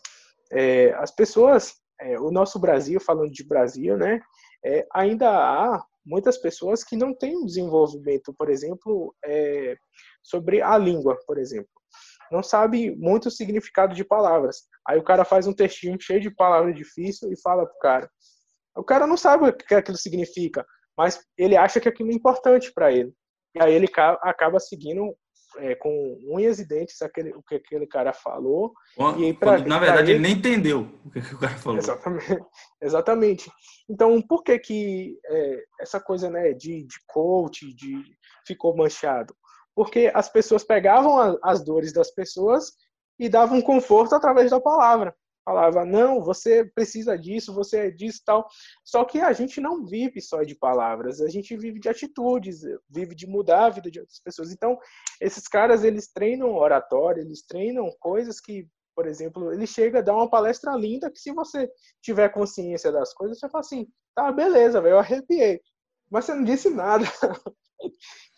É, 0.51 0.93
as 0.93 1.12
pessoas, 1.12 1.73
é, 1.99 2.19
o 2.19 2.32
nosso 2.32 2.60
Brasil, 2.60 2.99
falando 2.99 3.32
de 3.32 3.45
Brasil, 3.45 3.97
né? 3.97 4.19
É, 4.65 4.86
ainda 4.93 5.29
há 5.29 5.84
muitas 6.06 6.38
pessoas 6.38 6.84
que 6.84 6.95
não 6.95 7.13
têm 7.13 7.38
um 7.38 7.45
desenvolvimento, 7.45 8.34
por 8.34 8.49
exemplo, 8.49 9.15
é, 9.25 9.75
sobre 10.21 10.62
a 10.62 10.77
língua, 10.77 11.17
por 11.25 11.38
exemplo. 11.38 11.69
Não 12.32 12.43
sabe 12.43 12.95
muito 12.95 13.27
o 13.27 13.32
significado 13.32 13.93
de 13.93 14.03
palavras. 14.03 14.63
Aí 14.88 14.97
o 14.97 15.03
cara 15.03 15.25
faz 15.25 15.47
um 15.47 15.53
textinho 15.53 15.99
cheio 15.99 16.19
de 16.19 16.32
palavras 16.32 16.75
difíceis 16.75 17.32
e 17.32 17.41
fala 17.41 17.65
pro 17.65 17.79
cara. 17.79 18.10
O 18.75 18.84
cara 18.84 19.06
não 19.06 19.17
sabe 19.17 19.47
o 19.47 19.53
que 19.53 19.75
aquilo 19.75 19.97
significa 19.97 20.65
mas 20.97 21.23
ele 21.38 21.56
acha 21.58 21.79
que 21.79 21.89
aquilo 21.89 22.12
é 22.12 22.13
importante 22.13 22.71
para 22.73 22.91
ele. 22.91 23.13
E 23.56 23.62
aí 23.62 23.73
ele 23.73 23.88
acaba 24.21 24.60
seguindo 24.60 25.15
é, 25.58 25.75
com 25.75 26.19
unhas 26.27 26.60
e 26.60 26.67
dentes 26.67 27.01
aquele, 27.01 27.32
o 27.32 27.43
que 27.43 27.56
aquele 27.56 27.86
cara 27.86 28.13
falou. 28.13 28.73
Quando, 28.95 29.19
e 29.21 29.25
aí, 29.25 29.34
pra, 29.34 29.58
quando, 29.58 29.67
na 29.67 29.79
verdade, 29.79 30.12
ele, 30.12 30.13
ele, 30.13 30.19
nem 30.19 30.32
entendeu 30.34 30.88
o 31.06 31.12
que, 31.12 31.21
que, 31.21 31.36
o 31.36 31.39
cara 31.39 31.56
falou. 31.56 31.77
Exatamente. 31.77 32.45
exatamente. 32.82 33.51
Então, 33.89 34.21
por 34.21 34.43
que 34.43 34.58
que 34.60 35.19
é, 35.25 35.63
essa 35.79 35.99
coisa 35.99 36.29
né, 36.29 36.53
de, 36.53 36.84
de 36.84 36.95
coach 37.08 37.73
de, 37.75 38.03
ficou 38.47 38.75
manchado? 38.75 39.36
Porque 39.75 40.12
as 40.13 40.29
pessoas 40.29 40.63
pegavam 40.63 41.19
a, 41.19 41.38
as 41.43 41.63
dores 41.63 41.93
das 41.93 42.12
pessoas 42.12 42.73
e 43.19 43.29
davam 43.29 43.62
conforto 43.62 44.15
através 44.15 44.51
da 44.51 44.60
palavra 44.60 45.15
falava, 45.43 45.86
não, 45.86 46.21
você 46.21 46.65
precisa 46.65 47.17
disso, 47.17 47.53
você 47.53 47.88
é 47.88 47.91
disso 47.91 48.21
tal. 48.25 48.47
Só 48.84 49.03
que 49.06 49.19
a 49.19 49.34
gente 49.34 49.60
não 49.60 49.86
vive 49.86 50.21
só 50.21 50.43
de 50.43 50.56
palavras, 50.56 51.21
a 51.21 51.29
gente 51.29 51.56
vive 51.58 51.79
de 51.79 51.89
atitudes, 51.89 52.62
vive 52.89 53.13
de 53.13 53.27
mudar 53.27 53.65
a 53.65 53.69
vida 53.69 53.91
de 53.91 53.99
outras 53.99 54.19
pessoas. 54.19 54.51
Então, 54.51 54.77
esses 55.19 55.47
caras, 55.47 55.84
eles 55.84 56.12
treinam 56.12 56.56
oratório, 56.56 57.21
eles 57.21 57.43
treinam 57.45 57.91
coisas 57.99 58.39
que, 58.39 58.67
por 58.95 59.08
exemplo, 59.08 59.51
ele 59.51 59.67
chega 59.67 59.99
a 59.99 60.01
dar 60.01 60.15
uma 60.15 60.29
palestra 60.29 60.75
linda 60.75 61.12
que 61.12 61.19
se 61.19 61.32
você 61.34 61.69
tiver 62.01 62.29
consciência 62.29 62.91
das 62.91 63.13
coisas, 63.13 63.39
você 63.39 63.49
fala 63.49 63.62
assim, 63.62 63.88
tá, 64.15 64.32
beleza, 64.32 64.82
velho, 64.82 64.93
eu 64.93 64.99
arrepiei. 64.99 65.62
Mas 66.10 66.25
você 66.25 66.34
não 66.34 66.43
disse 66.43 66.69
nada. 66.69 67.06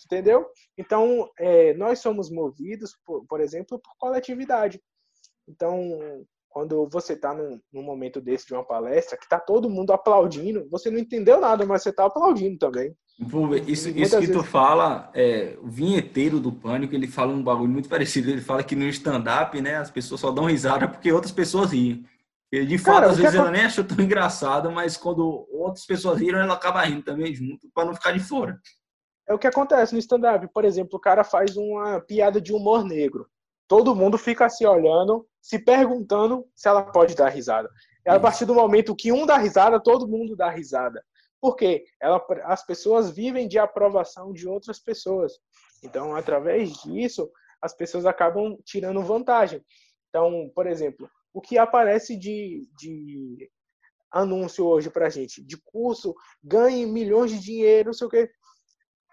Entendeu? 0.06 0.48
Então, 0.78 1.30
é, 1.38 1.74
nós 1.74 2.00
somos 2.00 2.30
movidos, 2.30 2.96
por, 3.06 3.26
por 3.28 3.42
exemplo, 3.42 3.80
por 3.80 3.96
coletividade. 3.98 4.82
Então, 5.48 6.26
quando 6.56 6.88
você 6.88 7.12
está 7.12 7.34
num, 7.34 7.60
num, 7.74 7.84
momento 7.84 8.22
desse 8.22 8.48
de 8.48 8.54
uma 8.54 8.64
palestra, 8.64 9.18
que 9.18 9.26
está 9.26 9.38
todo 9.38 9.70
mundo 9.70 9.92
aplaudindo, 9.92 10.66
você 10.72 10.90
não 10.90 10.98
entendeu 10.98 11.38
nada, 11.42 11.66
mas 11.66 11.84
você 11.84 11.90
está 11.90 12.06
aplaudindo 12.06 12.58
também. 12.58 12.96
Isso, 13.68 13.90
isso 13.90 14.18
que 14.22 14.32
tu 14.32 14.42
fala, 14.42 15.12
é, 15.14 15.58
o 15.62 15.68
vinheteiro 15.68 16.40
do 16.40 16.54
Pânico, 16.54 16.96
ele 16.96 17.08
fala 17.08 17.34
um 17.34 17.44
bagulho 17.44 17.70
muito 17.70 17.90
parecido. 17.90 18.30
Ele 18.30 18.40
fala 18.40 18.64
que 18.64 18.74
no 18.74 18.88
stand-up, 18.88 19.60
né, 19.60 19.76
as 19.76 19.92
pessoas 19.92 20.22
só 20.22 20.32
dão 20.32 20.46
risada 20.46 20.88
porque 20.88 21.12
outras 21.12 21.34
pessoas 21.34 21.74
riem. 21.74 22.06
E, 22.50 22.66
de 22.66 22.78
fato, 22.78 23.02
Cara, 23.02 23.12
às 23.12 23.18
vezes 23.18 23.36
ela 23.36 23.52
nem 23.52 23.66
achou 23.66 23.84
tão 23.84 24.00
engraçado, 24.00 24.72
mas 24.72 24.96
quando 24.96 25.46
outras 25.52 25.86
pessoas 25.86 26.22
riram, 26.22 26.40
ela 26.40 26.54
acaba 26.54 26.82
rindo 26.84 27.04
também 27.04 27.36
junto, 27.36 27.68
para 27.74 27.84
não 27.84 27.94
ficar 27.94 28.14
de 28.14 28.22
fora. 28.22 28.58
É 29.28 29.34
o 29.34 29.40
que 29.40 29.48
acontece 29.48 29.92
no 29.92 30.00
stand-up. 30.00 30.48
Por 30.54 30.64
exemplo, 30.64 30.96
o 30.96 31.02
cara 31.02 31.26
faz 31.26 31.58
uma 31.58 32.00
piada 32.00 32.40
de 32.40 32.54
humor 32.54 32.86
negro 32.86 33.28
todo 33.68 33.96
mundo 33.96 34.18
fica 34.18 34.50
se 34.50 34.66
olhando, 34.66 35.28
se 35.42 35.60
perguntando 35.60 36.46
se 36.56 36.68
ela 36.68 36.84
pode 36.84 37.16
dar 37.16 37.30
risada. 37.30 37.70
E 38.06 38.10
a 38.10 38.20
partir 38.20 38.46
do 38.46 38.54
momento 38.54 38.96
que 38.96 39.12
um 39.12 39.26
dá 39.26 39.38
risada, 39.38 39.82
todo 39.82 40.08
mundo 40.08 40.36
dá 40.36 40.50
risada. 40.50 41.04
Por 41.42 41.56
quê? 41.56 41.86
Ela, 42.00 42.24
as 42.44 42.66
pessoas 42.66 43.10
vivem 43.10 43.48
de 43.48 43.58
aprovação 43.58 44.32
de 44.32 44.48
outras 44.48 44.80
pessoas. 44.80 45.34
Então, 45.84 46.16
através 46.16 46.74
disso, 46.84 47.30
as 47.62 47.76
pessoas 47.76 48.06
acabam 48.06 48.58
tirando 48.64 49.02
vantagem. 49.02 49.64
Então, 50.10 50.52
por 50.56 50.68
exemplo, 50.68 51.10
o 51.34 51.42
que 51.42 51.58
aparece 51.58 52.16
de, 52.16 52.68
de 52.78 53.50
anúncio 54.12 54.66
hoje 54.66 54.90
pra 54.90 55.10
gente, 55.10 55.44
de 55.44 55.58
curso, 55.58 56.16
ganhe 56.44 56.86
milhões 56.86 57.32
de 57.32 57.40
dinheiro, 57.40 57.88
não 57.88 57.94
sei 57.94 58.08
o 58.08 58.10
quê. 58.10 58.30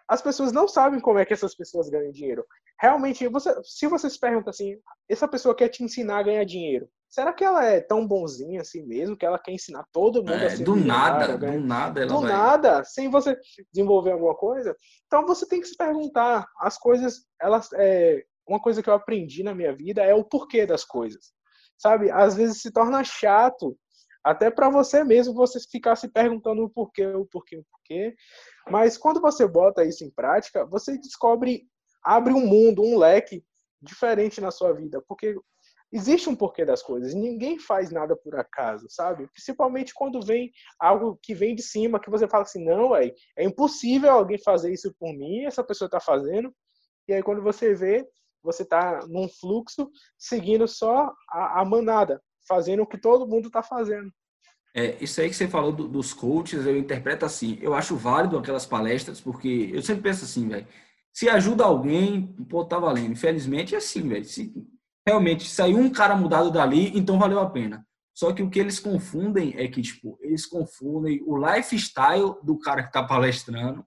As 0.07 0.21
pessoas 0.21 0.53
não 0.53 0.69
sabem 0.69 1.01
como 1.01 1.19
é 1.19 1.25
que 1.25 1.33
essas 1.33 1.55
pessoas 1.55 1.89
ganham 1.89 2.13
dinheiro 2.13 2.45
realmente, 2.83 3.29
você, 3.29 3.55
se 3.63 3.87
você 3.87 4.11
se 4.11 4.19
pergunta 4.19 4.51
assim, 4.51 4.77
essa 5.09 5.29
pessoa 5.29 5.55
quer 5.55 5.69
te 5.69 5.85
ensinar 5.85 6.19
a 6.19 6.23
ganhar 6.25 6.45
dinheiro, 6.45 6.89
será 7.09 7.33
que 7.33 7.45
ela 7.45 7.65
é 7.65 7.81
tão 7.81 8.05
bonzinha 8.05 8.61
assim 8.61 8.83
mesmo, 8.83 9.17
que 9.17 9.25
ela 9.25 9.39
quer 9.39 9.53
ensinar 9.53 9.85
todo 9.93 10.19
mundo 10.19 10.33
é, 10.33 10.47
a 10.47 10.51
ser 10.51 10.65
Do 10.65 10.75
nada, 10.75 11.39
do 11.39 11.61
nada 11.61 12.01
ela 12.01 12.09
Do 12.09 12.21
vai... 12.23 12.33
nada, 12.33 12.83
sem 12.83 13.09
você 13.09 13.39
desenvolver 13.73 14.11
alguma 14.11 14.35
coisa. 14.35 14.75
Então 15.07 15.25
você 15.25 15.47
tem 15.47 15.61
que 15.61 15.69
se 15.69 15.77
perguntar, 15.77 16.45
as 16.59 16.77
coisas, 16.77 17.25
elas, 17.41 17.69
é, 17.75 18.25
uma 18.49 18.61
coisa 18.61 18.83
que 18.83 18.91
eu 18.91 18.95
aprendi 18.95 19.45
na 19.45 19.55
minha 19.55 19.73
vida 19.73 20.03
é 20.03 20.13
o 20.13 20.25
porquê 20.25 20.67
das 20.67 20.85
coisas. 20.85 21.33
sabe? 21.79 22.11
Às 22.11 22.35
vezes 22.35 22.61
se 22.63 22.73
torna 22.73 23.05
chato, 23.05 23.77
até 24.25 24.51
para 24.51 24.71
você 24.71 25.05
mesmo, 25.05 25.35
você 25.35 25.59
ficar 25.61 25.97
se 25.97 26.09
perguntando 26.09 26.65
o 26.65 26.71
porquê, 26.71 27.07
o 27.07 27.27
porquê, 27.27 27.59
o 27.59 27.65
porquê. 27.71 28.15
Mas 28.71 28.97
quando 28.97 29.21
você 29.21 29.47
bota 29.47 29.85
isso 29.85 30.05
em 30.05 30.11
prática, 30.11 30.65
você 30.67 30.97
descobre, 30.99 31.65
abre 32.03 32.33
um 32.33 32.47
mundo, 32.47 32.83
um 32.83 32.99
leque 32.99 33.45
diferente 33.81 34.41
na 34.41 34.51
sua 34.51 34.73
vida, 34.73 35.03
porque 35.09 35.37
existe 35.93 36.29
um 36.29 36.35
porquê 36.35 36.65
das 36.65 36.83
coisas. 36.83 37.15
Ninguém 37.15 37.59
faz 37.59 37.91
nada 37.91 38.17
por 38.17 38.35
acaso, 38.37 38.87
sabe? 38.89 39.29
Principalmente 39.29 39.93
quando 39.93 40.25
vem 40.25 40.51
algo 40.79 41.19
que 41.23 41.35
vem 41.35 41.55
de 41.55 41.63
cima, 41.63 42.01
que 42.01 42.11
você 42.11 42.27
fala 42.27 42.45
assim, 42.45 42.65
não, 42.65 42.97
é 42.97 43.13
impossível 43.39 44.11
alguém 44.11 44.39
fazer 44.39 44.73
isso 44.73 44.95
por 44.99 45.13
mim, 45.13 45.45
essa 45.45 45.63
pessoa 45.63 45.87
está 45.87 46.01
fazendo. 46.01 46.53
E 47.07 47.13
aí 47.13 47.23
quando 47.23 47.43
você 47.43 47.75
vê, 47.75 48.07
você 48.43 48.63
está 48.63 49.01
num 49.09 49.29
fluxo 49.29 49.91
seguindo 50.19 50.67
só 50.67 51.13
a, 51.29 51.61
a, 51.61 51.65
manada, 51.65 52.21
fazendo 52.49 52.83
o 52.83 52.87
que 52.87 52.99
todo 52.99 53.29
mundo 53.29 53.47
está 53.49 53.63
fazendo. 53.63 54.11
É, 54.75 54.97
isso 55.05 55.21
aí 55.21 55.29
que 55.29 55.37
você 55.37 55.47
falou 55.47 55.71
do, 55.71 55.87
dos 55.87 56.15
coaches, 56.15 56.65
eu 56.65 56.77
interpreto 56.77 57.27
assim. 57.27 57.59
Eu 57.61 57.75
acho 57.75 57.95
válido 57.95 58.39
aquelas 58.39 58.65
palestras, 58.65 59.21
porque 59.21 59.71
eu 59.73 59.83
sempre 59.83 60.03
penso 60.03 60.25
assim, 60.25 60.49
velho. 60.49 60.67
Se 61.13 61.29
ajuda 61.29 61.65
alguém, 61.65 62.27
pô, 62.49 62.65
tá 62.65 62.79
valendo. 62.79 63.13
Infelizmente 63.13 63.75
é 63.75 63.79
assim, 63.79 64.09
velho. 64.09 64.25
Se 64.25 64.53
realmente 65.07 65.49
saiu 65.49 65.79
um 65.79 65.91
cara 65.91 66.17
mudado 66.17 66.51
dali, 66.51 66.97
então 66.97 67.19
valeu 67.19 67.41
a 67.41 67.51
pena. 67.51 67.87
Só 68.15 68.33
que 68.33 68.43
o 68.43 68.51
que 68.51 68.59
eles 68.59 68.79
confundem 68.79 69.55
é 69.57 69.67
que, 69.69 69.81
tipo, 69.81 70.19
eles 70.21 70.47
confundem 70.47 71.23
o 71.27 71.37
lifestyle 71.37 72.35
do 72.43 72.59
cara 72.59 72.83
que 72.83 72.93
tá 72.93 73.03
palestrando 73.03 73.85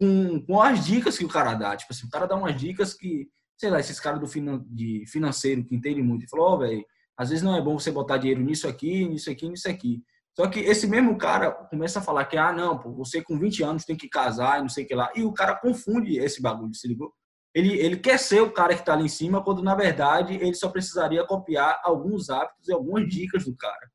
com, 0.00 0.40
com 0.44 0.60
as 0.60 0.84
dicas 0.84 1.16
que 1.16 1.24
o 1.24 1.28
cara 1.28 1.54
dá. 1.54 1.76
Tipo 1.76 1.92
assim, 1.92 2.06
o 2.06 2.10
cara 2.10 2.26
dá 2.26 2.36
umas 2.36 2.58
dicas 2.58 2.92
que, 2.94 3.28
sei 3.58 3.70
lá, 3.70 3.80
esses 3.80 3.98
caras 3.98 4.20
do 4.20 4.26
finan 4.26 4.64
de 4.68 5.04
financeiro 5.06 5.64
que 5.64 5.74
entendem 5.74 6.02
muito, 6.02 6.28
falou, 6.28 6.54
oh, 6.54 6.58
velho, 6.58 6.84
às 7.16 7.30
vezes 7.30 7.42
não 7.42 7.56
é 7.56 7.62
bom 7.62 7.78
você 7.78 7.90
botar 7.90 8.18
dinheiro 8.18 8.42
nisso 8.42 8.66
aqui, 8.68 9.08
nisso 9.08 9.30
aqui, 9.30 9.48
nisso 9.48 9.68
aqui. 9.68 10.02
Só 10.34 10.48
que 10.48 10.60
esse 10.60 10.86
mesmo 10.86 11.18
cara 11.18 11.50
começa 11.50 11.98
a 11.98 12.02
falar 12.02 12.24
que, 12.24 12.36
ah, 12.36 12.52
não, 12.52 12.78
pô, 12.78 12.90
você 12.92 13.22
com 13.22 13.38
20 13.38 13.62
anos 13.62 13.84
tem 13.84 13.96
que 13.96 14.08
casar 14.08 14.58
e 14.58 14.62
não 14.62 14.68
sei 14.68 14.84
o 14.84 14.86
que 14.86 14.94
lá. 14.94 15.12
E 15.14 15.24
o 15.24 15.32
cara 15.32 15.56
confunde 15.56 16.18
esse 16.18 16.40
bagulho, 16.40 16.74
se 16.74 16.88
ligou? 16.88 17.12
ele, 17.54 17.78
ele 17.78 17.98
quer 17.98 18.18
ser 18.18 18.40
o 18.40 18.52
cara 18.52 18.74
que 18.74 18.80
está 18.80 18.94
ali 18.94 19.04
em 19.04 19.08
cima, 19.08 19.44
quando 19.44 19.62
na 19.62 19.74
verdade 19.74 20.34
ele 20.34 20.54
só 20.54 20.70
precisaria 20.70 21.26
copiar 21.26 21.80
alguns 21.84 22.30
hábitos 22.30 22.68
e 22.68 22.72
algumas 22.72 23.06
dicas 23.08 23.44
do 23.44 23.54
cara. 23.54 23.90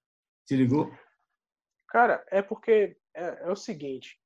Se 0.46 0.56
ligou? 0.56 0.92
Cara, 1.90 2.24
é 2.30 2.42
porque 2.42 2.98
é, 3.16 3.48
é 3.48 3.52
o 3.52 3.56
seguinte: 3.56 4.18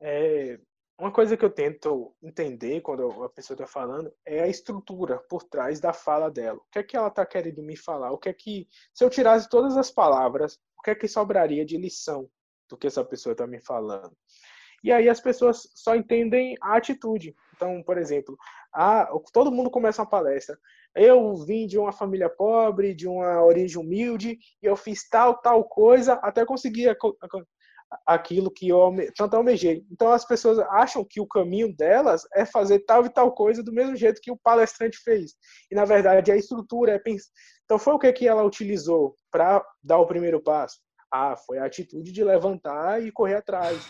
é, 0.00 0.60
uma 0.98 1.10
coisa 1.10 1.36
que 1.36 1.44
eu 1.44 1.50
tento 1.50 2.14
entender 2.22 2.80
quando 2.80 3.24
a 3.24 3.28
pessoa 3.28 3.54
está 3.54 3.66
falando 3.66 4.12
é 4.24 4.42
a 4.42 4.48
estrutura 4.48 5.18
por 5.28 5.42
trás 5.42 5.80
da 5.80 5.92
fala 5.92 6.30
dela. 6.30 6.58
O 6.58 6.70
que 6.70 6.78
é 6.78 6.82
que 6.82 6.96
ela 6.96 7.08
está 7.08 7.26
querendo 7.26 7.62
me 7.62 7.76
falar? 7.76 8.12
O 8.12 8.18
que 8.18 8.28
é 8.28 8.32
que, 8.32 8.68
se 8.92 9.04
eu 9.04 9.10
tirasse 9.10 9.48
todas 9.48 9.76
as 9.76 9.90
palavras, 9.90 10.54
o 10.78 10.82
que 10.82 10.90
é 10.90 10.94
que 10.94 11.08
sobraria 11.08 11.64
de 11.64 11.76
lição 11.76 12.28
do 12.68 12.76
que 12.76 12.86
essa 12.86 13.04
pessoa 13.04 13.32
está 13.32 13.46
me 13.46 13.60
falando? 13.60 14.16
E 14.84 14.92
aí 14.92 15.08
as 15.08 15.20
pessoas 15.20 15.68
só 15.74 15.96
entendem 15.96 16.56
a 16.60 16.76
atitude. 16.76 17.34
Então, 17.56 17.82
por 17.82 17.98
exemplo, 17.98 18.36
a, 18.72 19.08
todo 19.32 19.50
mundo 19.50 19.70
começa 19.70 20.02
uma 20.02 20.08
palestra. 20.08 20.56
Eu 20.94 21.34
vim 21.44 21.66
de 21.66 21.76
uma 21.76 21.90
família 21.90 22.28
pobre, 22.28 22.94
de 22.94 23.08
uma 23.08 23.42
origem 23.42 23.80
humilde, 23.80 24.38
e 24.62 24.66
eu 24.66 24.76
fiz 24.76 25.08
tal, 25.08 25.40
tal 25.40 25.64
coisa 25.64 26.14
até 26.14 26.44
conseguir 26.44 26.88
aquilo 28.06 28.50
que 28.50 28.68
eu 28.68 28.92
tanto 29.16 29.36
almejei. 29.36 29.84
Então 29.90 30.10
as 30.10 30.26
pessoas 30.26 30.58
acham 30.58 31.04
que 31.08 31.20
o 31.20 31.26
caminho 31.26 31.74
delas 31.74 32.22
é 32.34 32.44
fazer 32.44 32.80
tal 32.80 33.04
e 33.06 33.10
tal 33.10 33.32
coisa 33.32 33.62
do 33.62 33.72
mesmo 33.72 33.96
jeito 33.96 34.20
que 34.20 34.30
o 34.30 34.36
palestrante 34.36 34.98
fez. 34.98 35.32
E 35.70 35.74
na 35.74 35.84
verdade 35.84 36.32
a 36.32 36.36
estrutura 36.36 36.92
é 36.92 36.98
pensar. 36.98 37.30
Então 37.64 37.78
foi 37.78 37.94
o 37.94 37.98
que 37.98 38.12
que 38.12 38.28
ela 38.28 38.44
utilizou 38.44 39.16
para 39.30 39.64
dar 39.82 39.98
o 39.98 40.06
primeiro 40.06 40.42
passo? 40.42 40.78
Ah, 41.12 41.36
foi 41.36 41.58
a 41.58 41.64
atitude 41.64 42.10
de 42.10 42.24
levantar 42.24 43.02
e 43.02 43.12
correr 43.12 43.36
atrás 43.36 43.88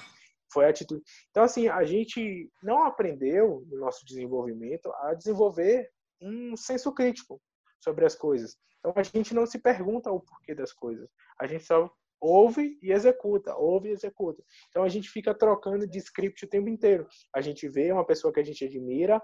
foi 0.55 0.67
a 0.67 0.69
atitude. 0.69 1.03
Então, 1.31 1.43
assim, 1.43 1.69
a 1.69 1.85
gente 1.85 2.49
não 2.63 2.85
aprendeu 2.85 3.67
no 3.69 3.81
nosso 3.81 4.07
desenvolvimento 4.07 4.91
a 5.01 5.13
desenvolver 5.13 5.91
um 6.23 6.57
senso 6.57 6.95
crítico 6.95 7.43
sobre 7.81 8.07
as 8.07 8.15
coisas. 8.15 8.57
Então, 8.79 8.93
a 8.97 9.03
gente 9.03 9.35
não 9.35 9.45
se 9.45 9.59
pergunta 9.59 10.13
o 10.13 10.21
porquê 10.21 10.55
das 10.55 10.73
coisas. 10.73 11.09
A 11.41 11.47
gente 11.47 11.65
só 11.65 11.91
ouve 12.25 12.79
e 12.83 12.91
executa, 12.91 13.55
ouve 13.55 13.91
e 13.91 13.93
executa. 13.93 14.43
Então, 14.69 14.83
a 14.83 14.89
gente 14.89 15.11
fica 15.11 15.35
trocando 15.35 15.87
de 15.87 15.99
script 15.99 16.45
o 16.45 16.49
tempo 16.49 16.69
inteiro. 16.69 17.07
A 17.35 17.41
gente 17.41 17.69
vê 17.69 17.93
uma 17.93 18.07
pessoa 18.07 18.33
que 18.33 18.41
a 18.41 18.45
gente 18.45 18.65
admira, 18.65 19.21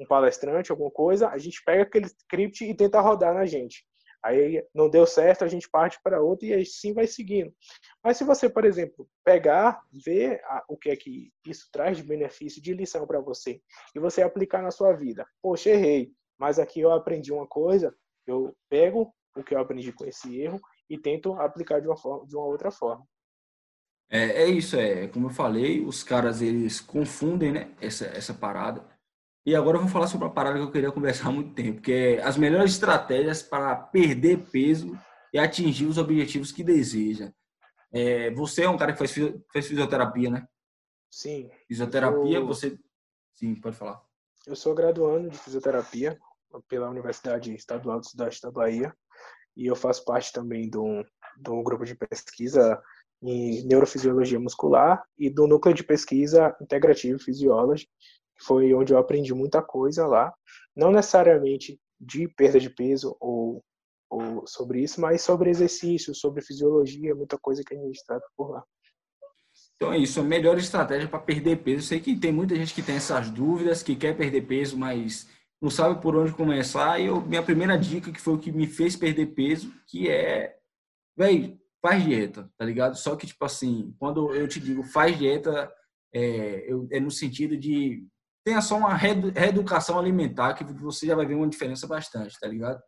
um 0.00 0.06
palestrante, 0.06 0.70
alguma 0.70 0.90
coisa, 0.90 1.28
a 1.28 1.38
gente 1.38 1.62
pega 1.64 1.82
aquele 1.82 2.06
script 2.06 2.64
e 2.64 2.74
tenta 2.74 3.00
rodar 3.00 3.34
na 3.34 3.44
gente. 3.44 3.84
Aí 4.24 4.64
não 4.74 4.88
deu 4.88 5.06
certo, 5.06 5.44
a 5.44 5.48
gente 5.48 5.68
parte 5.68 5.98
para 6.02 6.22
outro 6.22 6.46
e 6.46 6.54
assim 6.54 6.94
vai 6.94 7.06
seguindo. 7.06 7.52
Mas 8.02 8.16
se 8.16 8.24
você, 8.24 8.48
por 8.48 8.64
exemplo, 8.64 9.06
pegar, 9.22 9.82
ver 10.04 10.40
o 10.66 10.78
que 10.78 10.88
é 10.90 10.96
que 10.96 11.30
isso 11.46 11.68
traz 11.70 11.98
de 11.98 12.02
benefício, 12.02 12.62
de 12.62 12.72
lição 12.72 13.06
para 13.06 13.20
você, 13.20 13.60
e 13.94 14.00
você 14.00 14.22
aplicar 14.22 14.62
na 14.62 14.70
sua 14.70 14.94
vida. 14.94 15.26
Poxa, 15.42 15.70
errei, 15.70 16.10
mas 16.38 16.58
aqui 16.58 16.80
eu 16.80 16.90
aprendi 16.90 17.32
uma 17.32 17.46
coisa, 17.46 17.94
eu 18.26 18.56
pego 18.70 19.12
o 19.36 19.42
que 19.42 19.54
eu 19.54 19.58
aprendi 19.58 19.92
com 19.92 20.06
esse 20.06 20.40
erro 20.40 20.60
e 20.88 20.98
tento 20.98 21.34
aplicar 21.34 21.80
de 21.80 21.88
uma, 21.88 21.96
forma, 21.96 22.26
de 22.26 22.36
uma 22.36 22.46
outra 22.46 22.70
forma. 22.70 23.06
É, 24.10 24.42
é 24.42 24.46
isso, 24.46 24.76
é 24.76 25.08
como 25.08 25.26
eu 25.26 25.30
falei, 25.30 25.84
os 25.84 26.02
caras 26.02 26.42
eles 26.42 26.80
confundem 26.80 27.52
né, 27.52 27.74
essa, 27.80 28.06
essa 28.06 28.34
parada 28.34 28.86
e 29.46 29.54
agora 29.54 29.76
eu 29.76 29.82
vou 29.82 29.90
falar 29.90 30.06
sobre 30.06 30.26
uma 30.26 30.32
parada 30.32 30.56
que 30.56 30.64
eu 30.64 30.72
queria 30.72 30.90
conversar 30.92 31.28
há 31.28 31.32
muito 31.32 31.54
tempo, 31.54 31.80
que 31.80 31.92
é 31.92 32.22
as 32.22 32.36
melhores 32.36 32.72
estratégias 32.72 33.42
para 33.42 33.76
perder 33.76 34.44
peso 34.50 34.98
e 35.32 35.38
atingir 35.38 35.86
os 35.86 35.98
objetivos 35.98 36.50
que 36.50 36.64
deseja. 36.64 37.32
É, 37.92 38.30
você 38.30 38.64
é 38.64 38.68
um 38.68 38.76
cara 38.76 38.92
que 38.92 38.98
faz, 38.98 39.14
faz 39.52 39.66
fisioterapia, 39.66 40.30
né? 40.30 40.48
Sim. 41.10 41.50
Fisioterapia, 41.68 42.38
eu... 42.38 42.46
você... 42.46 42.78
Sim, 43.34 43.54
pode 43.56 43.76
falar. 43.76 44.02
Eu 44.46 44.56
sou 44.56 44.74
graduando 44.74 45.28
de 45.28 45.38
fisioterapia 45.38 46.18
pela 46.68 46.88
Universidade 46.88 47.54
Estadual 47.54 48.00
do 48.00 48.08
Sudeste 48.08 48.42
da 48.42 48.50
Bahia 48.50 48.94
e 49.56 49.66
eu 49.66 49.76
faço 49.76 50.04
parte 50.04 50.32
também 50.32 50.68
do, 50.68 51.04
do 51.36 51.62
grupo 51.62 51.84
de 51.84 51.94
pesquisa 51.94 52.80
em 53.22 53.64
neurofisiologia 53.64 54.38
muscular 54.38 55.02
e 55.18 55.30
do 55.30 55.46
núcleo 55.46 55.74
de 55.74 55.82
pesquisa 55.82 56.54
integrativo 56.60 57.18
Physiology, 57.18 57.88
foi 58.42 58.74
onde 58.74 58.92
eu 58.92 58.98
aprendi 58.98 59.32
muita 59.32 59.62
coisa 59.62 60.06
lá, 60.06 60.32
não 60.76 60.90
necessariamente 60.90 61.78
de 62.00 62.28
perda 62.28 62.58
de 62.58 62.68
peso 62.68 63.16
ou, 63.20 63.62
ou 64.10 64.46
sobre 64.46 64.82
isso, 64.82 65.00
mas 65.00 65.22
sobre 65.22 65.50
exercício, 65.50 66.14
sobre 66.14 66.42
fisiologia, 66.42 67.14
muita 67.14 67.38
coisa 67.38 67.62
que 67.64 67.74
a 67.74 67.78
gente 67.78 68.04
trata 68.04 68.26
por 68.36 68.50
lá. 68.50 68.64
Então 69.76 69.92
é 69.92 69.98
isso, 69.98 70.20
a 70.20 70.22
melhor 70.22 70.58
estratégia 70.58 71.08
para 71.08 71.18
perder 71.18 71.62
peso. 71.62 71.78
Eu 71.78 71.82
sei 71.82 72.00
que 72.00 72.16
tem 72.16 72.32
muita 72.32 72.54
gente 72.56 72.74
que 72.74 72.82
tem 72.82 72.96
essas 72.96 73.30
dúvidas, 73.30 73.82
que 73.82 73.96
quer 73.96 74.16
perder 74.16 74.42
peso, 74.42 74.76
mas 74.76 75.28
não 75.60 75.70
sabe 75.70 76.00
por 76.00 76.16
onde 76.16 76.32
começar. 76.32 77.00
E 77.00 77.06
eu, 77.06 77.20
minha 77.20 77.42
primeira 77.42 77.78
dica, 77.78 78.12
que 78.12 78.20
foi 78.20 78.34
o 78.34 78.38
que 78.38 78.52
me 78.52 78.66
fez 78.66 78.96
perder 78.96 79.26
peso, 79.34 79.72
que 79.86 80.10
é, 80.10 80.56
velho, 81.16 81.58
faz 81.80 82.02
dieta, 82.02 82.50
tá 82.56 82.64
ligado? 82.64 82.96
Só 82.96 83.16
que, 83.16 83.26
tipo 83.26 83.44
assim, 83.44 83.94
quando 83.98 84.34
eu 84.34 84.48
te 84.48 84.58
digo 84.60 84.82
faz 84.82 85.16
dieta, 85.18 85.72
é, 86.14 86.70
eu, 86.70 86.88
é 86.90 87.00
no 87.00 87.10
sentido 87.10 87.56
de 87.56 88.06
tenha 88.44 88.60
só 88.60 88.76
uma 88.76 88.94
reeducação 88.94 89.98
alimentar 89.98 90.52
que 90.52 90.64
você 90.64 91.06
já 91.06 91.14
vai 91.14 91.24
ver 91.24 91.34
uma 91.34 91.48
diferença 91.48 91.86
bastante, 91.86 92.38
tá 92.38 92.46
ligado? 92.46 92.80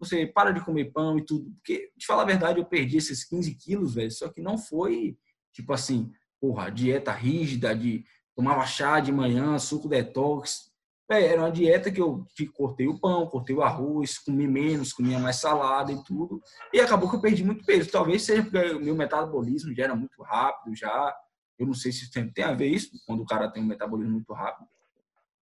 Você 0.00 0.26
para 0.26 0.50
de 0.50 0.64
comer 0.64 0.92
pão 0.92 1.16
e 1.16 1.24
tudo. 1.24 1.52
Porque, 1.54 1.90
de 1.96 2.04
falar 2.04 2.22
a 2.22 2.26
verdade, 2.26 2.58
eu 2.58 2.64
perdi 2.64 2.96
esses 2.96 3.24
15 3.24 3.54
quilos, 3.54 3.94
velho. 3.94 4.10
Só 4.10 4.28
que 4.28 4.42
não 4.42 4.58
foi, 4.58 5.16
tipo 5.52 5.72
assim, 5.72 6.10
porra, 6.40 6.68
dieta 6.68 7.12
rígida 7.12 7.74
de 7.76 8.04
tomava 8.34 8.66
chá 8.66 8.98
de 8.98 9.12
manhã, 9.12 9.56
suco 9.58 9.88
detox. 9.88 10.72
Véio, 11.08 11.26
era 11.26 11.40
uma 11.42 11.52
dieta 11.52 11.90
que 11.90 12.00
eu 12.00 12.24
cortei 12.54 12.88
o 12.88 12.98
pão, 12.98 13.26
cortei 13.26 13.54
o 13.54 13.62
arroz, 13.62 14.18
comi 14.18 14.46
menos, 14.46 14.92
comia 14.92 15.18
mais 15.18 15.36
salada 15.36 15.92
e 15.92 16.02
tudo. 16.02 16.40
E 16.72 16.80
acabou 16.80 17.10
que 17.10 17.16
eu 17.16 17.20
perdi 17.20 17.44
muito 17.44 17.64
peso. 17.64 17.90
Talvez 17.90 18.22
seja 18.22 18.42
porque 18.42 18.58
o 18.72 18.80
meu 18.80 18.94
metabolismo 18.94 19.74
já 19.74 19.84
era 19.84 19.94
muito 19.94 20.22
rápido, 20.22 20.74
já. 20.74 21.14
Eu 21.58 21.66
não 21.66 21.74
sei 21.74 21.92
se 21.92 22.10
tem 22.10 22.44
a 22.44 22.52
ver 22.52 22.68
isso, 22.68 22.90
quando 23.06 23.22
o 23.22 23.26
cara 23.26 23.50
tem 23.50 23.62
um 23.62 23.66
metabolismo 23.66 24.14
muito 24.14 24.32
rápido. 24.32 24.66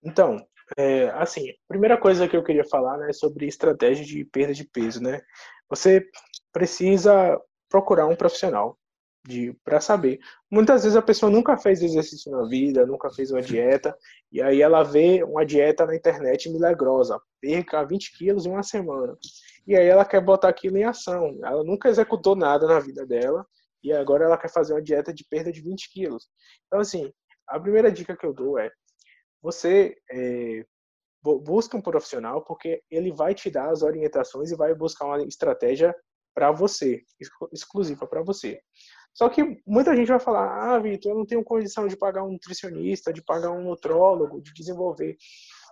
Então, 0.03 0.45
é, 0.77 1.11
assim, 1.11 1.49
a 1.51 1.55
primeira 1.69 1.97
coisa 1.97 2.27
que 2.27 2.37
eu 2.37 2.43
queria 2.43 2.65
falar 2.65 2.99
né, 2.99 3.11
é 3.11 3.13
sobre 3.13 3.47
estratégia 3.47 4.05
de 4.05 4.25
perda 4.25 4.53
de 4.53 4.65
peso, 4.65 5.01
né? 5.01 5.23
Você 5.69 6.05
precisa 6.53 7.41
procurar 7.69 8.07
um 8.07 8.17
profissional 8.17 8.79
para 9.65 9.81
saber. 9.81 10.19
Muitas 10.51 10.83
vezes 10.83 10.97
a 10.97 11.03
pessoa 11.03 11.31
nunca 11.31 11.57
fez 11.57 11.83
exercício 11.83 12.31
na 12.33 12.45
vida, 12.47 12.85
nunca 12.85 13.11
fez 13.11 13.31
uma 13.31 13.41
dieta, 13.41 13.97
e 14.31 14.43
aí 14.43 14.61
ela 14.61 14.83
vê 14.83 15.23
uma 15.23 15.45
dieta 15.47 15.87
na 15.87 15.95
internet 15.95 16.51
milagrosa, 16.51 17.21
perca 17.41 17.85
20 17.85 18.17
quilos 18.19 18.47
em 18.47 18.51
uma 18.51 18.63
semana. 18.63 19.17
E 19.67 19.77
aí 19.77 19.87
ela 19.87 20.05
quer 20.05 20.21
botar 20.21 20.49
aquilo 20.49 20.77
em 20.77 20.85
ação. 20.85 21.39
Ela 21.45 21.63
nunca 21.63 21.89
executou 21.89 22.35
nada 22.35 22.67
na 22.67 22.81
vida 22.81 23.07
dela, 23.07 23.47
e 23.83 23.93
agora 23.93 24.25
ela 24.25 24.39
quer 24.39 24.51
fazer 24.51 24.75
uma 24.75 24.83
dieta 24.83 25.13
de 25.13 25.25
perda 25.25 25.53
de 25.53 25.61
20 25.61 25.93
quilos. 25.93 26.29
Então, 26.67 26.81
assim, 26.81 27.13
a 27.49 27.59
primeira 27.59 27.91
dica 27.91 28.17
que 28.17 28.27
eu 28.27 28.33
dou 28.33 28.59
é 28.59 28.71
você 29.41 29.97
é, 30.11 30.65
busca 31.23 31.77
um 31.77 31.83
profissional 31.83 32.45
porque 32.45 32.83
ele 32.91 33.13
vai 33.13 33.35
te 33.35 33.51
dar 33.51 33.71
as 33.71 33.83
orientações 33.83 34.51
e 34.51 34.57
vai 34.57 34.73
buscar 34.75 35.07
uma 35.07 35.23
estratégia 35.23 35.95
para 36.35 36.51
você, 36.51 37.03
exclusiva 37.53 38.07
para 38.07 38.23
você. 38.23 38.61
Só 39.15 39.29
que 39.29 39.61
muita 39.67 39.95
gente 39.95 40.09
vai 40.09 40.21
falar: 40.21 40.75
ah, 40.75 40.79
Vitor, 40.79 41.13
eu 41.13 41.19
não 41.19 41.27
tenho 41.27 41.45
condição 41.45 41.87
de 41.87 41.97
pagar 41.97 42.25
um 42.25 42.33
nutricionista, 42.33 43.13
de 43.13 43.23
pagar 43.23 43.51
um 43.51 43.63
nutrólogo, 43.63 44.41
de 44.41 44.53
desenvolver. 44.55 45.17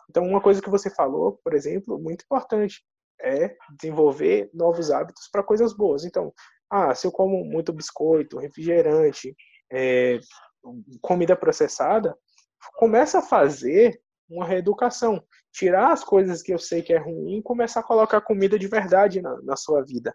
Então, 0.08 0.24
uma 0.24 0.40
coisa 0.40 0.60
que 0.60 0.70
você 0.70 0.90
falou, 0.90 1.40
por 1.42 1.54
exemplo, 1.54 1.98
muito 1.98 2.24
importante, 2.24 2.82
é 3.20 3.56
desenvolver 3.78 4.50
novos 4.52 4.90
hábitos 4.90 5.28
para 5.30 5.42
coisas 5.42 5.72
boas. 5.72 6.04
Então, 6.04 6.32
ah, 6.70 6.94
se 6.94 7.06
eu 7.06 7.12
como 7.12 7.44
muito 7.44 7.72
biscoito, 7.72 8.38
refrigerante, 8.38 9.34
é, 9.72 10.18
comida 11.00 11.36
processada, 11.36 12.16
começa 12.76 13.18
a 13.18 13.22
fazer 13.22 14.00
uma 14.28 14.46
reeducação. 14.46 15.22
Tirar 15.52 15.92
as 15.92 16.04
coisas 16.04 16.42
que 16.42 16.52
eu 16.52 16.58
sei 16.58 16.82
que 16.82 16.92
é 16.92 16.98
ruim 16.98 17.38
e 17.38 17.42
começar 17.42 17.80
a 17.80 17.84
colocar 17.84 18.20
comida 18.20 18.58
de 18.58 18.68
verdade 18.68 19.20
na, 19.20 19.40
na 19.42 19.56
sua 19.56 19.82
vida. 19.84 20.14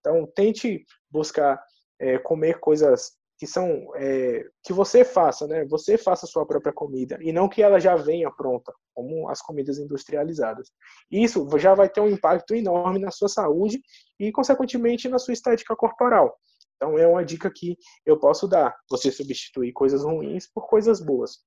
Então, 0.00 0.26
tente 0.34 0.84
buscar 1.10 1.62
é, 2.02 2.18
comer 2.18 2.58
coisas 2.58 3.12
que 3.38 3.46
são 3.46 3.90
é, 3.96 4.44
que 4.62 4.72
você 4.72 5.04
faça, 5.04 5.46
né? 5.46 5.64
Você 5.66 5.96
faça 5.96 6.26
a 6.26 6.28
sua 6.28 6.44
própria 6.44 6.72
comida 6.72 7.18
e 7.20 7.32
não 7.32 7.48
que 7.48 7.62
ela 7.62 7.80
já 7.80 7.96
venha 7.96 8.30
pronta, 8.30 8.72
como 8.94 9.28
as 9.28 9.40
comidas 9.40 9.78
industrializadas. 9.78 10.70
Isso 11.10 11.48
já 11.58 11.74
vai 11.74 11.88
ter 11.88 12.00
um 12.00 12.08
impacto 12.08 12.54
enorme 12.54 12.98
na 12.98 13.10
sua 13.10 13.28
saúde 13.28 13.80
e, 14.18 14.30
consequentemente, 14.32 15.08
na 15.08 15.18
sua 15.18 15.32
estética 15.32 15.74
corporal. 15.76 16.36
Então, 16.76 16.98
é 16.98 17.06
uma 17.06 17.24
dica 17.24 17.50
que 17.54 17.76
eu 18.04 18.18
posso 18.18 18.48
dar: 18.48 18.76
você 18.90 19.10
substituir 19.10 19.72
coisas 19.72 20.02
ruins 20.02 20.48
por 20.52 20.68
coisas 20.68 21.00
boas. 21.00 21.38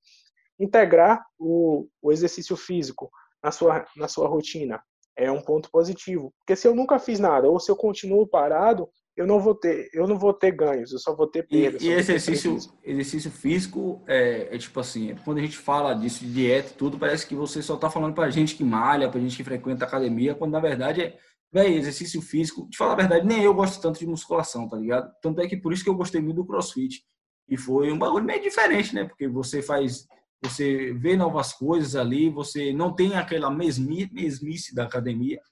Integrar 0.58 1.22
o, 1.38 1.86
o 2.00 2.12
exercício 2.12 2.56
físico 2.56 3.10
na 3.42 3.50
sua, 3.50 3.86
na 3.96 4.08
sua 4.08 4.26
rotina 4.26 4.82
é 5.16 5.30
um 5.30 5.40
ponto 5.40 5.70
positivo. 5.70 6.32
Porque 6.40 6.56
se 6.56 6.68
eu 6.68 6.74
nunca 6.74 6.98
fiz 6.98 7.18
nada, 7.18 7.48
ou 7.48 7.58
se 7.58 7.70
eu 7.70 7.76
continuo 7.76 8.26
parado, 8.26 8.88
eu 9.16 9.26
não 9.26 9.40
vou 9.40 9.54
ter, 9.54 9.88
eu 9.94 10.06
não 10.06 10.18
vou 10.18 10.34
ter 10.34 10.52
ganhos, 10.52 10.92
eu 10.92 10.98
só 10.98 11.16
vou 11.16 11.26
ter 11.26 11.46
perdas. 11.46 11.82
E, 11.82 11.88
e 11.88 11.92
exercício, 11.92 12.58
exercício 12.84 13.30
físico 13.30 14.02
é, 14.06 14.54
é, 14.54 14.58
tipo 14.58 14.78
assim, 14.78 15.16
quando 15.24 15.38
a 15.38 15.40
gente 15.40 15.56
fala 15.56 15.94
disso 15.94 16.24
de 16.24 16.32
dieta 16.32 16.70
e 16.70 16.74
tudo, 16.74 16.98
parece 16.98 17.26
que 17.26 17.34
você 17.34 17.62
só 17.62 17.76
tá 17.76 17.88
falando 17.88 18.14
pra 18.14 18.28
gente 18.28 18.54
que 18.54 18.62
malha, 18.62 19.08
pra 19.08 19.20
gente 19.20 19.36
que 19.36 19.42
frequenta 19.44 19.86
academia, 19.86 20.34
quando 20.34 20.52
na 20.52 20.60
verdade 20.60 21.00
é, 21.00 21.18
velho, 21.50 21.76
exercício 21.76 22.20
físico, 22.20 22.68
de 22.68 22.76
falar 22.76 22.92
a 22.92 22.96
verdade, 22.96 23.26
nem 23.26 23.42
eu 23.42 23.54
gosto 23.54 23.80
tanto 23.80 23.98
de 23.98 24.06
musculação, 24.06 24.68
tá 24.68 24.76
ligado? 24.76 25.10
Tanto 25.22 25.40
é 25.40 25.48
que 25.48 25.56
por 25.56 25.72
isso 25.72 25.82
que 25.82 25.88
eu 25.88 25.96
gostei 25.96 26.20
muito 26.20 26.36
do 26.36 26.46
CrossFit. 26.46 27.02
E 27.48 27.56
foi 27.56 27.90
um 27.90 27.98
bagulho 27.98 28.24
meio 28.24 28.42
diferente, 28.42 28.94
né? 28.94 29.04
Porque 29.04 29.28
você 29.28 29.62
faz, 29.62 30.06
você 30.42 30.92
vê 30.92 31.16
novas 31.16 31.52
coisas 31.52 31.96
ali, 31.96 32.28
você 32.28 32.72
não 32.72 32.92
tem 32.94 33.14
aquela 33.14 33.50
mesmice, 33.50 34.12
mesmice 34.12 34.74
da 34.74 34.84
academia 34.84 35.38
é, 35.38 35.42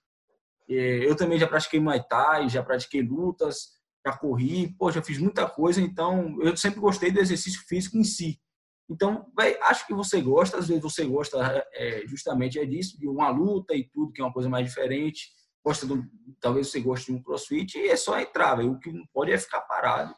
eu 0.68 1.16
também 1.16 1.38
já 1.38 1.46
pratiquei 1.46 1.80
Muay 1.80 2.02
Thai, 2.08 2.48
já 2.48 2.62
pratiquei 2.62 3.02
lutas, 3.02 3.72
já 4.06 4.16
corri, 4.16 4.74
pô, 4.78 4.90
já 4.90 5.02
fiz 5.02 5.18
muita 5.18 5.48
coisa, 5.48 5.80
então 5.80 6.40
eu 6.42 6.56
sempre 6.56 6.80
gostei 6.80 7.10
do 7.10 7.20
exercício 7.20 7.60
físico 7.66 7.96
em 7.96 8.04
si. 8.04 8.40
Então, 8.88 9.32
véio, 9.36 9.58
acho 9.62 9.86
que 9.86 9.94
você 9.94 10.20
gosta, 10.20 10.58
às 10.58 10.68
vezes 10.68 10.82
você 10.82 11.04
gosta 11.06 11.38
é, 11.72 12.06
justamente 12.06 12.58
é 12.58 12.66
disso, 12.66 12.98
de 12.98 13.08
uma 13.08 13.30
luta 13.30 13.74
e 13.74 13.88
tudo, 13.88 14.12
que 14.12 14.20
é 14.20 14.24
uma 14.24 14.32
coisa 14.32 14.48
mais 14.48 14.66
diferente. 14.66 15.30
Gosta 15.64 15.86
do, 15.86 16.04
talvez 16.38 16.68
você 16.68 16.80
goste 16.80 17.06
de 17.06 17.18
um 17.18 17.22
crossfit 17.22 17.78
e 17.78 17.88
é 17.88 17.96
só 17.96 18.18
entrar, 18.18 18.56
véio. 18.56 18.72
o 18.72 18.78
que 18.78 18.92
não 18.92 19.06
pode 19.06 19.32
é 19.32 19.38
ficar 19.38 19.62
parado, 19.62 20.14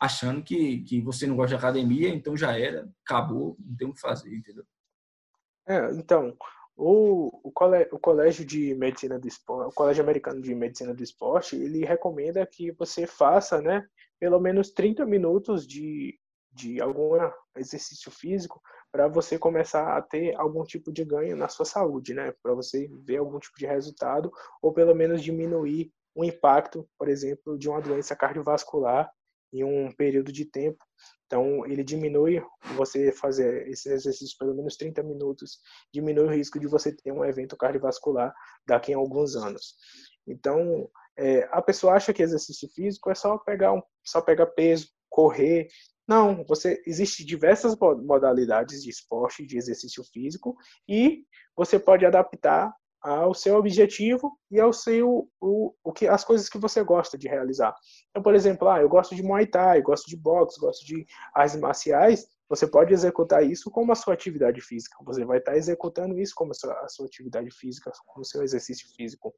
achando 0.00 0.42
que, 0.42 0.82
que 0.82 1.00
você 1.00 1.26
não 1.26 1.36
gosta 1.36 1.50
de 1.50 1.54
academia, 1.56 2.08
então 2.08 2.36
já 2.36 2.58
era, 2.58 2.88
acabou, 3.04 3.56
não 3.60 3.76
tem 3.76 3.88
o 3.88 3.94
que 3.94 4.00
fazer, 4.00 4.34
entendeu? 4.34 4.64
É, 5.68 5.90
então, 5.92 6.36
o, 6.78 7.40
o, 7.42 7.50
colégio, 7.50 7.88
o 7.92 7.98
colégio 7.98 8.44
de 8.44 8.72
medicina 8.76 9.18
do 9.18 9.26
esporte, 9.26 9.68
o 9.68 9.74
colégio 9.74 10.02
americano 10.02 10.40
de 10.40 10.54
medicina 10.54 10.94
do 10.94 11.02
esporte, 11.02 11.56
ele 11.56 11.84
recomenda 11.84 12.46
que 12.46 12.70
você 12.70 13.04
faça, 13.04 13.60
né, 13.60 13.84
pelo 14.20 14.38
menos 14.38 14.70
30 14.70 15.04
minutos 15.04 15.66
de, 15.66 16.16
de 16.52 16.80
algum 16.80 17.18
exercício 17.56 18.12
físico 18.12 18.62
para 18.92 19.08
você 19.08 19.36
começar 19.36 19.96
a 19.96 20.00
ter 20.00 20.36
algum 20.36 20.62
tipo 20.62 20.92
de 20.92 21.04
ganho 21.04 21.36
na 21.36 21.48
sua 21.48 21.66
saúde, 21.66 22.14
né, 22.14 22.32
para 22.40 22.54
você 22.54 22.88
ver 23.04 23.16
algum 23.16 23.40
tipo 23.40 23.58
de 23.58 23.66
resultado 23.66 24.30
ou 24.62 24.72
pelo 24.72 24.94
menos 24.94 25.20
diminuir 25.20 25.92
o 26.14 26.24
impacto, 26.24 26.88
por 26.96 27.08
exemplo, 27.08 27.58
de 27.58 27.68
uma 27.68 27.80
doença 27.80 28.14
cardiovascular 28.14 29.10
em 29.52 29.64
um 29.64 29.90
período 29.92 30.32
de 30.32 30.44
tempo 30.44 30.84
então, 31.28 31.64
ele 31.66 31.84
diminui 31.84 32.42
você 32.74 33.12
fazer 33.12 33.68
esse 33.68 33.92
exercício 33.92 34.34
pelo 34.38 34.54
menos 34.54 34.76
30 34.76 35.02
minutos, 35.02 35.60
diminui 35.92 36.24
o 36.24 36.30
risco 36.30 36.58
de 36.58 36.66
você 36.66 36.90
ter 36.90 37.12
um 37.12 37.22
evento 37.22 37.54
cardiovascular 37.54 38.34
daqui 38.66 38.94
a 38.94 38.96
alguns 38.96 39.36
anos. 39.36 39.76
Então, 40.26 40.90
é, 41.18 41.46
a 41.52 41.60
pessoa 41.60 41.92
acha 41.92 42.14
que 42.14 42.22
exercício 42.22 42.66
físico 42.70 43.10
é 43.10 43.14
só 43.14 43.36
pegar, 43.36 43.74
um, 43.74 43.82
só 44.02 44.22
pegar 44.22 44.46
peso, 44.46 44.88
correr. 45.10 45.68
Não, 46.08 46.42
você 46.46 46.82
existe 46.86 47.22
diversas 47.26 47.76
modalidades 47.78 48.82
de 48.82 48.88
esporte, 48.88 49.46
de 49.46 49.58
exercício 49.58 50.02
físico, 50.04 50.56
e 50.88 51.26
você 51.54 51.78
pode 51.78 52.06
adaptar 52.06 52.74
ao 53.02 53.32
seu 53.34 53.56
objetivo 53.56 54.36
e 54.50 54.60
ao 54.60 54.72
seu 54.72 55.28
o, 55.40 55.74
o 55.84 55.92
que 55.92 56.06
as 56.06 56.24
coisas 56.24 56.48
que 56.48 56.58
você 56.58 56.82
gosta 56.82 57.16
de 57.16 57.28
realizar. 57.28 57.74
Então, 58.10 58.22
por 58.22 58.34
exemplo, 58.34 58.68
ah, 58.68 58.80
eu 58.80 58.88
gosto 58.88 59.14
de 59.14 59.22
Muay 59.22 59.46
Thai, 59.46 59.82
gosto 59.82 60.08
de 60.08 60.16
boxe, 60.16 60.60
gosto 60.60 60.84
de 60.84 61.06
artes 61.34 61.56
marciais, 61.56 62.26
você 62.48 62.66
pode 62.66 62.92
executar 62.92 63.44
isso 63.44 63.70
como 63.70 63.92
a 63.92 63.94
sua 63.94 64.14
atividade 64.14 64.60
física. 64.60 64.96
Você 65.04 65.24
vai 65.24 65.38
estar 65.38 65.56
executando 65.56 66.18
isso 66.18 66.34
como 66.34 66.52
a 66.52 66.54
sua, 66.54 66.72
a 66.80 66.88
sua 66.88 67.06
atividade 67.06 67.50
física, 67.50 67.92
como 68.06 68.24
seu 68.24 68.42
exercício 68.42 68.86
físico. 68.96 69.34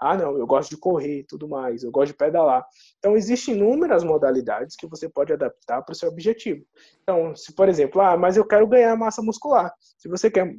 Ah, 0.00 0.16
não, 0.16 0.38
eu 0.38 0.46
gosto 0.46 0.70
de 0.70 0.76
correr 0.76 1.20
e 1.20 1.24
tudo 1.24 1.48
mais, 1.48 1.82
eu 1.82 1.90
gosto 1.90 2.12
de 2.12 2.18
pedalar. 2.18 2.66
Então, 2.98 3.16
existem 3.16 3.54
inúmeras 3.54 4.02
modalidades 4.02 4.76
que 4.76 4.86
você 4.86 5.08
pode 5.08 5.32
adaptar 5.32 5.82
para 5.82 5.92
o 5.92 5.96
seu 5.96 6.08
objetivo. 6.08 6.64
Então, 7.02 7.36
se 7.36 7.54
por 7.54 7.68
exemplo, 7.68 8.00
ah, 8.00 8.16
mas 8.16 8.36
eu 8.36 8.46
quero 8.46 8.66
ganhar 8.66 8.96
massa 8.96 9.22
muscular. 9.22 9.72
Se 9.98 10.08
você 10.08 10.30
quer 10.30 10.54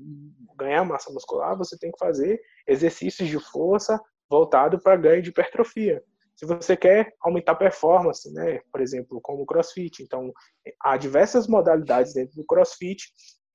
ganhar 0.58 0.84
massa 0.86 1.12
muscular, 1.12 1.58
você 1.58 1.78
tem 1.78 1.92
que 1.92 2.00
fazer 2.00 2.40
exercícios 2.68 3.28
de 3.28 3.40
força 3.40 4.00
voltado 4.30 4.80
para 4.80 4.96
ganho 4.96 5.22
de 5.22 5.30
hipertrofia. 5.30 6.04
Se 6.36 6.46
você 6.46 6.76
quer 6.76 7.14
aumentar 7.22 7.56
performance, 7.56 8.32
né, 8.34 8.60
por 8.72 8.82
exemplo, 8.82 9.20
como 9.22 9.44
o 9.44 9.46
CrossFit, 9.46 10.04
então 10.04 10.34
há 10.82 10.98
diversas 10.98 11.48
modalidades 11.48 12.14
dentro 12.14 12.36
do 12.36 12.46
CrossFit 12.46 13.06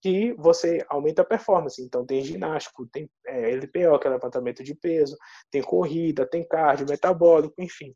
que 0.02 0.32
você 0.34 0.84
aumenta 0.88 1.22
a 1.22 1.24
performance. 1.24 1.82
Então 1.82 2.06
tem 2.06 2.24
ginástico, 2.24 2.86
tem 2.86 3.08
é, 3.26 3.50
LPO, 3.50 3.98
que 3.98 4.06
é 4.06 4.10
levantamento 4.10 4.64
de 4.64 4.74
peso, 4.74 5.16
tem 5.50 5.62
corrida, 5.62 6.26
tem 6.26 6.46
cardio, 6.46 6.86
metabólico, 6.88 7.54
enfim. 7.58 7.94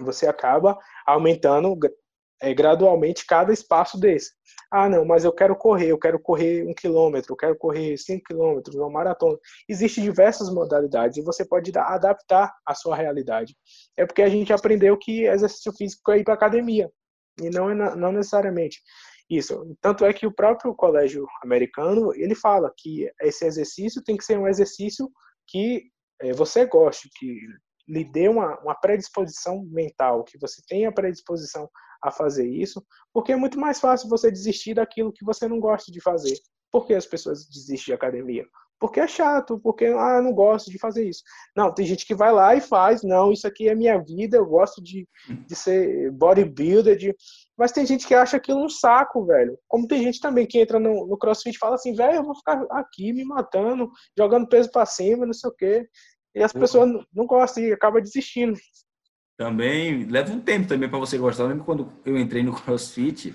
Você 0.00 0.26
acaba 0.26 0.78
aumentando 1.06 1.78
é, 2.44 2.52
gradualmente 2.52 3.24
cada 3.26 3.52
espaço 3.52 3.98
desse. 3.98 4.32
Ah, 4.70 4.88
não, 4.88 5.04
mas 5.04 5.24
eu 5.24 5.32
quero 5.32 5.56
correr, 5.56 5.86
eu 5.86 5.98
quero 5.98 6.18
correr 6.18 6.66
um 6.66 6.74
quilômetro, 6.74 7.32
eu 7.32 7.36
quero 7.36 7.56
correr 7.56 7.96
cinco 7.96 8.24
quilômetros, 8.24 8.76
uma 8.76 8.90
maratona. 8.90 9.38
Existem 9.68 10.04
diversas 10.04 10.52
modalidades 10.52 11.16
e 11.16 11.22
você 11.22 11.44
pode 11.44 11.72
adaptar 11.76 12.52
a 12.66 12.74
sua 12.74 12.96
realidade. 12.96 13.56
É 13.96 14.04
porque 14.04 14.20
a 14.20 14.28
gente 14.28 14.52
aprendeu 14.52 14.96
que 14.98 15.24
exercício 15.26 15.72
físico 15.72 16.12
é 16.12 16.18
ir 16.18 16.24
para 16.24 16.34
academia 16.34 16.90
e 17.40 17.48
não, 17.48 17.70
é 17.70 17.74
não 17.74 18.12
necessariamente 18.12 18.80
isso. 19.30 19.74
Tanto 19.80 20.04
é 20.04 20.12
que 20.12 20.26
o 20.26 20.34
próprio 20.34 20.74
colégio 20.74 21.26
americano 21.42 22.12
ele 22.14 22.34
fala 22.34 22.72
que 22.76 23.10
esse 23.22 23.46
exercício 23.46 24.02
tem 24.02 24.16
que 24.16 24.24
ser 24.24 24.38
um 24.38 24.46
exercício 24.46 25.08
que 25.46 25.84
é, 26.20 26.32
você 26.32 26.66
goste, 26.66 27.08
que 27.16 27.38
lhe 27.86 28.04
dê 28.04 28.28
uma, 28.28 28.58
uma 28.60 28.74
predisposição 28.74 29.64
mental, 29.70 30.24
que 30.24 30.38
você 30.38 30.62
tenha 30.66 30.92
predisposição 30.92 31.68
a 32.02 32.10
fazer 32.10 32.46
isso, 32.46 32.84
porque 33.12 33.32
é 33.32 33.36
muito 33.36 33.58
mais 33.58 33.80
fácil 33.80 34.08
você 34.08 34.30
desistir 34.30 34.74
daquilo 34.74 35.12
que 35.12 35.24
você 35.24 35.48
não 35.48 35.58
gosta 35.58 35.90
de 35.90 36.00
fazer. 36.00 36.36
Por 36.70 36.86
que 36.86 36.94
as 36.94 37.06
pessoas 37.06 37.46
desistem 37.46 37.86
de 37.86 37.92
academia? 37.92 38.44
Porque 38.80 39.00
é 39.00 39.06
chato, 39.06 39.58
porque 39.60 39.86
ah, 39.86 40.20
não 40.20 40.32
gosto 40.32 40.70
de 40.70 40.78
fazer 40.78 41.08
isso. 41.08 41.22
Não, 41.56 41.72
tem 41.72 41.86
gente 41.86 42.04
que 42.04 42.14
vai 42.14 42.32
lá 42.32 42.54
e 42.54 42.60
faz, 42.60 43.02
não, 43.02 43.32
isso 43.32 43.46
aqui 43.46 43.68
é 43.68 43.74
minha 43.74 43.96
vida, 43.98 44.36
eu 44.36 44.44
gosto 44.44 44.82
de, 44.82 45.08
de 45.46 45.54
ser 45.54 46.10
bodybuilder, 46.10 46.96
de... 46.96 47.14
mas 47.56 47.72
tem 47.72 47.86
gente 47.86 48.06
que 48.06 48.14
acha 48.14 48.36
aquilo 48.36 48.62
um 48.62 48.68
saco, 48.68 49.24
velho. 49.24 49.56
Como 49.68 49.86
tem 49.86 50.02
gente 50.02 50.20
também 50.20 50.46
que 50.46 50.58
entra 50.58 50.78
no, 50.78 51.06
no 51.06 51.16
crossfit 51.16 51.54
e 51.54 51.58
fala 51.58 51.76
assim, 51.76 51.94
velho, 51.94 52.16
eu 52.16 52.24
vou 52.24 52.34
ficar 52.34 52.62
aqui 52.72 53.12
me 53.12 53.24
matando, 53.24 53.88
jogando 54.18 54.48
peso 54.48 54.70
para 54.70 54.84
cima, 54.84 55.24
não 55.24 55.32
sei 55.32 55.48
o 55.48 55.54
quê. 55.54 55.88
E 56.34 56.42
as 56.42 56.52
pessoas 56.52 56.90
não 57.12 57.26
gostam 57.26 57.62
e 57.62 57.72
acaba 57.72 58.00
desistindo. 58.00 58.58
Também 59.36 60.04
leva 60.04 60.32
um 60.32 60.40
tempo 60.40 60.68
também 60.68 60.88
para 60.88 60.98
você 60.98 61.18
gostar. 61.18 61.44
Eu 61.44 61.48
lembro 61.48 61.64
quando 61.64 61.92
eu 62.04 62.16
entrei 62.16 62.42
no 62.42 62.54
CrossFit 62.60 63.34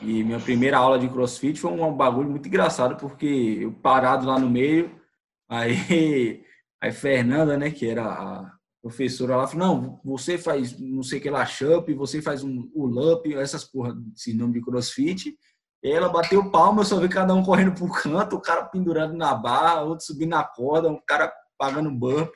e 0.00 0.24
minha 0.24 0.40
primeira 0.40 0.78
aula 0.78 0.98
de 0.98 1.08
CrossFit 1.08 1.60
foi 1.60 1.70
um 1.70 1.92
bagulho 1.92 2.30
muito 2.30 2.48
engraçado 2.48 2.96
porque 2.96 3.58
eu 3.62 3.72
parado 3.72 4.26
lá 4.26 4.38
no 4.38 4.50
meio, 4.50 4.94
aí 5.48 6.44
aí 6.80 6.92
Fernanda, 6.92 7.56
né, 7.56 7.70
que 7.70 7.88
era 7.88 8.04
a 8.04 8.52
professora 8.82 9.36
lá, 9.36 9.46
falou: 9.46 9.66
"Não, 9.66 10.00
você 10.04 10.36
faz 10.36 10.78
não 10.78 11.02
sei 11.02 11.18
o 11.18 11.22
que 11.22 11.30
lá 11.30 11.46
champ, 11.46 11.88
você 11.94 12.20
faz 12.20 12.42
um 12.42 12.70
up, 12.74 13.34
essas 13.34 13.64
porra 13.64 13.94
esse 14.14 14.34
nome 14.34 14.54
de 14.54 14.62
CrossFit". 14.62 15.34
E 15.82 15.90
ela 15.90 16.08
bateu 16.08 16.50
palma, 16.50 16.82
eu 16.82 16.84
só 16.84 17.00
vi 17.00 17.08
cada 17.08 17.34
um 17.34 17.42
correndo 17.42 17.74
pro 17.74 17.90
canto, 17.90 18.36
o 18.36 18.40
cara 18.40 18.64
pendurado 18.64 19.14
na 19.14 19.34
barra, 19.34 19.82
outro 19.82 20.04
subindo 20.04 20.30
na 20.30 20.44
corda, 20.44 20.88
um 20.88 21.00
cara 21.04 21.32
pagando 21.62 21.92
bump. 21.92 22.34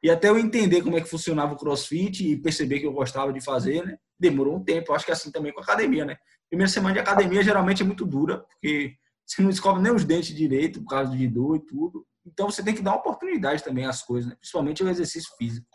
E 0.00 0.08
até 0.08 0.28
eu 0.28 0.38
entender 0.38 0.82
como 0.82 0.96
é 0.96 1.00
que 1.00 1.08
funcionava 1.08 1.52
o 1.52 1.56
crossfit 1.56 2.24
e 2.24 2.36
perceber 2.36 2.78
que 2.78 2.86
eu 2.86 2.92
gostava 2.92 3.32
de 3.32 3.40
fazer, 3.40 3.84
né? 3.84 3.98
Demorou 4.16 4.54
um 4.54 4.62
tempo. 4.62 4.92
Eu 4.92 4.94
acho 4.94 5.04
que 5.04 5.10
é 5.10 5.14
assim 5.14 5.32
também 5.32 5.52
com 5.52 5.58
a 5.58 5.64
academia, 5.64 6.04
né? 6.04 6.16
Primeira 6.48 6.70
semana 6.70 6.94
de 6.94 7.00
academia 7.00 7.42
geralmente 7.42 7.82
é 7.82 7.84
muito 7.84 8.06
dura, 8.06 8.38
porque 8.38 8.94
você 9.26 9.42
não 9.42 9.50
descobre 9.50 9.82
nem 9.82 9.92
os 9.92 10.04
dentes 10.04 10.32
direito 10.32 10.80
por 10.80 10.90
causa 10.90 11.10
de 11.10 11.26
dor 11.26 11.56
e 11.56 11.66
tudo. 11.66 12.06
Então 12.24 12.48
você 12.48 12.62
tem 12.62 12.72
que 12.72 12.82
dar 12.82 12.94
oportunidade 12.94 13.64
também 13.64 13.84
às 13.84 14.00
coisas, 14.00 14.30
né? 14.30 14.36
principalmente 14.36 14.84
o 14.84 14.88
exercício 14.88 15.34
físico. 15.36 15.66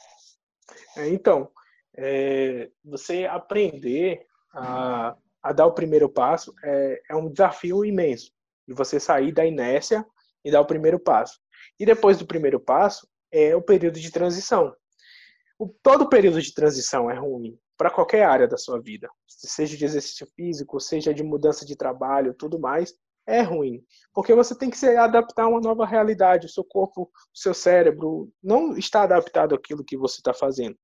É, 0.96 1.10
então, 1.10 1.50
é, 1.98 2.70
você 2.86 3.26
aprender 3.26 4.26
a, 4.54 5.14
a, 5.44 5.52
dar 5.52 5.66
o 5.66 5.74
primeiro 5.74 6.08
passo 6.08 6.54
é, 6.64 7.02
é 7.10 7.16
um 7.18 7.30
desafio 7.30 7.84
imenso. 7.84 8.32
E 8.66 8.74
você 8.74 8.98
sair 8.98 9.34
da 9.34 9.46
inércia 9.46 10.06
e 10.46 10.52
dar 10.52 10.62
o 10.62 10.66
primeiro 10.66 10.98
passo. 10.98 11.38
E 11.80 11.86
depois 11.86 12.18
do 12.18 12.26
primeiro 12.26 12.60
passo 12.60 13.08
é 13.32 13.56
o 13.56 13.62
período 13.62 14.00
de 14.00 14.12
transição. 14.12 14.76
O, 15.60 15.68
todo 15.68 16.10
período 16.10 16.42
de 16.42 16.54
transição 16.54 17.10
é 17.10 17.16
ruim 17.16 17.58
para 17.78 17.92
qualquer 17.92 18.24
área 18.24 18.48
da 18.48 18.58
sua 18.58 18.82
vida, 18.82 19.08
seja 19.28 19.78
de 19.78 19.86
exercício 19.86 20.28
físico, 20.36 20.80
seja 20.80 21.14
de 21.14 21.24
mudança 21.24 21.66
de 21.66 21.76
trabalho, 21.76 22.34
tudo 22.34 22.60
mais, 22.60 22.94
é 23.28 23.42
ruim, 23.42 23.84
porque 24.14 24.34
você 24.34 24.58
tem 24.58 24.70
que 24.70 24.78
se 24.78 24.88
adaptar 24.96 25.44
a 25.44 25.48
uma 25.48 25.60
nova 25.60 25.86
realidade. 25.86 26.48
O 26.48 26.50
seu 26.50 26.64
corpo, 26.64 27.04
o 27.04 27.38
seu 27.38 27.54
cérebro 27.54 28.32
não 28.42 28.78
está 28.78 29.04
adaptado 29.04 29.54
àquilo 29.54 29.84
que 29.84 29.98
você 29.98 30.20
está 30.20 30.34
fazendo. 30.34 30.78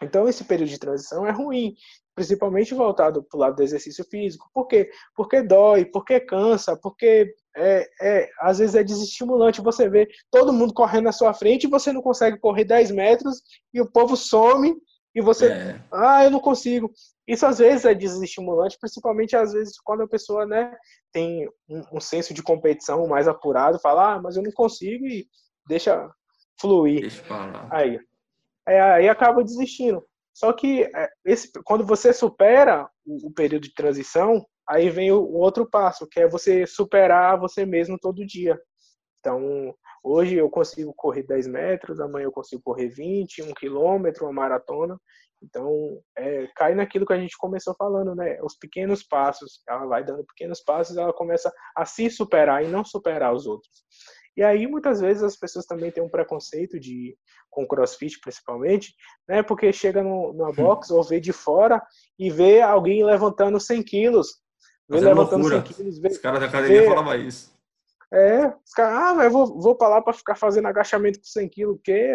Então, 0.00 0.28
esse 0.28 0.44
período 0.44 0.68
de 0.68 0.78
transição 0.78 1.26
é 1.26 1.32
ruim, 1.32 1.74
principalmente 2.16 2.74
voltado 2.74 3.22
para 3.22 3.36
o 3.36 3.40
lado 3.40 3.56
do 3.56 3.62
exercício 3.62 4.02
físico. 4.10 4.50
Por 4.52 4.66
quê? 4.66 4.90
Porque 5.14 5.42
dói, 5.42 5.84
porque 5.84 6.18
cansa, 6.18 6.74
porque 6.74 7.34
é, 7.54 7.86
é, 8.00 8.30
às 8.40 8.58
vezes 8.58 8.74
é 8.74 8.82
desestimulante 8.82 9.60
você 9.60 9.86
ver 9.86 10.08
todo 10.30 10.52
mundo 10.52 10.72
correndo 10.72 11.04
na 11.04 11.12
sua 11.12 11.34
frente 11.34 11.64
e 11.64 11.70
você 11.70 11.92
não 11.92 12.00
consegue 12.00 12.38
correr 12.38 12.64
10 12.64 12.90
metros 12.90 13.42
e 13.72 13.82
o 13.82 13.86
povo 13.86 14.16
some 14.16 14.74
e 15.14 15.20
você, 15.20 15.48
é. 15.48 15.80
ah, 15.92 16.24
eu 16.24 16.30
não 16.30 16.40
consigo. 16.40 16.90
Isso 17.28 17.44
às 17.44 17.58
vezes 17.58 17.84
é 17.84 17.94
desestimulante, 17.94 18.78
principalmente 18.80 19.36
às 19.36 19.52
vezes 19.52 19.78
quando 19.78 20.02
a 20.02 20.08
pessoa 20.08 20.46
né, 20.46 20.74
tem 21.12 21.46
um, 21.68 21.82
um 21.92 22.00
senso 22.00 22.32
de 22.32 22.42
competição 22.42 23.06
mais 23.06 23.28
apurado, 23.28 23.78
fala, 23.78 24.14
ah, 24.14 24.22
mas 24.22 24.36
eu 24.36 24.42
não 24.42 24.52
consigo 24.52 25.06
e 25.06 25.28
deixa 25.68 26.10
fluir. 26.58 27.02
Deixa 27.02 27.68
aí. 27.70 28.00
É, 28.66 28.80
aí 28.80 29.08
acaba 29.08 29.44
desistindo. 29.44 30.02
Só 30.36 30.52
que 30.52 30.82
é, 30.82 31.08
esse, 31.24 31.50
quando 31.64 31.82
você 31.82 32.12
supera 32.12 32.86
o, 33.06 33.28
o 33.28 33.32
período 33.32 33.62
de 33.62 33.72
transição, 33.72 34.44
aí 34.68 34.90
vem 34.90 35.10
o, 35.10 35.18
o 35.18 35.38
outro 35.38 35.66
passo, 35.66 36.06
que 36.06 36.20
é 36.20 36.28
você 36.28 36.66
superar 36.66 37.40
você 37.40 37.64
mesmo 37.64 37.98
todo 37.98 38.26
dia. 38.26 38.60
Então, 39.18 39.74
hoje 40.04 40.36
eu 40.36 40.50
consigo 40.50 40.92
correr 40.94 41.22
10 41.22 41.46
metros, 41.46 42.00
amanhã 42.00 42.26
eu 42.26 42.32
consigo 42.32 42.60
correr 42.62 42.90
20, 42.90 43.44
1 43.44 43.54
quilômetro, 43.54 44.26
uma 44.26 44.32
maratona. 44.32 45.00
Então, 45.42 46.02
é, 46.18 46.46
cai 46.54 46.74
naquilo 46.74 47.06
que 47.06 47.14
a 47.14 47.18
gente 47.18 47.36
começou 47.38 47.74
falando, 47.74 48.14
né? 48.14 48.38
Os 48.42 48.58
pequenos 48.58 49.02
passos. 49.02 49.62
Ela 49.66 49.86
vai 49.86 50.04
dando 50.04 50.22
pequenos 50.26 50.60
passos, 50.60 50.98
ela 50.98 51.14
começa 51.14 51.50
a 51.74 51.86
se 51.86 52.10
superar 52.10 52.62
e 52.62 52.68
não 52.68 52.84
superar 52.84 53.34
os 53.34 53.46
outros. 53.46 53.84
E 54.36 54.42
aí, 54.42 54.66
muitas 54.66 55.00
vezes, 55.00 55.22
as 55.22 55.36
pessoas 55.36 55.64
também 55.64 55.90
têm 55.90 56.02
um 56.02 56.10
preconceito 56.10 56.78
de, 56.78 57.16
com 57.48 57.66
crossfit, 57.66 58.20
principalmente, 58.20 58.94
né? 59.26 59.42
Porque 59.42 59.72
chega 59.72 60.02
no, 60.02 60.32
numa 60.34 60.52
box 60.52 60.90
ou 60.90 61.02
vê 61.02 61.18
de 61.18 61.32
fora 61.32 61.82
e 62.18 62.30
vê 62.30 62.60
alguém 62.60 63.02
levantando 63.02 63.58
100 63.58 63.82
quilos. 63.82 64.28
Vê 64.88 65.00
levantando 65.00 65.48
loucura. 65.48 65.64
100 65.64 65.74
quilos. 65.74 65.98
Vê, 65.98 66.08
os 66.08 66.18
caras 66.18 66.40
da 66.40 66.46
academia 66.46 66.82
vê, 66.82 66.88
falavam 66.88 67.14
isso. 67.14 67.56
É, 68.12 68.46
os 68.46 68.72
caras, 68.72 69.18
ah, 69.18 69.24
eu 69.24 69.30
vou, 69.30 69.60
vou 69.60 69.74
pra 69.74 69.88
lá 69.88 70.02
pra 70.02 70.12
ficar 70.12 70.36
fazendo 70.36 70.68
agachamento 70.68 71.18
com 71.18 71.24
100 71.24 71.48
quilos, 71.48 71.76
o 71.76 71.80
quê? 71.82 72.14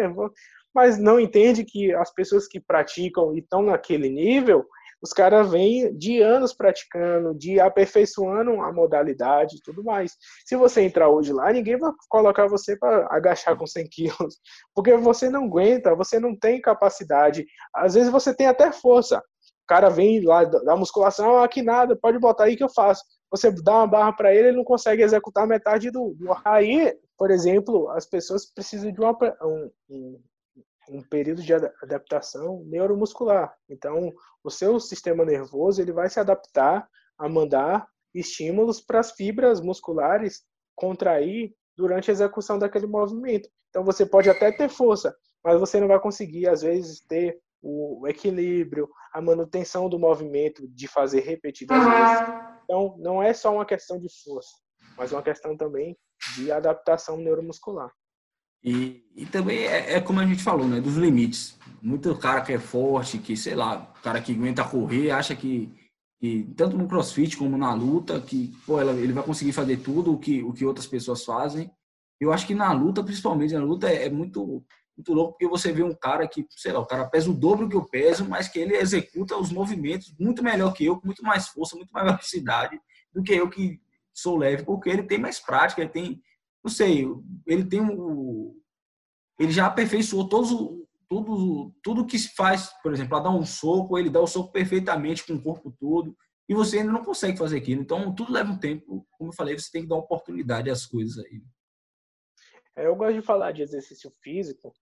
Mas 0.74 0.96
não 0.96 1.20
entende 1.20 1.64
que 1.64 1.92
as 1.92 2.12
pessoas 2.14 2.46
que 2.46 2.60
praticam 2.60 3.34
e 3.34 3.40
estão 3.40 3.62
naquele 3.62 4.08
nível, 4.08 4.64
os 5.02 5.12
caras 5.12 5.50
vêm 5.50 5.92
de 5.96 6.22
anos 6.22 6.54
praticando, 6.54 7.34
de 7.34 7.58
aperfeiçoando 7.58 8.60
a 8.60 8.72
modalidade 8.72 9.56
e 9.56 9.60
tudo 9.60 9.82
mais. 9.82 10.12
Se 10.46 10.54
você 10.54 10.82
entrar 10.82 11.08
hoje 11.08 11.32
lá, 11.32 11.52
ninguém 11.52 11.76
vai 11.76 11.90
colocar 12.08 12.46
você 12.46 12.76
para 12.76 13.08
agachar 13.10 13.56
com 13.56 13.66
100 13.66 13.88
quilos, 13.88 14.38
porque 14.72 14.96
você 14.96 15.28
não 15.28 15.46
aguenta, 15.46 15.96
você 15.96 16.20
não 16.20 16.38
tem 16.38 16.60
capacidade. 16.60 17.44
Às 17.74 17.94
vezes 17.94 18.12
você 18.12 18.32
tem 18.32 18.46
até 18.46 18.70
força. 18.70 19.18
O 19.18 19.66
cara 19.66 19.88
vem 19.88 20.24
lá 20.24 20.44
da 20.44 20.76
musculação, 20.76 21.38
ah, 21.38 21.44
aqui 21.44 21.62
nada, 21.62 21.96
pode 21.96 22.18
botar 22.18 22.44
aí 22.44 22.56
que 22.56 22.64
eu 22.64 22.68
faço. 22.68 23.02
Você 23.30 23.50
dá 23.50 23.78
uma 23.78 23.86
barra 23.86 24.12
para 24.12 24.32
ele, 24.32 24.48
ele 24.48 24.56
não 24.58 24.64
consegue 24.64 25.02
executar 25.02 25.46
metade 25.46 25.90
do, 25.90 26.14
do. 26.14 26.32
Aí, 26.44 26.94
por 27.16 27.30
exemplo, 27.30 27.88
as 27.90 28.06
pessoas 28.06 28.46
precisam 28.52 28.92
de 28.92 29.00
uma, 29.00 29.16
um, 29.42 30.20
um 30.88 31.02
período 31.02 31.42
de 31.42 31.52
adaptação 31.54 32.62
neuromuscular. 32.66 33.54
Então, 33.68 34.12
o 34.42 34.50
seu 34.50 34.78
sistema 34.80 35.24
nervoso 35.24 35.80
ele 35.80 35.92
vai 35.92 36.08
se 36.08 36.18
adaptar 36.18 36.88
a 37.18 37.28
mandar 37.28 37.86
estímulos 38.14 38.80
para 38.80 39.00
as 39.00 39.12
fibras 39.12 39.60
musculares 39.60 40.42
contrair 40.74 41.54
durante 41.76 42.10
a 42.10 42.12
execução 42.12 42.58
daquele 42.58 42.86
movimento. 42.86 43.48
Então, 43.70 43.84
você 43.84 44.04
pode 44.04 44.28
até 44.28 44.52
ter 44.52 44.68
força, 44.68 45.14
mas 45.42 45.58
você 45.58 45.80
não 45.80 45.88
vai 45.88 46.00
conseguir, 46.00 46.48
às 46.48 46.62
vezes, 46.62 47.00
ter 47.06 47.40
o 47.62 48.06
equilíbrio, 48.08 48.88
a 49.14 49.20
manutenção 49.20 49.88
do 49.88 49.98
movimento 49.98 50.66
de 50.68 50.88
fazer 50.88 51.20
repetidas 51.20 51.78
vezes. 51.78 52.52
Então, 52.64 52.96
não 52.98 53.22
é 53.22 53.32
só 53.32 53.54
uma 53.54 53.64
questão 53.64 53.98
de 53.98 54.08
força, 54.22 54.50
mas 54.96 55.12
uma 55.12 55.22
questão 55.22 55.56
também 55.56 55.96
de 56.34 56.50
adaptação 56.50 57.16
neuromuscular. 57.16 57.90
E, 58.64 59.04
e 59.16 59.26
também 59.26 59.58
é, 59.58 59.94
é, 59.94 60.00
como 60.00 60.20
a 60.20 60.26
gente 60.26 60.42
falou, 60.42 60.66
né? 60.66 60.80
Dos 60.80 60.96
limites. 60.96 61.58
Muito 61.80 62.14
cara 62.16 62.40
que 62.40 62.52
é 62.52 62.58
forte, 62.58 63.18
que, 63.18 63.36
sei 63.36 63.54
lá, 63.54 63.92
cara 64.02 64.20
que 64.20 64.32
aguenta 64.32 64.64
correr, 64.64 65.10
acha 65.10 65.34
que, 65.34 65.72
que 66.20 66.44
tanto 66.56 66.76
no 66.76 66.86
crossfit 66.86 67.36
como 67.36 67.58
na 67.58 67.74
luta, 67.74 68.20
que 68.20 68.52
pô, 68.64 68.80
ela, 68.80 68.92
ele 68.92 69.12
vai 69.12 69.24
conseguir 69.24 69.52
fazer 69.52 69.78
tudo 69.78 70.12
o 70.12 70.18
que, 70.18 70.42
o 70.42 70.52
que 70.52 70.64
outras 70.64 70.86
pessoas 70.86 71.24
fazem. 71.24 71.70
Eu 72.20 72.32
acho 72.32 72.46
que 72.46 72.54
na 72.54 72.72
luta, 72.72 73.02
principalmente, 73.02 73.54
na 73.54 73.64
luta 73.64 73.88
é, 73.90 74.06
é 74.06 74.10
muito, 74.10 74.64
muito 74.96 75.12
louco, 75.12 75.32
porque 75.32 75.48
você 75.48 75.72
vê 75.72 75.82
um 75.82 75.94
cara 75.94 76.28
que, 76.28 76.46
sei 76.50 76.72
lá, 76.72 76.78
o 76.78 76.86
cara 76.86 77.04
pesa 77.06 77.28
o 77.28 77.34
dobro 77.34 77.68
que 77.68 77.74
eu 77.74 77.84
peso, 77.84 78.24
mas 78.28 78.46
que 78.46 78.60
ele 78.60 78.76
executa 78.76 79.36
os 79.36 79.50
movimentos 79.50 80.14
muito 80.20 80.42
melhor 80.42 80.72
que 80.72 80.84
eu, 80.84 81.00
com 81.00 81.06
muito 81.06 81.24
mais 81.24 81.48
força, 81.48 81.74
muito 81.74 81.90
mais 81.92 82.06
velocidade 82.06 82.80
do 83.12 83.24
que 83.24 83.32
eu 83.32 83.50
que 83.50 83.80
sou 84.14 84.36
leve, 84.36 84.62
porque 84.62 84.88
ele 84.88 85.02
tem 85.02 85.18
mais 85.18 85.40
prática, 85.40 85.80
ele 85.80 85.90
tem 85.90 86.22
não 86.64 86.70
sei, 86.70 87.06
ele 87.46 87.64
tem. 87.64 87.80
Ele 89.38 89.50
já 89.50 89.66
aperfeiçoou 89.66 90.28
todos, 90.28 90.50
tudo, 91.08 91.74
tudo 91.82 92.06
que 92.06 92.18
se 92.18 92.34
faz, 92.34 92.70
por 92.82 92.92
exemplo, 92.92 93.16
a 93.16 93.20
dar 93.20 93.30
um 93.30 93.44
soco, 93.44 93.98
ele 93.98 94.10
dá 94.10 94.20
o 94.20 94.26
soco 94.26 94.52
perfeitamente 94.52 95.26
com 95.26 95.34
o 95.34 95.42
corpo 95.42 95.74
todo, 95.78 96.16
e 96.48 96.54
você 96.54 96.78
ainda 96.78 96.92
não 96.92 97.04
consegue 97.04 97.38
fazer 97.38 97.58
aquilo. 97.58 97.82
Então, 97.82 98.14
tudo 98.14 98.32
leva 98.32 98.52
um 98.52 98.58
tempo. 98.58 99.06
Como 99.12 99.30
eu 99.30 99.34
falei, 99.34 99.58
você 99.58 99.70
tem 99.72 99.82
que 99.82 99.88
dar 99.88 99.96
oportunidade 99.96 100.70
às 100.70 100.86
coisas 100.86 101.18
aí. 101.24 101.42
É, 102.76 102.86
eu 102.86 102.94
gosto 102.94 103.14
de 103.14 103.22
falar 103.22 103.52
de 103.52 103.62
exercício 103.62 104.10
físico 104.22 104.72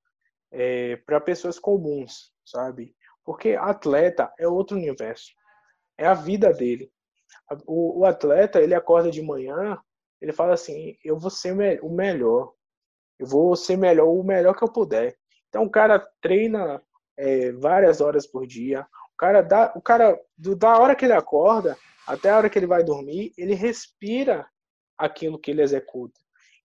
é, 0.52 0.96
para 0.96 1.20
pessoas 1.20 1.58
comuns, 1.58 2.32
sabe? 2.44 2.94
Porque 3.24 3.54
atleta 3.54 4.32
é 4.38 4.46
outro 4.46 4.76
universo. 4.76 5.30
É 5.98 6.06
a 6.06 6.14
vida 6.14 6.52
dele. 6.52 6.92
O, 7.66 8.00
o 8.00 8.04
atleta, 8.04 8.60
ele 8.60 8.74
acorda 8.74 9.10
de 9.10 9.22
manhã, 9.22 9.78
ele 10.20 10.32
fala 10.32 10.54
assim: 10.54 10.96
eu 11.04 11.18
vou 11.18 11.30
ser 11.30 11.52
o 11.82 11.90
melhor, 11.90 12.52
eu 13.18 13.26
vou 13.26 13.56
ser 13.56 13.76
melhor, 13.76 14.06
o 14.08 14.22
melhor 14.22 14.56
que 14.56 14.62
eu 14.62 14.72
puder. 14.72 15.16
Então 15.48 15.64
o 15.64 15.70
cara 15.70 15.98
treina 16.20 16.82
é, 17.16 17.52
várias 17.52 18.00
horas 18.00 18.26
por 18.26 18.46
dia. 18.46 18.86
O 19.12 19.16
cara 19.16 19.42
dá, 19.42 19.72
o 19.74 19.82
cara 19.82 20.18
do, 20.36 20.56
da 20.56 20.78
hora 20.78 20.94
que 20.94 21.04
ele 21.04 21.12
acorda 21.12 21.76
até 22.06 22.30
a 22.30 22.36
hora 22.36 22.50
que 22.50 22.58
ele 22.58 22.66
vai 22.66 22.82
dormir, 22.82 23.32
ele 23.36 23.54
respira 23.54 24.46
aquilo 24.96 25.38
que 25.38 25.50
ele 25.50 25.62
executa. 25.62 26.18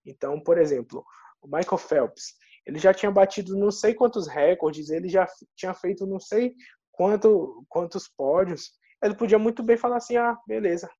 Então, 0.04 0.40
por 0.40 0.58
exemplo, 0.58 1.04
o 1.40 1.46
Michael 1.46 1.78
Phelps, 1.78 2.34
ele 2.64 2.78
já 2.78 2.92
tinha 2.92 3.10
batido 3.10 3.56
não 3.56 3.70
sei 3.70 3.94
quantos 3.94 4.26
recordes, 4.26 4.90
ele 4.90 5.08
já 5.08 5.26
tinha 5.54 5.72
feito 5.72 6.06
não 6.06 6.18
sei 6.18 6.54
quanto, 6.90 7.64
quantos 7.68 8.08
pódios. 8.08 8.72
Ele 9.02 9.14
podia 9.14 9.38
muito 9.38 9.62
bem 9.62 9.76
falar 9.76 9.98
assim: 9.98 10.16
ah, 10.16 10.36
beleza, 10.46 10.90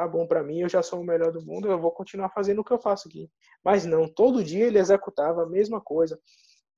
tá 0.00 0.08
bom 0.08 0.26
para 0.26 0.42
mim, 0.42 0.60
eu 0.60 0.68
já 0.68 0.82
sou 0.82 1.00
o 1.00 1.04
melhor 1.04 1.30
do 1.30 1.44
mundo, 1.44 1.68
eu 1.68 1.78
vou 1.78 1.90
continuar 1.90 2.30
fazendo 2.30 2.60
o 2.60 2.64
que 2.64 2.72
eu 2.72 2.78
faço 2.78 3.06
aqui. 3.06 3.30
Mas 3.62 3.84
não, 3.84 4.08
todo 4.08 4.42
dia 4.42 4.66
ele 4.66 4.78
executava 4.78 5.42
a 5.42 5.48
mesma 5.48 5.78
coisa. 5.78 6.18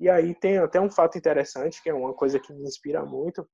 E 0.01 0.09
aí 0.09 0.35
tem 0.35 0.59
até 0.59 0.81
um 0.81 0.91
fato 0.91 1.17
interessante, 1.17 1.81
que 1.81 1.89
é 1.89 1.95
uma 1.95 2.13
coisa 2.13 2.41
que 2.41 2.53
me 2.53 2.65
inspira 2.65 3.05
muito, 3.05 3.49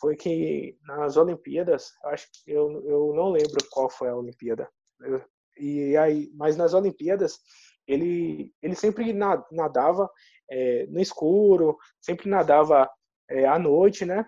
foi 0.00 0.16
que 0.16 0.78
nas 0.86 1.18
Olimpíadas, 1.18 1.92
acho 2.06 2.26
que 2.32 2.50
eu, 2.50 2.70
eu 2.86 3.12
não 3.14 3.30
lembro 3.30 3.58
qual 3.70 3.90
foi 3.90 4.08
a 4.08 4.16
Olimpíada. 4.16 4.66
Eu, 5.02 5.22
e 5.58 5.94
aí, 5.98 6.30
mas 6.34 6.56
nas 6.56 6.72
Olimpíadas 6.72 7.38
ele 7.86 8.50
ele 8.62 8.74
sempre 8.74 9.12
nadava 9.12 10.08
é, 10.50 10.86
no 10.86 11.00
escuro, 11.00 11.76
sempre 12.00 12.30
nadava 12.30 12.88
é, 13.28 13.44
à 13.44 13.58
noite, 13.58 14.06
né? 14.06 14.24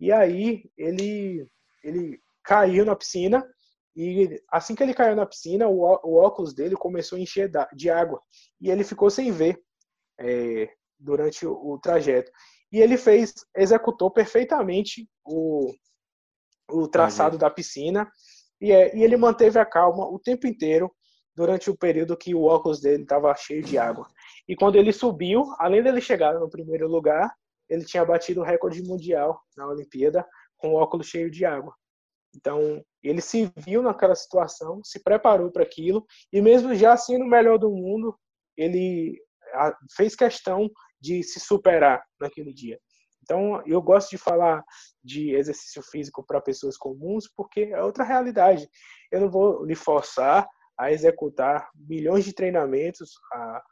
E 0.00 0.10
aí 0.10 0.70
ele 0.78 1.46
ele 1.84 2.18
caiu 2.42 2.86
na 2.86 2.96
piscina 2.96 3.46
e 3.94 4.40
assim 4.50 4.74
que 4.74 4.82
ele 4.82 4.94
caiu 4.94 5.14
na 5.14 5.26
piscina, 5.26 5.68
o, 5.68 5.80
o 6.04 6.16
óculos 6.16 6.54
dele 6.54 6.74
começou 6.74 7.18
a 7.18 7.20
encher 7.20 7.50
de 7.74 7.90
água. 7.90 8.20
E 8.60 8.70
ele 8.70 8.84
ficou 8.84 9.10
sem 9.10 9.30
ver 9.30 9.60
é, 10.18 10.70
durante 10.98 11.46
o, 11.46 11.52
o 11.52 11.78
trajeto. 11.78 12.30
E 12.72 12.80
ele 12.80 12.96
fez, 12.96 13.34
executou 13.54 14.10
perfeitamente 14.10 15.06
o, 15.24 15.74
o 16.70 16.88
traçado 16.88 17.36
da 17.36 17.50
piscina 17.50 18.10
e, 18.60 18.72
é, 18.72 18.96
e 18.96 19.02
ele 19.02 19.16
manteve 19.16 19.58
a 19.58 19.66
calma 19.66 20.08
o 20.08 20.18
tempo 20.18 20.46
inteiro 20.46 20.90
durante 21.34 21.70
o 21.70 21.76
período 21.76 22.16
que 22.16 22.34
o 22.34 22.44
óculos 22.44 22.80
dele 22.80 23.02
estava 23.02 23.34
cheio 23.34 23.62
de 23.62 23.76
água. 23.76 24.06
E 24.48 24.56
quando 24.56 24.76
ele 24.76 24.92
subiu, 24.92 25.44
além 25.58 25.82
dele 25.82 26.00
chegar 26.00 26.38
no 26.38 26.48
primeiro 26.48 26.88
lugar, 26.88 27.30
ele 27.68 27.84
tinha 27.84 28.04
batido 28.04 28.40
o 28.40 28.44
recorde 28.44 28.82
mundial 28.82 29.40
na 29.56 29.66
Olimpíada 29.66 30.26
com 30.56 30.70
o 30.70 30.76
óculos 30.76 31.06
cheio 31.06 31.30
de 31.30 31.44
água. 31.44 31.74
Então, 32.34 32.82
ele 33.02 33.20
se 33.20 33.52
viu 33.56 33.82
naquela 33.82 34.14
situação, 34.14 34.80
se 34.84 35.02
preparou 35.02 35.50
para 35.50 35.62
aquilo, 35.62 36.06
e 36.32 36.40
mesmo 36.40 36.74
já 36.74 36.96
sendo 36.96 37.24
o 37.24 37.28
melhor 37.28 37.58
do 37.58 37.70
mundo, 37.70 38.16
ele 38.56 39.20
fez 39.96 40.14
questão 40.14 40.70
de 41.00 41.22
se 41.22 41.40
superar 41.40 42.02
naquele 42.20 42.52
dia. 42.52 42.78
Então, 43.22 43.62
eu 43.66 43.80
gosto 43.80 44.10
de 44.10 44.18
falar 44.18 44.64
de 45.02 45.34
exercício 45.34 45.82
físico 45.82 46.24
para 46.26 46.40
pessoas 46.40 46.76
comuns, 46.76 47.28
porque 47.36 47.70
é 47.72 47.82
outra 47.82 48.04
realidade. 48.04 48.68
Eu 49.10 49.20
não 49.20 49.30
vou 49.30 49.64
lhe 49.64 49.74
forçar 49.74 50.48
a 50.78 50.90
executar 50.90 51.70
milhões 51.74 52.24
de 52.24 52.32
treinamentos, 52.32 53.12
a 53.32 53.62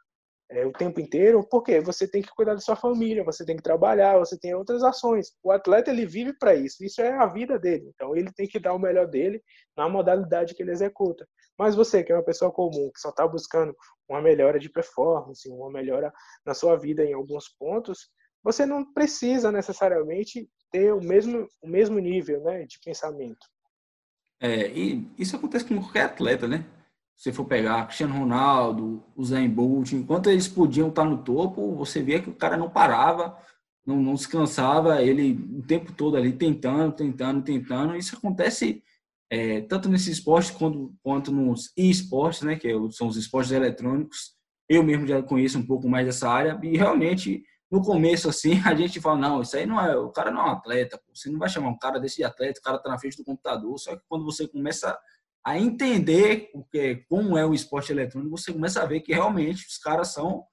é, 0.51 0.65
o 0.65 0.71
tempo 0.71 0.99
inteiro, 0.99 1.47
porque 1.49 1.79
você 1.79 2.05
tem 2.07 2.21
que 2.21 2.29
cuidar 2.35 2.53
da 2.53 2.59
sua 2.59 2.75
família, 2.75 3.23
você 3.23 3.45
tem 3.45 3.55
que 3.55 3.63
trabalhar, 3.63 4.19
você 4.19 4.37
tem 4.37 4.53
outras 4.53 4.83
ações. 4.83 5.31
O 5.41 5.49
atleta 5.49 5.89
ele 5.89 6.05
vive 6.05 6.33
para 6.37 6.53
isso, 6.53 6.83
isso 6.83 7.01
é 7.01 7.13
a 7.13 7.25
vida 7.25 7.57
dele. 7.57 7.89
Então 7.95 8.15
ele 8.15 8.31
tem 8.33 8.47
que 8.47 8.59
dar 8.59 8.73
o 8.73 8.79
melhor 8.79 9.07
dele 9.07 9.41
na 9.77 9.87
modalidade 9.87 10.53
que 10.53 10.61
ele 10.61 10.71
executa. 10.71 11.25
Mas 11.57 11.73
você 11.73 12.03
que 12.03 12.11
é 12.11 12.15
uma 12.15 12.23
pessoa 12.23 12.51
comum, 12.51 12.91
que 12.93 12.99
só 12.99 13.09
está 13.09 13.25
buscando 13.25 13.73
uma 14.09 14.21
melhora 14.21 14.59
de 14.59 14.69
performance, 14.69 15.49
uma 15.49 15.71
melhora 15.71 16.11
na 16.45 16.53
sua 16.53 16.75
vida 16.75 17.03
em 17.03 17.13
alguns 17.13 17.47
pontos, 17.57 18.09
você 18.43 18.65
não 18.65 18.91
precisa 18.93 19.51
necessariamente 19.51 20.49
ter 20.69 20.93
o 20.93 21.01
mesmo 21.01 21.47
o 21.61 21.67
mesmo 21.67 21.97
nível, 21.97 22.41
né, 22.43 22.65
de 22.65 22.77
pensamento. 22.83 23.47
É, 24.41 24.67
e 24.69 25.07
isso 25.17 25.35
acontece 25.35 25.65
com 25.65 25.79
qualquer 25.79 26.01
atleta, 26.01 26.47
né? 26.47 26.65
Você 27.17 27.31
for 27.31 27.45
pegar 27.45 27.85
Cristiano 27.85 28.17
Ronaldo, 28.17 29.03
o 29.15 29.23
Zayn 29.23 29.49
Bolt, 29.49 29.93
enquanto 29.93 30.29
eles 30.29 30.47
podiam 30.47 30.89
estar 30.89 31.05
no 31.05 31.19
topo, 31.19 31.75
você 31.75 32.01
via 32.01 32.21
que 32.21 32.29
o 32.29 32.35
cara 32.35 32.57
não 32.57 32.69
parava, 32.69 33.37
não, 33.85 33.97
não 33.97 34.15
cansava, 34.17 35.01
ele 35.01 35.33
o 35.57 35.61
tempo 35.63 35.91
todo 35.91 36.17
ali 36.17 36.33
tentando, 36.33 36.93
tentando, 36.93 37.43
tentando. 37.43 37.95
Isso 37.95 38.15
acontece 38.15 38.83
é, 39.31 39.61
tanto 39.61 39.87
nesse 39.87 40.11
esporte 40.11 40.51
quanto, 40.53 40.93
quanto 41.01 41.31
nos 41.31 41.71
e-esportes, 41.77 42.41
né, 42.41 42.55
que 42.55 42.67
é 42.67 42.73
são 42.91 43.07
os 43.07 43.17
esportes 43.17 43.51
eletrônicos. 43.51 44.35
Eu 44.67 44.83
mesmo 44.83 45.07
já 45.07 45.21
conheço 45.21 45.57
um 45.57 45.65
pouco 45.65 45.87
mais 45.87 46.05
dessa 46.05 46.29
área 46.29 46.59
e 46.63 46.77
realmente 46.77 47.43
no 47.71 47.81
começo 47.81 48.27
assim 48.27 48.59
a 48.65 48.75
gente 48.75 48.99
fala 48.99 49.17
não, 49.17 49.41
isso 49.41 49.55
aí 49.55 49.65
não 49.65 49.79
é, 49.79 49.95
o 49.95 50.09
cara 50.09 50.31
não 50.31 50.41
é 50.41 50.45
um 50.45 50.51
atleta, 50.51 50.97
pô. 50.97 51.15
você 51.15 51.29
não 51.29 51.39
vai 51.39 51.49
chamar 51.49 51.69
um 51.69 51.77
cara 51.77 51.99
desse 51.99 52.17
de 52.17 52.23
atleta, 52.23 52.59
o 52.59 52.63
cara 52.63 52.77
tá 52.77 52.89
na 52.89 52.99
frente 52.99 53.17
do 53.17 53.23
computador. 53.23 53.77
Só 53.79 53.95
que 53.95 54.03
quando 54.09 54.25
você 54.25 54.47
começa 54.47 54.97
a 55.43 55.57
entender 55.57 56.49
o 56.53 56.63
que, 56.63 56.97
como 57.09 57.37
é 57.37 57.45
o 57.45 57.53
esporte 57.53 57.91
eletrônico, 57.91 58.37
você 58.37 58.53
começa 58.53 58.81
a 58.81 58.85
ver 58.85 59.01
que 59.01 59.13
realmente 59.13 59.65
os 59.65 59.77
caras 59.77 60.13
são 60.13 60.43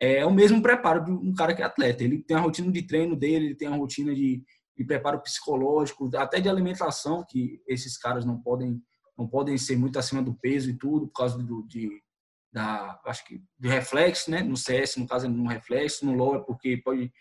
é, 0.00 0.24
o 0.24 0.30
mesmo 0.30 0.62
preparo 0.62 1.04
de 1.04 1.10
um 1.10 1.34
cara 1.34 1.54
que 1.54 1.62
é 1.62 1.64
atleta. 1.64 2.02
Ele 2.02 2.22
tem 2.22 2.36
a 2.36 2.40
rotina 2.40 2.70
de 2.72 2.82
treino 2.82 3.16
dele, 3.16 3.46
ele 3.46 3.54
tem 3.54 3.68
a 3.68 3.76
rotina 3.76 4.14
de, 4.14 4.42
de 4.76 4.84
preparo 4.84 5.20
psicológico, 5.20 6.10
até 6.16 6.40
de 6.40 6.48
alimentação, 6.48 7.24
que 7.28 7.60
esses 7.66 7.98
caras 7.98 8.24
não 8.24 8.40
podem 8.40 8.82
não 9.18 9.26
podem 9.26 9.58
ser 9.58 9.76
muito 9.76 9.98
acima 9.98 10.22
do 10.22 10.32
peso 10.32 10.70
e 10.70 10.78
tudo, 10.78 11.08
por 11.08 11.14
causa 11.14 11.36
do, 11.36 11.66
de, 11.66 11.90
da, 12.52 13.00
acho 13.04 13.26
que, 13.26 13.42
do 13.58 13.68
reflexo, 13.68 14.30
né? 14.30 14.42
No 14.42 14.56
CS, 14.56 14.96
no 14.96 15.08
caso, 15.08 15.28
no 15.28 15.48
reflexo, 15.48 16.06
no 16.06 16.14
LoL 16.14 16.36
é 16.36 16.38
porque 16.38 16.76
pode, 16.76 17.12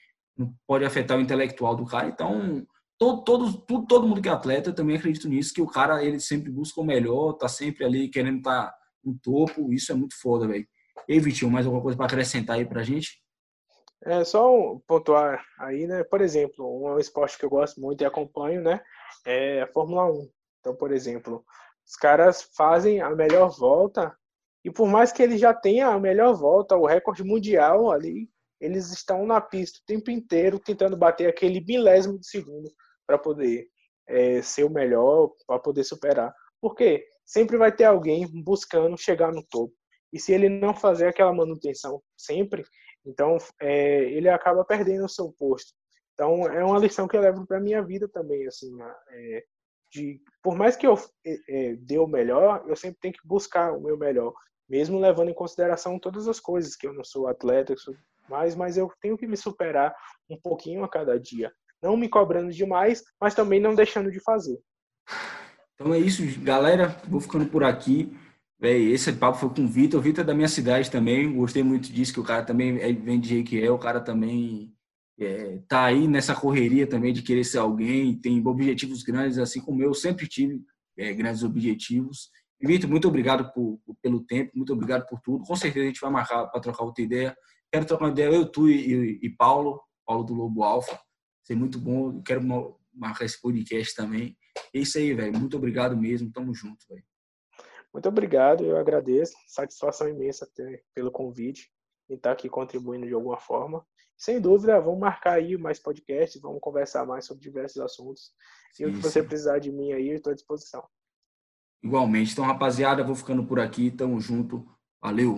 pode 0.68 0.86
afetar 0.86 1.18
o 1.18 1.22
intelectual 1.22 1.76
do 1.76 1.86
cara. 1.86 2.08
Então, 2.08 2.64
todo, 2.98 3.24
todo, 3.24 3.58
todo, 3.62 3.88
todo 3.88 4.08
mundo 4.08 4.22
que 4.22 4.30
é 4.30 4.32
atleta, 4.32 4.74
também 4.74 4.98
acredito 4.98 5.30
nisso, 5.30 5.54
que 5.54 5.62
o 5.62 5.68
cara 5.68 6.04
ele 6.04 6.20
sempre 6.20 6.52
busca 6.52 6.82
o 6.82 6.86
melhor, 6.86 7.34
tá 7.34 7.48
sempre 7.48 7.86
ali 7.86 8.10
querendo 8.10 8.38
estar 8.38 8.68
tá 8.68 8.78
no 9.04 9.18
topo, 9.18 9.72
isso 9.72 9.92
é 9.92 9.96
muito 9.96 10.20
foda, 10.20 10.48
velho. 10.48 10.68
E 11.08 11.20
Vitinho, 11.20 11.52
mais 11.52 11.66
alguma 11.66 11.82
coisa 11.82 11.98
para 11.98 12.08
acrescentar 12.08 12.58
aí 12.58 12.66
pra 12.66 12.84
gente? 12.84 13.22
É 14.04 14.24
só 14.24 14.78
pontuar 14.88 15.44
aí, 15.60 15.88
né? 15.88 16.04
Por 16.04 16.22
exemplo, 16.22 16.66
um 16.66 17.00
esporte 17.00 17.38
que 17.38 17.46
eu 17.46 17.50
gosto 17.50 17.80
muito 17.80 18.02
e 18.02 18.06
acompanho, 18.06 18.62
né? 18.62 18.82
É 19.26 19.62
a 19.62 19.68
Fórmula 19.68 20.12
1. 20.12 20.30
Então, 20.60 20.76
por 20.76 20.92
exemplo, 20.92 21.44
os 21.86 21.96
caras 21.96 22.50
fazem 22.56 23.02
a 23.02 23.10
melhor 23.12 23.50
volta 23.50 24.16
e 24.66 24.72
por 24.72 24.88
mais 24.88 25.12
que 25.12 25.24
ele 25.24 25.38
já 25.38 25.54
tenha 25.54 25.88
a 25.88 26.00
melhor 26.00 26.34
volta, 26.36 26.76
o 26.76 26.86
recorde 26.86 27.24
mundial 27.24 27.90
ali, 27.92 28.30
eles 28.60 28.92
estão 28.92 29.26
na 29.26 29.40
pista 29.40 29.80
o 29.80 29.86
tempo 29.86 30.12
inteiro 30.12 30.60
tentando 30.60 30.98
bater 30.98 31.30
aquele 31.30 31.64
milésimo 31.64 32.20
de 32.20 32.28
segundo 32.28 32.70
para 33.08 33.18
poder 33.18 33.68
é, 34.08 34.42
ser 34.42 34.66
o 34.66 34.70
melhor, 34.70 35.32
para 35.48 35.58
poder 35.58 35.84
superar. 35.84 36.34
Porque 36.62 37.06
sempre 37.26 37.58
vai 37.58 37.72
ter 37.72 37.86
alguém 37.86 38.28
buscando 38.44 38.98
chegar 38.98 39.32
no 39.32 39.44
topo. 39.44 39.74
E 40.12 40.20
se 40.20 40.34
ele 40.34 40.50
não 40.50 40.74
fazer 40.74 41.08
aquela 41.08 41.34
manutenção 41.34 42.02
sempre, 42.16 42.64
então 43.06 43.38
é, 43.62 44.04
ele 44.12 44.30
acaba 44.30 44.64
perdendo 44.66 45.06
o 45.06 45.10
seu 45.10 45.34
posto. 45.38 45.74
Então 46.14 46.48
é 46.48 46.64
uma 46.64 46.80
lição 46.80 47.08
que 47.08 47.16
eu 47.16 47.22
levo 47.22 47.46
para 47.46 47.60
minha 47.60 47.82
vida 47.82 48.08
também, 48.08 48.48
assim, 48.48 48.72
é, 49.12 49.44
de 49.92 50.20
por 50.42 50.56
mais 50.56 50.76
que 50.76 50.88
eu 50.88 50.96
é, 51.26 51.38
é, 51.50 51.76
dê 51.76 52.00
o 52.00 52.08
melhor, 52.08 52.64
eu 52.68 52.76
sempre 52.76 52.98
tenho 53.00 53.14
que 53.14 53.28
buscar 53.28 53.74
o 53.74 53.82
meu 53.82 53.98
melhor, 53.98 54.34
mesmo 54.68 55.00
levando 55.00 55.30
em 55.30 55.36
consideração 55.36 56.00
todas 56.00 56.28
as 56.28 56.40
coisas 56.40 56.76
que 56.76 56.88
eu 56.88 56.94
não 56.94 57.04
sou 57.04 57.28
atleta, 57.28 57.76
mais, 58.28 58.56
mas 58.56 58.78
eu 58.78 58.92
tenho 59.00 59.18
que 59.18 59.28
me 59.28 59.38
superar 59.38 59.96
um 60.30 60.40
pouquinho 60.42 60.84
a 60.84 60.90
cada 60.90 61.20
dia 61.20 61.52
não 61.82 61.96
me 61.96 62.10
cobrando 62.10 62.52
demais, 62.52 63.04
mas 63.20 63.36
também 63.36 63.60
não 63.60 63.76
deixando 63.76 64.12
de 64.12 64.20
fazer. 64.20 64.58
Então 65.76 65.94
é 65.94 66.00
isso, 66.00 66.24
galera. 66.42 67.00
Vou 67.08 67.22
ficando 67.22 67.46
por 67.46 67.64
aqui. 67.64 68.12
Véi, 68.60 68.92
esse 68.92 69.14
papo 69.14 69.38
foi 69.38 69.50
com 69.50 69.64
o 69.64 69.68
Vitor. 69.68 70.00
O 70.00 70.04
Vitor 70.04 70.24
é 70.24 70.28
da 70.28 70.34
minha 70.34 70.48
cidade 70.48 70.90
também. 70.90 71.32
Gostei 71.32 71.62
muito 71.62 71.92
disso, 71.92 72.14
que 72.14 72.20
o 72.20 72.24
cara 72.24 72.44
também 72.44 72.80
é, 72.80 72.92
vem 72.92 73.20
de 73.20 73.30
Jequié. 73.30 73.70
O 73.70 73.78
cara 73.78 74.02
também 74.02 74.74
é, 75.20 75.60
tá 75.68 75.86
aí 75.86 76.08
nessa 76.08 76.34
correria 76.34 76.88
também 76.88 77.14
de 77.14 77.22
querer 77.22 77.44
ser 77.44 77.60
alguém. 77.60 78.20
Tem 78.20 78.46
objetivos 78.46 79.04
grandes, 79.04 79.38
assim 79.38 79.62
como 79.62 79.84
eu 79.84 79.94
sempre 79.94 80.28
tive 80.28 80.64
é, 80.98 81.14
grandes 81.14 81.44
objetivos. 81.44 82.32
Vitor, 82.60 82.90
muito 82.90 83.08
obrigado 83.08 83.54
por, 83.54 83.80
pelo 84.02 84.22
tempo. 84.22 84.52
Muito 84.56 84.74
obrigado 84.74 85.06
por 85.08 85.22
tudo. 85.22 85.46
Com 85.46 85.56
certeza 85.56 85.86
a 85.86 85.88
gente 85.90 86.02
vai 86.02 86.10
marcar 86.10 86.48
para 86.48 86.60
trocar 86.60 86.86
outra 86.86 87.04
ideia. 87.04 87.38
Quero 87.72 87.86
trocar 87.86 88.06
uma 88.06 88.12
ideia 88.12 88.34
eu, 88.34 88.52
tu 88.52 88.68
e, 88.68 89.20
e 89.22 89.30
Paulo. 89.30 89.80
Paulo 90.08 90.24
do 90.24 90.34
Lobo 90.34 90.64
Alfa 90.64 90.98
ser 91.48 91.56
muito 91.56 91.80
bom. 91.80 92.22
Quero 92.22 92.44
marcar 92.94 93.26
esse 93.26 93.42
podcast 93.42 93.96
também. 93.96 94.38
É 94.74 94.80
isso 94.80 94.98
aí, 94.98 95.14
velho. 95.14 95.38
Muito 95.40 95.56
obrigado 95.56 95.96
mesmo. 95.96 96.32
Tamo 96.32 96.54
junto, 96.54 96.86
velho. 96.90 97.04
Muito 97.94 98.10
obrigado, 98.10 98.64
eu 98.64 98.78
agradeço. 98.78 99.34
Satisfação 99.48 100.08
imensa 100.10 100.48
ter, 100.54 100.84
pelo 100.94 101.12
convite 101.12 101.72
e 102.10 102.14
estar 102.14 102.34
aqui 102.34 102.50
contribuindo 102.50 103.08
de 103.08 103.14
alguma 103.14 103.40
forma. 103.40 103.86
Sem 104.18 104.42
dúvida, 104.42 104.80
vamos 104.80 105.00
marcar 105.00 105.34
aí 105.34 105.58
mais 105.58 105.80
podcasts, 105.80 106.42
vamos 106.42 106.60
conversar 106.60 107.06
mais 107.06 107.26
sobre 107.26 107.44
diversos 107.44 107.82
assuntos. 107.82 108.32
E 108.80 108.86
o 108.86 108.92
que 108.92 108.98
você 108.98 109.24
precisar 109.24 109.60
de 109.60 109.72
mim 109.72 109.94
aí, 109.94 110.10
eu 110.10 110.16
estou 110.16 110.32
à 110.32 110.36
disposição. 110.36 110.84
Igualmente. 111.84 112.34
Então, 112.34 112.46
rapaziada, 112.46 113.04
vou 113.04 113.16
ficando 113.16 113.46
por 113.46 113.60
aqui. 113.60 113.92
Tamo 113.92 114.20
junto. 114.20 114.68
Valeu! 115.02 115.36